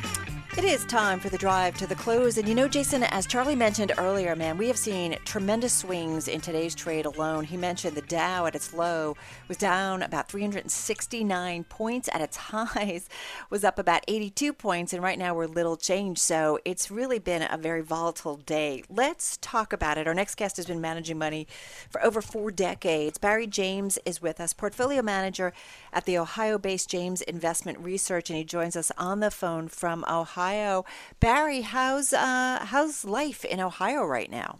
It 0.57 0.65
is 0.65 0.83
time 0.83 1.21
for 1.21 1.29
the 1.29 1.37
drive 1.37 1.77
to 1.77 1.87
the 1.87 1.95
close. 1.95 2.37
And 2.37 2.45
you 2.45 2.53
know, 2.53 2.67
Jason, 2.67 3.03
as 3.03 3.25
Charlie 3.25 3.55
mentioned 3.55 3.93
earlier, 3.97 4.35
man, 4.35 4.57
we 4.57 4.67
have 4.67 4.77
seen 4.77 5.17
tremendous 5.23 5.71
swings 5.71 6.27
in 6.27 6.41
today's 6.41 6.75
trade 6.75 7.05
alone. 7.05 7.45
He 7.45 7.55
mentioned 7.55 7.95
the 7.95 8.01
Dow 8.01 8.45
at 8.45 8.53
its 8.53 8.73
low 8.73 9.15
was 9.47 9.55
down 9.55 10.03
about 10.03 10.27
369 10.27 11.63
points. 11.63 12.09
At 12.11 12.19
its 12.19 12.35
highs 12.51 13.07
was 13.49 13.63
up 13.63 13.79
about 13.79 14.03
82 14.09 14.51
points. 14.51 14.91
And 14.91 15.01
right 15.01 15.17
now 15.17 15.33
we're 15.33 15.45
little 15.45 15.77
change. 15.77 16.17
So 16.17 16.59
it's 16.65 16.91
really 16.91 17.17
been 17.17 17.47
a 17.49 17.57
very 17.57 17.81
volatile 17.81 18.35
day. 18.35 18.83
Let's 18.89 19.37
talk 19.37 19.71
about 19.71 19.97
it. 19.97 20.05
Our 20.05 20.13
next 20.13 20.35
guest 20.35 20.57
has 20.57 20.65
been 20.65 20.81
managing 20.81 21.17
money 21.17 21.47
for 21.89 22.03
over 22.03 22.21
four 22.21 22.51
decades. 22.51 23.17
Barry 23.17 23.47
James 23.47 23.97
is 24.05 24.21
with 24.21 24.41
us, 24.41 24.51
portfolio 24.51 25.01
manager 25.01 25.53
at 25.93 26.05
the 26.05 26.17
Ohio 26.17 26.57
based 26.57 26.89
James 26.89 27.21
Investment 27.21 27.77
Research. 27.79 28.29
And 28.29 28.37
he 28.37 28.43
joins 28.43 28.75
us 28.75 28.91
on 28.97 29.19
the 29.19 29.31
phone 29.31 29.67
from 29.67 30.05
Ohio. 30.09 30.85
Barry, 31.19 31.61
how's 31.61 32.13
uh, 32.13 32.59
how's 32.65 33.05
life 33.05 33.45
in 33.45 33.59
Ohio 33.59 34.05
right 34.05 34.29
now? 34.29 34.59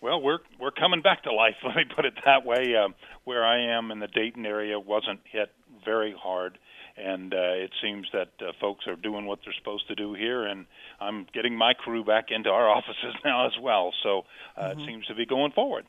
Well, 0.00 0.20
we're 0.20 0.38
we're 0.60 0.70
coming 0.70 1.02
back 1.02 1.22
to 1.24 1.32
life. 1.32 1.56
Let 1.64 1.76
me 1.76 1.84
put 1.94 2.04
it 2.04 2.14
that 2.24 2.44
way. 2.44 2.76
Um, 2.76 2.94
where 3.24 3.44
I 3.44 3.76
am 3.76 3.90
in 3.90 3.98
the 3.98 4.06
Dayton 4.06 4.46
area 4.46 4.78
wasn't 4.78 5.20
hit 5.30 5.50
very 5.84 6.14
hard, 6.16 6.58
and 6.96 7.34
uh, 7.34 7.54
it 7.54 7.70
seems 7.82 8.06
that 8.12 8.28
uh, 8.40 8.52
folks 8.60 8.86
are 8.86 8.96
doing 8.96 9.26
what 9.26 9.40
they're 9.44 9.54
supposed 9.58 9.88
to 9.88 9.94
do 9.94 10.14
here. 10.14 10.44
And 10.44 10.66
I'm 11.00 11.26
getting 11.32 11.56
my 11.56 11.74
crew 11.74 12.04
back 12.04 12.26
into 12.30 12.50
our 12.50 12.68
offices 12.76 13.14
now 13.24 13.46
as 13.46 13.52
well. 13.60 13.92
So 14.02 14.22
uh, 14.56 14.70
it 14.70 14.78
seems 14.86 15.06
to 15.06 15.14
be 15.14 15.26
going 15.26 15.52
forward. 15.52 15.86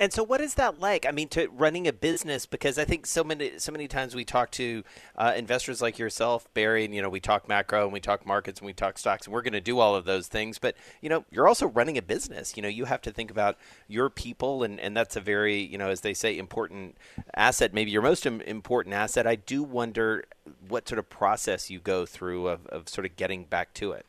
And 0.00 0.14
so, 0.14 0.22
what 0.22 0.40
is 0.40 0.54
that 0.54 0.80
like? 0.80 1.04
I 1.04 1.10
mean, 1.10 1.28
to 1.28 1.48
running 1.48 1.86
a 1.86 1.92
business 1.92 2.46
because 2.46 2.78
I 2.78 2.86
think 2.86 3.04
so 3.04 3.22
many 3.22 3.58
so 3.58 3.70
many 3.70 3.86
times 3.86 4.14
we 4.14 4.24
talk 4.24 4.50
to 4.52 4.82
uh, 5.14 5.34
investors 5.36 5.82
like 5.82 5.98
yourself, 5.98 6.46
Barry, 6.54 6.86
and 6.86 6.94
you 6.94 7.02
know 7.02 7.10
we 7.10 7.20
talk 7.20 7.46
macro 7.50 7.84
and 7.84 7.92
we 7.92 8.00
talk 8.00 8.24
markets 8.24 8.60
and 8.60 8.66
we 8.66 8.72
talk 8.72 8.96
stocks, 8.96 9.26
and 9.26 9.34
we're 9.34 9.42
going 9.42 9.52
to 9.52 9.60
do 9.60 9.78
all 9.78 9.94
of 9.94 10.06
those 10.06 10.26
things. 10.26 10.58
But 10.58 10.74
you 11.02 11.10
know, 11.10 11.26
you're 11.30 11.46
also 11.46 11.66
running 11.66 11.98
a 11.98 12.02
business. 12.02 12.56
You 12.56 12.62
know, 12.62 12.68
you 12.68 12.86
have 12.86 13.02
to 13.02 13.12
think 13.12 13.30
about 13.30 13.58
your 13.88 14.08
people, 14.08 14.62
and 14.62 14.80
and 14.80 14.96
that's 14.96 15.16
a 15.16 15.20
very 15.20 15.60
you 15.60 15.76
know, 15.76 15.90
as 15.90 16.00
they 16.00 16.14
say, 16.14 16.38
important 16.38 16.96
asset. 17.36 17.74
Maybe 17.74 17.90
your 17.90 18.00
most 18.00 18.24
important 18.24 18.94
asset. 18.94 19.26
I 19.26 19.36
do 19.36 19.62
wonder 19.62 20.24
what 20.66 20.88
sort 20.88 20.98
of 20.98 21.10
process 21.10 21.68
you 21.68 21.78
go 21.78 22.06
through 22.06 22.48
of, 22.48 22.66
of 22.68 22.88
sort 22.88 23.04
of 23.04 23.16
getting 23.16 23.44
back 23.44 23.74
to 23.74 23.92
it. 23.92 24.06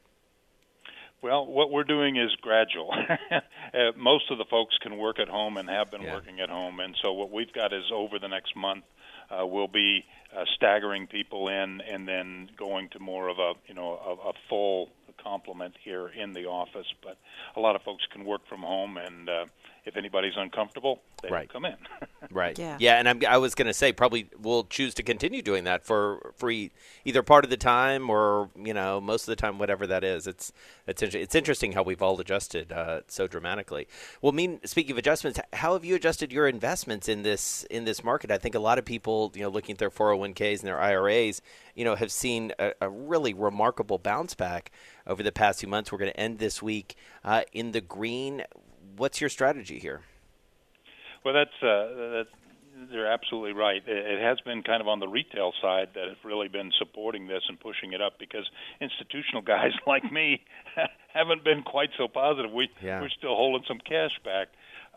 Well, 1.21 1.45
what 1.45 1.69
we're 1.69 1.83
doing 1.83 2.17
is 2.17 2.35
gradual. 2.41 2.91
uh, 3.31 3.37
most 3.95 4.31
of 4.31 4.39
the 4.39 4.45
folks 4.45 4.75
can 4.81 4.97
work 4.97 5.19
at 5.19 5.27
home 5.27 5.57
and 5.57 5.69
have 5.69 5.91
been 5.91 6.03
working 6.03 6.39
at 6.39 6.49
home, 6.49 6.79
and 6.79 6.95
so 6.99 7.13
what 7.13 7.31
we've 7.31 7.53
got 7.53 7.73
is 7.73 7.83
over 7.93 8.17
the 8.17 8.27
next 8.27 8.55
month, 8.55 8.85
uh, 9.29 9.45
we'll 9.45 9.67
be 9.67 10.03
uh, 10.35 10.45
staggering 10.55 11.05
people 11.05 11.47
in, 11.47 11.79
and 11.81 12.07
then 12.07 12.49
going 12.57 12.89
to 12.89 12.99
more 12.99 13.27
of 13.27 13.37
a 13.37 13.53
you 13.67 13.75
know 13.75 13.99
a, 14.03 14.29
a 14.29 14.33
full 14.49 14.89
complement 15.23 15.75
here 15.83 16.07
in 16.07 16.33
the 16.33 16.45
office. 16.45 16.87
But 17.03 17.17
a 17.55 17.59
lot 17.59 17.75
of 17.75 17.83
folks 17.83 18.03
can 18.11 18.25
work 18.25 18.41
from 18.49 18.61
home, 18.61 18.97
and 18.97 19.29
uh, 19.29 19.45
if 19.85 19.97
anybody's 19.97 20.33
uncomfortable, 20.37 21.01
they 21.23 21.29
Right. 21.29 21.49
don't 21.49 21.63
come 21.63 21.65
in. 21.65 21.75
Right. 22.33 22.57
Yeah. 22.57 22.77
yeah 22.79 22.95
and 22.95 23.09
I'm, 23.09 23.19
I 23.27 23.37
was 23.39 23.55
going 23.55 23.67
to 23.67 23.73
say 23.73 23.91
probably 23.91 24.29
we'll 24.39 24.63
choose 24.63 24.93
to 24.93 25.03
continue 25.03 25.41
doing 25.41 25.65
that 25.65 25.83
for 25.83 26.31
for 26.37 26.49
e- 26.49 26.71
either 27.03 27.21
part 27.23 27.43
of 27.43 27.49
the 27.49 27.57
time 27.57 28.09
or 28.09 28.49
you 28.55 28.73
know 28.73 29.01
most 29.01 29.23
of 29.23 29.25
the 29.27 29.35
time, 29.35 29.59
whatever 29.59 29.85
that 29.87 30.05
is. 30.05 30.27
It's 30.27 30.53
it's 30.87 31.01
inter- 31.01 31.17
it's 31.19 31.35
interesting 31.35 31.73
how 31.73 31.83
we've 31.83 32.01
all 32.01 32.17
adjusted 32.21 32.71
uh, 32.71 33.01
so 33.07 33.27
dramatically. 33.27 33.85
Well, 34.21 34.31
mean, 34.31 34.61
speaking 34.63 34.93
of 34.93 34.97
adjustments, 34.97 35.41
how 35.51 35.73
have 35.73 35.83
you 35.83 35.95
adjusted 35.95 36.31
your 36.31 36.47
investments 36.47 37.09
in 37.09 37.23
this 37.23 37.65
in 37.69 37.83
this 37.83 38.01
market? 38.01 38.31
I 38.31 38.37
think 38.37 38.55
a 38.55 38.59
lot 38.59 38.77
of 38.79 38.85
people, 38.85 39.33
you 39.35 39.41
know, 39.41 39.49
looking 39.49 39.73
at 39.73 39.79
their 39.79 39.89
401ks 39.91 40.59
and 40.59 40.67
their 40.67 40.79
IRAs, 40.79 41.41
you 41.75 41.83
know, 41.83 41.95
have 41.95 42.13
seen 42.13 42.53
a, 42.59 42.71
a 42.79 42.87
really 42.89 43.33
remarkable 43.33 43.97
bounce 43.97 44.35
back 44.35 44.71
over 45.05 45.21
the 45.21 45.33
past 45.33 45.59
few 45.59 45.67
months. 45.67 45.91
We're 45.91 45.97
going 45.97 46.11
to 46.13 46.19
end 46.19 46.39
this 46.39 46.61
week 46.61 46.95
uh, 47.25 47.41
in 47.51 47.73
the 47.73 47.81
green. 47.81 48.43
What's 48.97 49.21
your 49.21 49.29
strategy 49.29 49.79
here? 49.79 50.01
Well, 51.23 51.33
that's 51.33 51.51
uh, 51.61 51.67
that, 51.67 52.27
they're 52.91 53.11
absolutely 53.11 53.53
right. 53.53 53.81
It, 53.85 53.97
it 53.97 54.21
has 54.21 54.39
been 54.41 54.63
kind 54.63 54.81
of 54.81 54.87
on 54.87 54.99
the 54.99 55.07
retail 55.07 55.53
side 55.61 55.89
that 55.95 56.07
has 56.07 56.17
really 56.23 56.47
been 56.47 56.71
supporting 56.79 57.27
this 57.27 57.43
and 57.47 57.59
pushing 57.59 57.93
it 57.93 58.01
up 58.01 58.13
because 58.19 58.49
institutional 58.79 59.41
guys 59.45 59.71
like 59.85 60.09
me 60.11 60.41
haven't 61.13 61.43
been 61.43 61.63
quite 61.63 61.89
so 61.97 62.07
positive. 62.07 62.51
We 62.51 62.69
Yeah. 62.81 63.01
we're 63.01 63.09
still 63.09 63.35
holding 63.35 63.65
some 63.67 63.79
cash 63.79 64.17
back. 64.23 64.47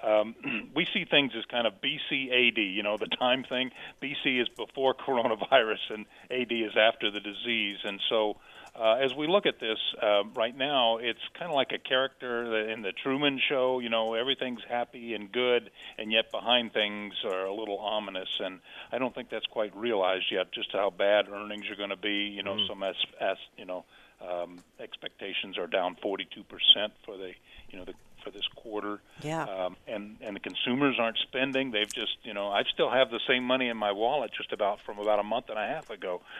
Um, 0.02 0.34
we 0.74 0.86
see 0.92 1.04
things 1.04 1.32
as 1.36 1.44
kind 1.46 1.66
of 1.66 1.74
BCAD, 1.82 2.74
you 2.74 2.82
know, 2.82 2.96
the 2.98 3.06
time 3.18 3.44
thing. 3.48 3.70
BC 4.02 4.40
is 4.42 4.48
before 4.56 4.94
coronavirus, 5.06 5.90
and 5.90 6.06
AD 6.30 6.52
is 6.52 6.76
after 6.76 7.10
the 7.10 7.20
disease. 7.20 7.78
And 7.84 8.00
so, 8.08 8.36
uh, 8.76 8.94
as 8.94 9.14
we 9.14 9.28
look 9.28 9.46
at 9.46 9.60
this 9.60 9.78
uh, 10.02 10.24
right 10.34 10.56
now, 10.56 10.96
it's 10.96 11.20
kind 11.38 11.48
of 11.48 11.54
like 11.54 11.70
a 11.72 11.78
character 11.78 12.68
in 12.68 12.82
the 12.82 12.92
Truman 12.92 13.40
Show. 13.48 13.78
You 13.78 13.88
know, 13.88 14.14
everything's 14.14 14.62
happy 14.68 15.14
and 15.14 15.30
good, 15.30 15.70
and 15.96 16.10
yet 16.10 16.32
behind 16.32 16.72
things 16.72 17.14
are 17.24 17.44
a 17.44 17.54
little 17.54 17.78
ominous. 17.78 18.28
And 18.40 18.60
I 18.90 18.98
don't 18.98 19.14
think 19.14 19.30
that's 19.30 19.46
quite 19.46 19.76
realized 19.76 20.26
yet, 20.32 20.50
just 20.50 20.72
how 20.72 20.90
bad 20.90 21.28
earnings 21.28 21.70
are 21.70 21.76
going 21.76 21.90
to 21.90 21.96
be. 21.96 22.32
You 22.34 22.42
know, 22.42 22.56
some 22.66 22.82
as, 22.82 22.96
as 23.20 23.36
you 23.56 23.64
know, 23.64 23.84
um, 24.20 24.58
expectations 24.80 25.56
are 25.56 25.68
down 25.68 25.96
42 26.02 26.42
percent 26.44 26.92
for 27.04 27.16
the, 27.16 27.32
you 27.70 27.78
know, 27.78 27.84
the 27.84 27.94
for 28.24 28.30
this 28.30 28.46
quarter. 28.56 29.00
Yeah. 29.22 29.44
Um, 29.44 29.76
and 29.86 30.16
and 30.20 30.34
the 30.34 30.40
consumers 30.40 30.96
aren't 30.98 31.18
spending. 31.18 31.70
They've 31.70 31.92
just, 31.92 32.16
you 32.22 32.34
know, 32.34 32.48
I 32.48 32.62
still 32.72 32.90
have 32.90 33.10
the 33.10 33.20
same 33.28 33.44
money 33.44 33.68
in 33.68 33.76
my 33.76 33.92
wallet 33.92 34.30
just 34.36 34.52
about 34.52 34.78
from 34.84 34.98
about 34.98 35.20
a 35.20 35.22
month 35.22 35.46
and 35.50 35.58
a 35.58 35.66
half 35.66 35.90
ago. 35.90 36.22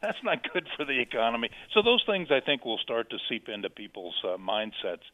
So 0.00 0.08
that's 0.08 0.18
not 0.24 0.50
good 0.52 0.66
for 0.76 0.84
the 0.86 0.98
economy. 0.98 1.50
So 1.74 1.82
those 1.82 2.02
things 2.06 2.28
I 2.30 2.40
think 2.40 2.64
will 2.64 2.78
start 2.78 3.10
to 3.10 3.18
seep 3.28 3.48
into 3.48 3.68
people's 3.68 4.14
uh, 4.24 4.38
mindsets, 4.38 5.04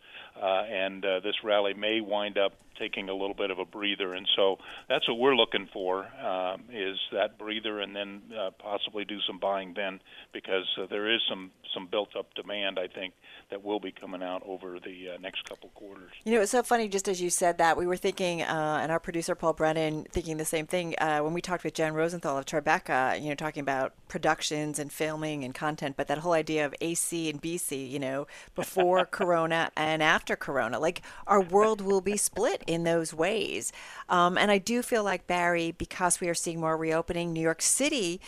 uh, 0.41 0.63
and 0.71 1.05
uh, 1.05 1.21
this 1.21 1.35
rally 1.43 1.75
may 1.75 2.01
wind 2.01 2.39
up 2.39 2.53
taking 2.79 3.09
a 3.09 3.13
little 3.13 3.35
bit 3.35 3.51
of 3.51 3.59
a 3.59 3.65
breather. 3.65 4.15
And 4.15 4.29
so 4.37 4.59
that's 4.89 5.09
what 5.09 5.19
we're 5.19 5.35
looking 5.35 5.69
for 5.73 6.07
um, 6.25 6.65
is 6.73 6.99
that 7.13 7.39
breather, 7.39 7.81
and 7.81 7.97
then 7.97 8.23
uh, 8.39 8.51
possibly 8.59 9.05
do 9.05 9.19
some 9.27 9.39
buying 9.39 9.75
then, 9.75 10.01
because 10.33 10.67
uh, 10.81 10.87
there 10.89 11.13
is 11.13 11.21
some 11.29 11.51
some 11.75 11.89
built 11.91 12.17
up 12.17 12.33
demand 12.35 12.79
I 12.79 12.87
think 12.87 13.13
that 13.51 13.65
will 13.65 13.81
be 13.81 13.93
coming 13.93 14.23
out 14.23 14.43
over 14.47 14.79
the 14.79 15.15
uh, 15.15 15.19
next 15.27 15.45
couple 15.45 15.69
quarters. 15.71 16.13
You 16.25 16.35
know, 16.35 16.41
it's 16.41 16.53
so 16.53 16.63
funny. 16.63 16.89
Just 16.89 17.09
as 17.09 17.21
you 17.21 17.31
said 17.31 17.59
that, 17.59 17.77
we 17.77 17.85
were 17.85 17.97
thinking, 17.97 18.43
uh, 18.43 18.79
and 18.81 18.93
our 18.93 19.01
producer 19.01 19.35
Paul 19.35 19.55
Brennan 19.55 20.07
thinking 20.13 20.37
the 20.37 20.45
same 20.45 20.67
thing 20.67 20.95
uh, 20.99 21.19
when 21.19 21.35
we 21.35 21.41
talked 21.41 21.65
with 21.65 21.75
Jen 21.75 21.95
Rosenthal 21.95 22.39
of 22.39 22.47
Tribeca. 22.47 23.21
You 23.21 23.31
know, 23.31 23.35
talking 23.35 23.61
about 23.61 23.93
productions 24.07 24.79
and 24.79 24.93
filming 24.93 25.43
and 25.43 25.53
content, 25.53 25.97
but 25.97 26.07
that 26.07 26.19
whole 26.19 26.33
idea 26.33 26.65
of 26.65 26.75
AC 26.81 27.29
and 27.29 27.43
BC. 27.43 27.91
You 27.91 27.99
know, 27.99 28.29
before 28.55 29.05
Corona 29.19 29.73
and 29.77 30.01
after 30.01 30.37
Corona, 30.37 30.79
like 30.79 31.03
our 31.27 31.41
world 31.41 31.81
will 31.81 32.01
be 32.01 32.17
split 32.17 32.63
in 32.69 32.85
those 32.85 33.13
ways. 33.13 33.73
Um, 34.09 34.39
and 34.39 34.53
I 34.53 34.59
do 34.59 34.81
feel 34.81 35.03
like 35.03 35.27
Barry, 35.27 35.73
because 35.73 36.21
we 36.21 36.29
are 36.29 36.35
seeing 36.35 36.61
more 36.61 36.77
reopening, 36.77 37.33
New 37.33 37.41
York 37.41 37.63
City 37.63 38.21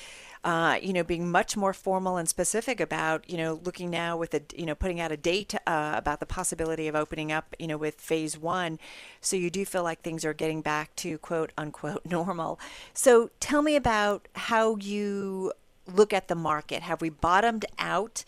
uh, 0.45 0.78
you 0.80 0.93
know, 0.93 1.03
being 1.03 1.30
much 1.30 1.57
more 1.57 1.72
formal 1.72 2.16
and 2.16 2.28
specific 2.28 2.80
about, 2.80 3.28
you 3.28 3.36
know, 3.36 3.61
looking 3.64 3.91
now 3.91 4.16
with 4.16 4.34
a, 4.34 4.41
you 4.57 4.66
know, 4.66 4.74
putting 4.74 5.01
out 5.01 5.12
a 5.12 5.16
date 5.16 5.55
uh, 5.66 5.93
about 5.97 6.20
the 6.20 6.26
possibility 6.26 6.89
of 6.89 6.95
opening 6.95 7.32
up, 7.32 7.55
you 7.59 7.66
know, 7.66 7.76
with 7.76 8.01
phase 8.01 8.39
one. 8.39 8.78
So 9.20 9.36
you 9.36 9.51
do 9.51 9.64
feel 9.64 9.82
like 9.82 10.03
things 10.03 10.24
are 10.24 10.34
getting 10.34 10.62
back 10.62 10.95
to 10.97 11.18
quote 11.18 11.53
unquote 11.59 12.05
normal. 12.07 12.61
So 12.95 13.30
tell 13.41 13.62
me 13.62 13.76
about 13.76 14.28
how 14.34 14.76
you 14.76 15.53
look 15.86 16.12
at 16.12 16.28
the 16.28 16.34
market. 16.34 16.82
Have 16.82 17.01
we 17.01 17.09
bottomed 17.09 17.64
out? 17.78 18.24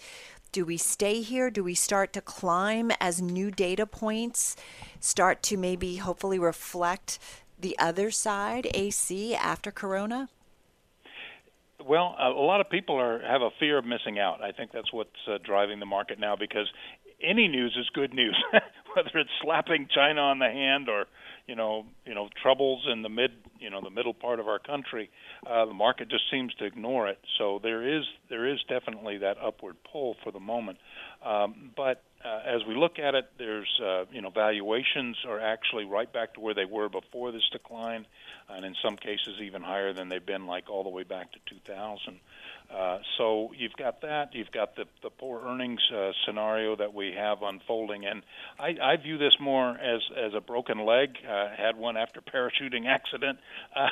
Do 0.52 0.64
we 0.64 0.78
stay 0.78 1.20
here? 1.20 1.48
Do 1.48 1.62
we 1.62 1.74
start 1.74 2.12
to 2.14 2.20
climb 2.20 2.90
as 3.00 3.22
new 3.22 3.52
data 3.52 3.86
points 3.86 4.56
start 4.98 5.44
to 5.44 5.56
maybe 5.56 5.96
hopefully 5.96 6.40
reflect 6.40 7.20
the 7.58 7.78
other 7.78 8.10
side, 8.10 8.68
AC, 8.74 9.34
after 9.34 9.70
Corona? 9.70 10.28
Well, 11.86 12.14
a 12.18 12.28
lot 12.30 12.60
of 12.60 12.68
people 12.68 12.96
are 12.96 13.20
have 13.20 13.42
a 13.42 13.50
fear 13.58 13.78
of 13.78 13.84
missing 13.84 14.18
out. 14.18 14.42
I 14.42 14.52
think 14.52 14.70
that's 14.72 14.92
what's 14.92 15.10
uh, 15.28 15.38
driving 15.44 15.80
the 15.80 15.86
market 15.86 16.18
now 16.18 16.36
because 16.36 16.66
any 17.22 17.48
news 17.48 17.76
is 17.78 17.88
good 17.94 18.12
news, 18.12 18.36
whether 18.94 19.10
it's 19.14 19.30
slapping 19.42 19.88
China 19.94 20.20
on 20.20 20.38
the 20.38 20.46
hand 20.46 20.88
or 20.88 21.06
you 21.46 21.54
know 21.54 21.86
you 22.04 22.14
know 22.14 22.28
troubles 22.42 22.86
in 22.90 23.02
the 23.02 23.08
mid 23.08 23.30
you 23.58 23.70
know 23.70 23.80
the 23.82 23.90
middle 23.90 24.14
part 24.14 24.40
of 24.40 24.48
our 24.48 24.58
country. 24.58 25.10
Uh, 25.46 25.64
the 25.66 25.74
market 25.74 26.08
just 26.10 26.24
seems 26.30 26.52
to 26.54 26.64
ignore 26.64 27.08
it. 27.08 27.18
So 27.38 27.60
there 27.62 27.86
is 27.98 28.04
there 28.28 28.46
is 28.46 28.58
definitely 28.68 29.18
that 29.18 29.36
upward 29.42 29.76
pull 29.90 30.16
for 30.22 30.32
the 30.32 30.40
moment. 30.40 30.78
Um, 31.24 31.72
but 31.76 32.02
uh, 32.24 32.40
as 32.46 32.60
we 32.68 32.74
look 32.74 32.98
at 32.98 33.14
it, 33.14 33.26
there's 33.38 33.80
uh, 33.82 34.04
you 34.12 34.20
know 34.20 34.30
valuations 34.30 35.16
are 35.26 35.40
actually 35.40 35.84
right 35.84 36.12
back 36.12 36.34
to 36.34 36.40
where 36.40 36.54
they 36.54 36.66
were 36.66 36.88
before 36.88 37.32
this 37.32 37.48
decline 37.52 38.06
and 38.54 38.64
in 38.64 38.74
some 38.82 38.96
cases 38.96 39.40
even 39.42 39.62
higher 39.62 39.92
than 39.92 40.08
they've 40.08 40.24
been 40.24 40.46
like 40.46 40.68
all 40.68 40.82
the 40.82 40.90
way 40.90 41.02
back 41.02 41.32
to 41.32 41.38
2000. 41.46 42.20
Uh, 42.72 42.98
so 43.18 43.50
you've 43.56 43.72
got 43.72 44.00
that. 44.02 44.32
You've 44.32 44.52
got 44.52 44.76
the 44.76 44.84
the 45.02 45.10
poor 45.10 45.42
earnings 45.44 45.80
uh, 45.92 46.12
scenario 46.24 46.76
that 46.76 46.94
we 46.94 47.12
have 47.16 47.42
unfolding, 47.42 48.06
and 48.06 48.22
I, 48.60 48.76
I 48.80 48.96
view 48.96 49.18
this 49.18 49.32
more 49.40 49.70
as 49.70 50.00
as 50.16 50.34
a 50.34 50.40
broken 50.40 50.86
leg. 50.86 51.16
Uh, 51.28 51.48
had 51.56 51.76
one 51.76 51.96
after 51.96 52.20
parachuting 52.20 52.86
accident 52.86 53.40
uh, 53.74 53.88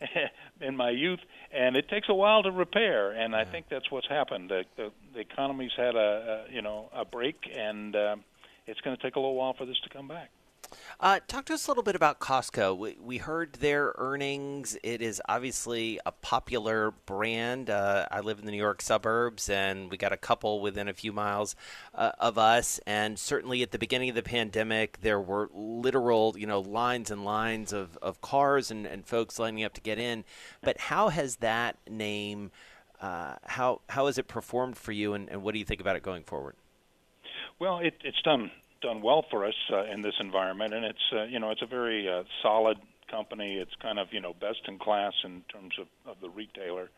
in 0.60 0.76
my 0.76 0.90
youth, 0.90 1.20
and 1.50 1.76
it 1.76 1.88
takes 1.88 2.10
a 2.10 2.14
while 2.14 2.42
to 2.42 2.50
repair. 2.50 3.12
And 3.12 3.34
I 3.34 3.44
think 3.44 3.66
that's 3.70 3.90
what's 3.90 4.08
happened. 4.08 4.50
The 4.50 4.64
the, 4.76 4.90
the 5.14 5.20
economy's 5.20 5.72
had 5.74 5.94
a, 5.94 6.44
a 6.50 6.52
you 6.52 6.60
know 6.60 6.90
a 6.94 7.06
break, 7.06 7.50
and 7.56 7.96
uh, 7.96 8.16
it's 8.66 8.80
going 8.82 8.96
to 8.98 9.02
take 9.02 9.16
a 9.16 9.18
little 9.18 9.34
while 9.34 9.54
for 9.54 9.64
this 9.64 9.80
to 9.84 9.88
come 9.88 10.08
back. 10.08 10.30
Uh, 10.98 11.20
talk 11.26 11.46
to 11.46 11.54
us 11.54 11.66
a 11.66 11.70
little 11.70 11.82
bit 11.82 11.96
about 11.96 12.20
Costco. 12.20 12.76
We, 12.76 12.96
we, 13.00 13.18
heard 13.18 13.54
their 13.54 13.94
earnings. 13.96 14.76
It 14.82 15.00
is 15.00 15.20
obviously 15.28 15.98
a 16.04 16.12
popular 16.12 16.92
brand. 17.06 17.70
Uh, 17.70 18.06
I 18.10 18.20
live 18.20 18.38
in 18.38 18.44
the 18.44 18.52
New 18.52 18.58
York 18.58 18.82
suburbs, 18.82 19.48
and 19.48 19.90
we 19.90 19.96
got 19.96 20.12
a 20.12 20.16
couple 20.16 20.60
within 20.60 20.88
a 20.88 20.92
few 20.92 21.12
miles 21.12 21.56
uh, 21.94 22.12
of 22.18 22.38
us. 22.38 22.80
And 22.86 23.18
certainly 23.18 23.62
at 23.62 23.70
the 23.70 23.78
beginning 23.78 24.10
of 24.10 24.14
the 24.14 24.22
pandemic, 24.22 25.00
there 25.00 25.20
were 25.20 25.48
literal, 25.54 26.34
you 26.36 26.46
know, 26.46 26.60
lines 26.60 27.10
and 27.10 27.24
lines 27.24 27.72
of, 27.72 27.96
of 28.02 28.20
cars 28.20 28.70
and, 28.70 28.86
and 28.86 29.06
folks 29.06 29.38
lining 29.38 29.64
up 29.64 29.72
to 29.74 29.80
get 29.80 29.98
in. 29.98 30.24
But 30.62 30.78
how 30.78 31.08
has 31.08 31.36
that 31.36 31.76
name? 31.88 32.50
Uh, 33.00 33.36
how 33.44 33.80
how 33.88 34.04
has 34.06 34.18
it 34.18 34.28
performed 34.28 34.76
for 34.76 34.92
you, 34.92 35.14
and, 35.14 35.30
and 35.30 35.42
what 35.42 35.54
do 35.54 35.58
you 35.58 35.64
think 35.64 35.80
about 35.80 35.96
it 35.96 36.02
going 36.02 36.22
forward? 36.22 36.54
Well, 37.58 37.78
it, 37.78 37.94
it's 38.04 38.20
done 38.20 38.50
done 38.80 39.02
well 39.02 39.24
for 39.30 39.46
us 39.46 39.54
uh, 39.72 39.84
in 39.84 40.02
this 40.02 40.14
environment, 40.20 40.74
and 40.74 40.84
it's 40.84 41.12
uh, 41.12 41.24
you 41.24 41.38
know 41.38 41.50
it's 41.50 41.62
a 41.62 41.66
very 41.66 42.08
uh, 42.08 42.22
solid 42.42 42.78
company. 43.10 43.56
It's 43.56 43.74
kind 43.82 43.98
of 43.98 44.08
you 44.12 44.20
know 44.20 44.34
best 44.40 44.60
in 44.68 44.78
class 44.78 45.12
in 45.24 45.42
terms 45.52 45.74
of, 45.78 45.86
of 46.10 46.20
the 46.20 46.30
retailer. 46.30 46.90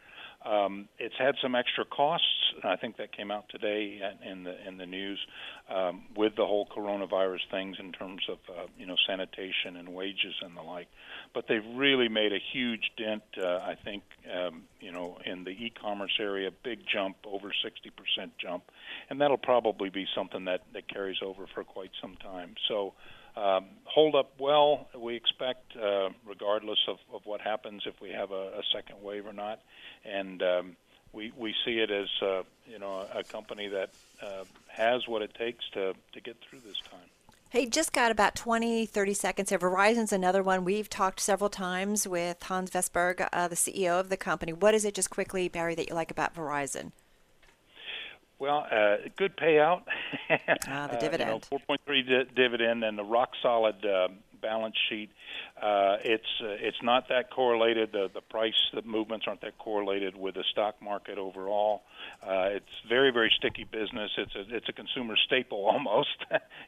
Um, 0.44 0.88
it's 0.98 1.14
had 1.18 1.34
some 1.40 1.54
extra 1.54 1.84
costs. 1.84 2.26
I 2.64 2.76
think 2.76 2.96
that 2.96 3.16
came 3.16 3.30
out 3.30 3.44
today 3.48 4.00
in 4.28 4.44
the 4.44 4.68
in 4.68 4.76
the 4.76 4.86
news 4.86 5.18
um, 5.70 6.02
with 6.16 6.34
the 6.36 6.44
whole 6.44 6.66
coronavirus 6.66 7.40
things 7.50 7.76
in 7.78 7.92
terms 7.92 8.22
of 8.28 8.38
uh, 8.48 8.66
you 8.76 8.86
know 8.86 8.96
sanitation 9.06 9.76
and 9.76 9.94
wages 9.94 10.34
and 10.42 10.56
the 10.56 10.62
like. 10.62 10.88
But 11.32 11.46
they've 11.48 11.64
really 11.74 12.08
made 12.08 12.32
a 12.32 12.40
huge 12.52 12.90
dent. 12.96 13.22
Uh, 13.40 13.46
I 13.46 13.76
think 13.84 14.02
um, 14.32 14.64
you 14.80 14.92
know 14.92 15.18
in 15.24 15.44
the 15.44 15.50
e-commerce 15.50 16.18
area, 16.20 16.50
big 16.64 16.80
jump, 16.92 17.16
over 17.24 17.48
60% 17.48 18.30
jump, 18.40 18.64
and 19.10 19.20
that'll 19.20 19.38
probably 19.38 19.90
be 19.90 20.06
something 20.14 20.44
that 20.46 20.62
that 20.72 20.88
carries 20.88 21.18
over 21.24 21.46
for 21.54 21.64
quite 21.64 21.90
some 22.00 22.16
time. 22.16 22.54
So 22.68 22.94
um, 23.36 23.66
hold 23.84 24.14
up 24.14 24.32
well. 24.38 24.88
We 24.98 25.16
expect, 25.16 25.74
uh, 25.76 26.10
regardless 26.26 26.78
of, 26.86 26.98
of 27.14 27.22
what 27.24 27.40
happens, 27.40 27.82
if 27.86 27.94
we 28.00 28.10
have 28.10 28.30
a, 28.30 28.58
a 28.58 28.62
second 28.74 29.02
wave 29.02 29.26
or 29.26 29.32
not, 29.32 29.60
and 30.04 30.31
um, 30.40 30.76
we 31.12 31.32
we 31.36 31.52
see 31.64 31.78
it 31.80 31.90
as 31.90 32.08
uh, 32.22 32.42
you 32.70 32.78
know 32.78 33.04
a 33.12 33.24
company 33.24 33.66
that 33.68 33.90
uh, 34.22 34.44
has 34.68 35.08
what 35.08 35.20
it 35.22 35.34
takes 35.34 35.68
to 35.70 35.94
to 36.12 36.20
get 36.20 36.36
through 36.40 36.60
this 36.60 36.78
time. 36.90 37.00
Hey, 37.50 37.66
just 37.66 37.92
got 37.92 38.10
about 38.10 38.34
20, 38.34 38.86
30 38.86 39.12
seconds 39.12 39.50
here. 39.50 39.58
Verizon's 39.58 40.10
another 40.10 40.42
one. 40.42 40.64
We've 40.64 40.88
talked 40.88 41.20
several 41.20 41.50
times 41.50 42.08
with 42.08 42.42
Hans 42.44 42.70
Vestberg, 42.70 43.28
uh, 43.30 43.46
the 43.46 43.56
CEO 43.56 44.00
of 44.00 44.08
the 44.08 44.16
company. 44.16 44.54
What 44.54 44.72
is 44.72 44.86
it, 44.86 44.94
just 44.94 45.10
quickly, 45.10 45.50
Barry, 45.50 45.74
that 45.74 45.86
you 45.86 45.94
like 45.94 46.10
about 46.10 46.34
Verizon? 46.34 46.92
Well, 48.38 48.66
uh, 48.72 48.96
good 49.16 49.36
payout. 49.36 49.82
ah, 50.66 50.88
the 50.90 50.96
dividend. 50.96 51.46
Uh, 51.52 51.58
you 51.68 51.76
know, 51.76 51.76
4.3 51.86 52.08
di- 52.08 52.30
dividend 52.34 52.84
and 52.84 52.98
the 52.98 53.04
rock 53.04 53.32
solid 53.42 53.84
uh, 53.84 54.08
balance 54.42 54.76
sheet. 54.88 55.10
Uh, 55.56 55.96
it's 56.04 56.26
uh, 56.42 56.48
it's 56.60 56.82
not 56.82 57.08
that 57.08 57.30
correlated. 57.30 57.92
The 57.92 58.10
the 58.12 58.20
price 58.20 58.54
the 58.74 58.82
movements 58.82 59.26
aren't 59.26 59.40
that 59.42 59.56
correlated 59.58 60.16
with 60.16 60.34
the 60.34 60.44
stock 60.50 60.82
market 60.82 61.16
overall. 61.18 61.82
Uh, 62.22 62.50
it's 62.50 62.74
very 62.88 63.10
very 63.10 63.32
sticky 63.36 63.64
business. 63.64 64.10
It's 64.18 64.34
a 64.34 64.54
it's 64.54 64.68
a 64.68 64.72
consumer 64.72 65.16
staple 65.16 65.64
almost. 65.72 66.16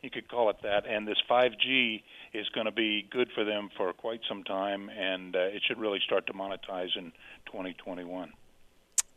you 0.02 0.10
could 0.10 0.28
call 0.28 0.50
it 0.50 0.56
that. 0.62 0.86
And 0.86 1.06
this 1.06 1.18
5G 1.28 2.02
is 2.32 2.48
going 2.50 2.66
to 2.66 2.72
be 2.72 3.06
good 3.10 3.30
for 3.34 3.44
them 3.44 3.70
for 3.76 3.92
quite 3.92 4.20
some 4.28 4.44
time, 4.44 4.88
and 4.88 5.34
uh, 5.36 5.40
it 5.40 5.62
should 5.66 5.78
really 5.78 6.00
start 6.04 6.26
to 6.28 6.32
monetize 6.32 6.96
in 6.96 7.12
2021. 7.46 8.32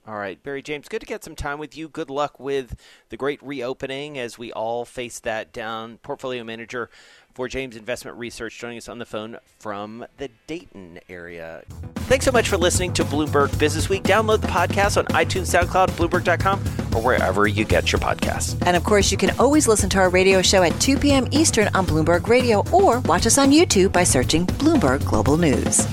All 0.08 0.16
right, 0.16 0.42
Barry 0.42 0.62
James, 0.62 0.88
good 0.88 1.02
to 1.02 1.06
get 1.06 1.26
some 1.26 1.36
time 1.36 1.60
with 1.60 1.76
you. 1.76 1.90
Good 1.90 2.10
luck 2.10 2.40
with 2.40 2.80
the 3.10 3.18
great 3.18 3.44
reopening 3.44 4.18
as 4.18 4.38
we 4.38 4.54
all 4.54 4.86
face 4.86 5.20
that 5.20 5.52
down. 5.52 5.98
Portfolio 5.98 6.46
manager 6.46 6.90
for 7.34 7.50
James 7.50 7.76
Investment 7.76 8.18
Research 8.18 8.58
joining 8.58 8.78
us 8.78 8.88
on 8.88 9.00
the 9.00 9.06
phone 9.06 9.38
from 9.60 10.06
the 10.18 10.30
Dayton 10.48 11.02
area. 11.10 11.62
Thanks 12.08 12.24
so 12.24 12.32
much 12.32 12.48
for 12.48 12.56
listening 12.56 12.94
to 12.94 13.04
Bloomberg 13.04 13.60
Business 13.60 13.90
Week. 13.90 14.02
Download 14.02 14.40
the 14.40 14.48
podcast 14.48 14.96
on 14.96 15.06
iTunes, 15.08 15.54
SoundCloud, 15.54 15.90
Bloomberg.com, 15.90 16.60
or 16.96 17.02
wherever 17.02 17.46
you 17.46 17.66
get 17.66 17.92
your 17.92 18.00
podcasts. 18.00 18.58
And 18.66 18.78
of 18.78 18.86
course, 18.86 19.12
you 19.12 19.18
can 19.18 19.38
always 19.38 19.68
listen 19.68 19.90
to 19.90 20.00
our 20.00 20.10
radio 20.10 20.42
show 20.42 20.64
at 20.64 20.80
2 20.80 21.00
p.m. 21.00 21.28
Eastern 21.32 21.68
on 21.76 21.86
Bloomberg 21.86 22.28
Radio 22.30 22.64
or 22.72 23.02
watch 23.02 23.28
us 23.28 23.38
on 23.38 23.52
YouTube 23.52 23.92
by 23.92 24.06
searching 24.06 24.48
Bloomberg 24.48 25.04
Global 25.06 25.36
News. 25.36 25.86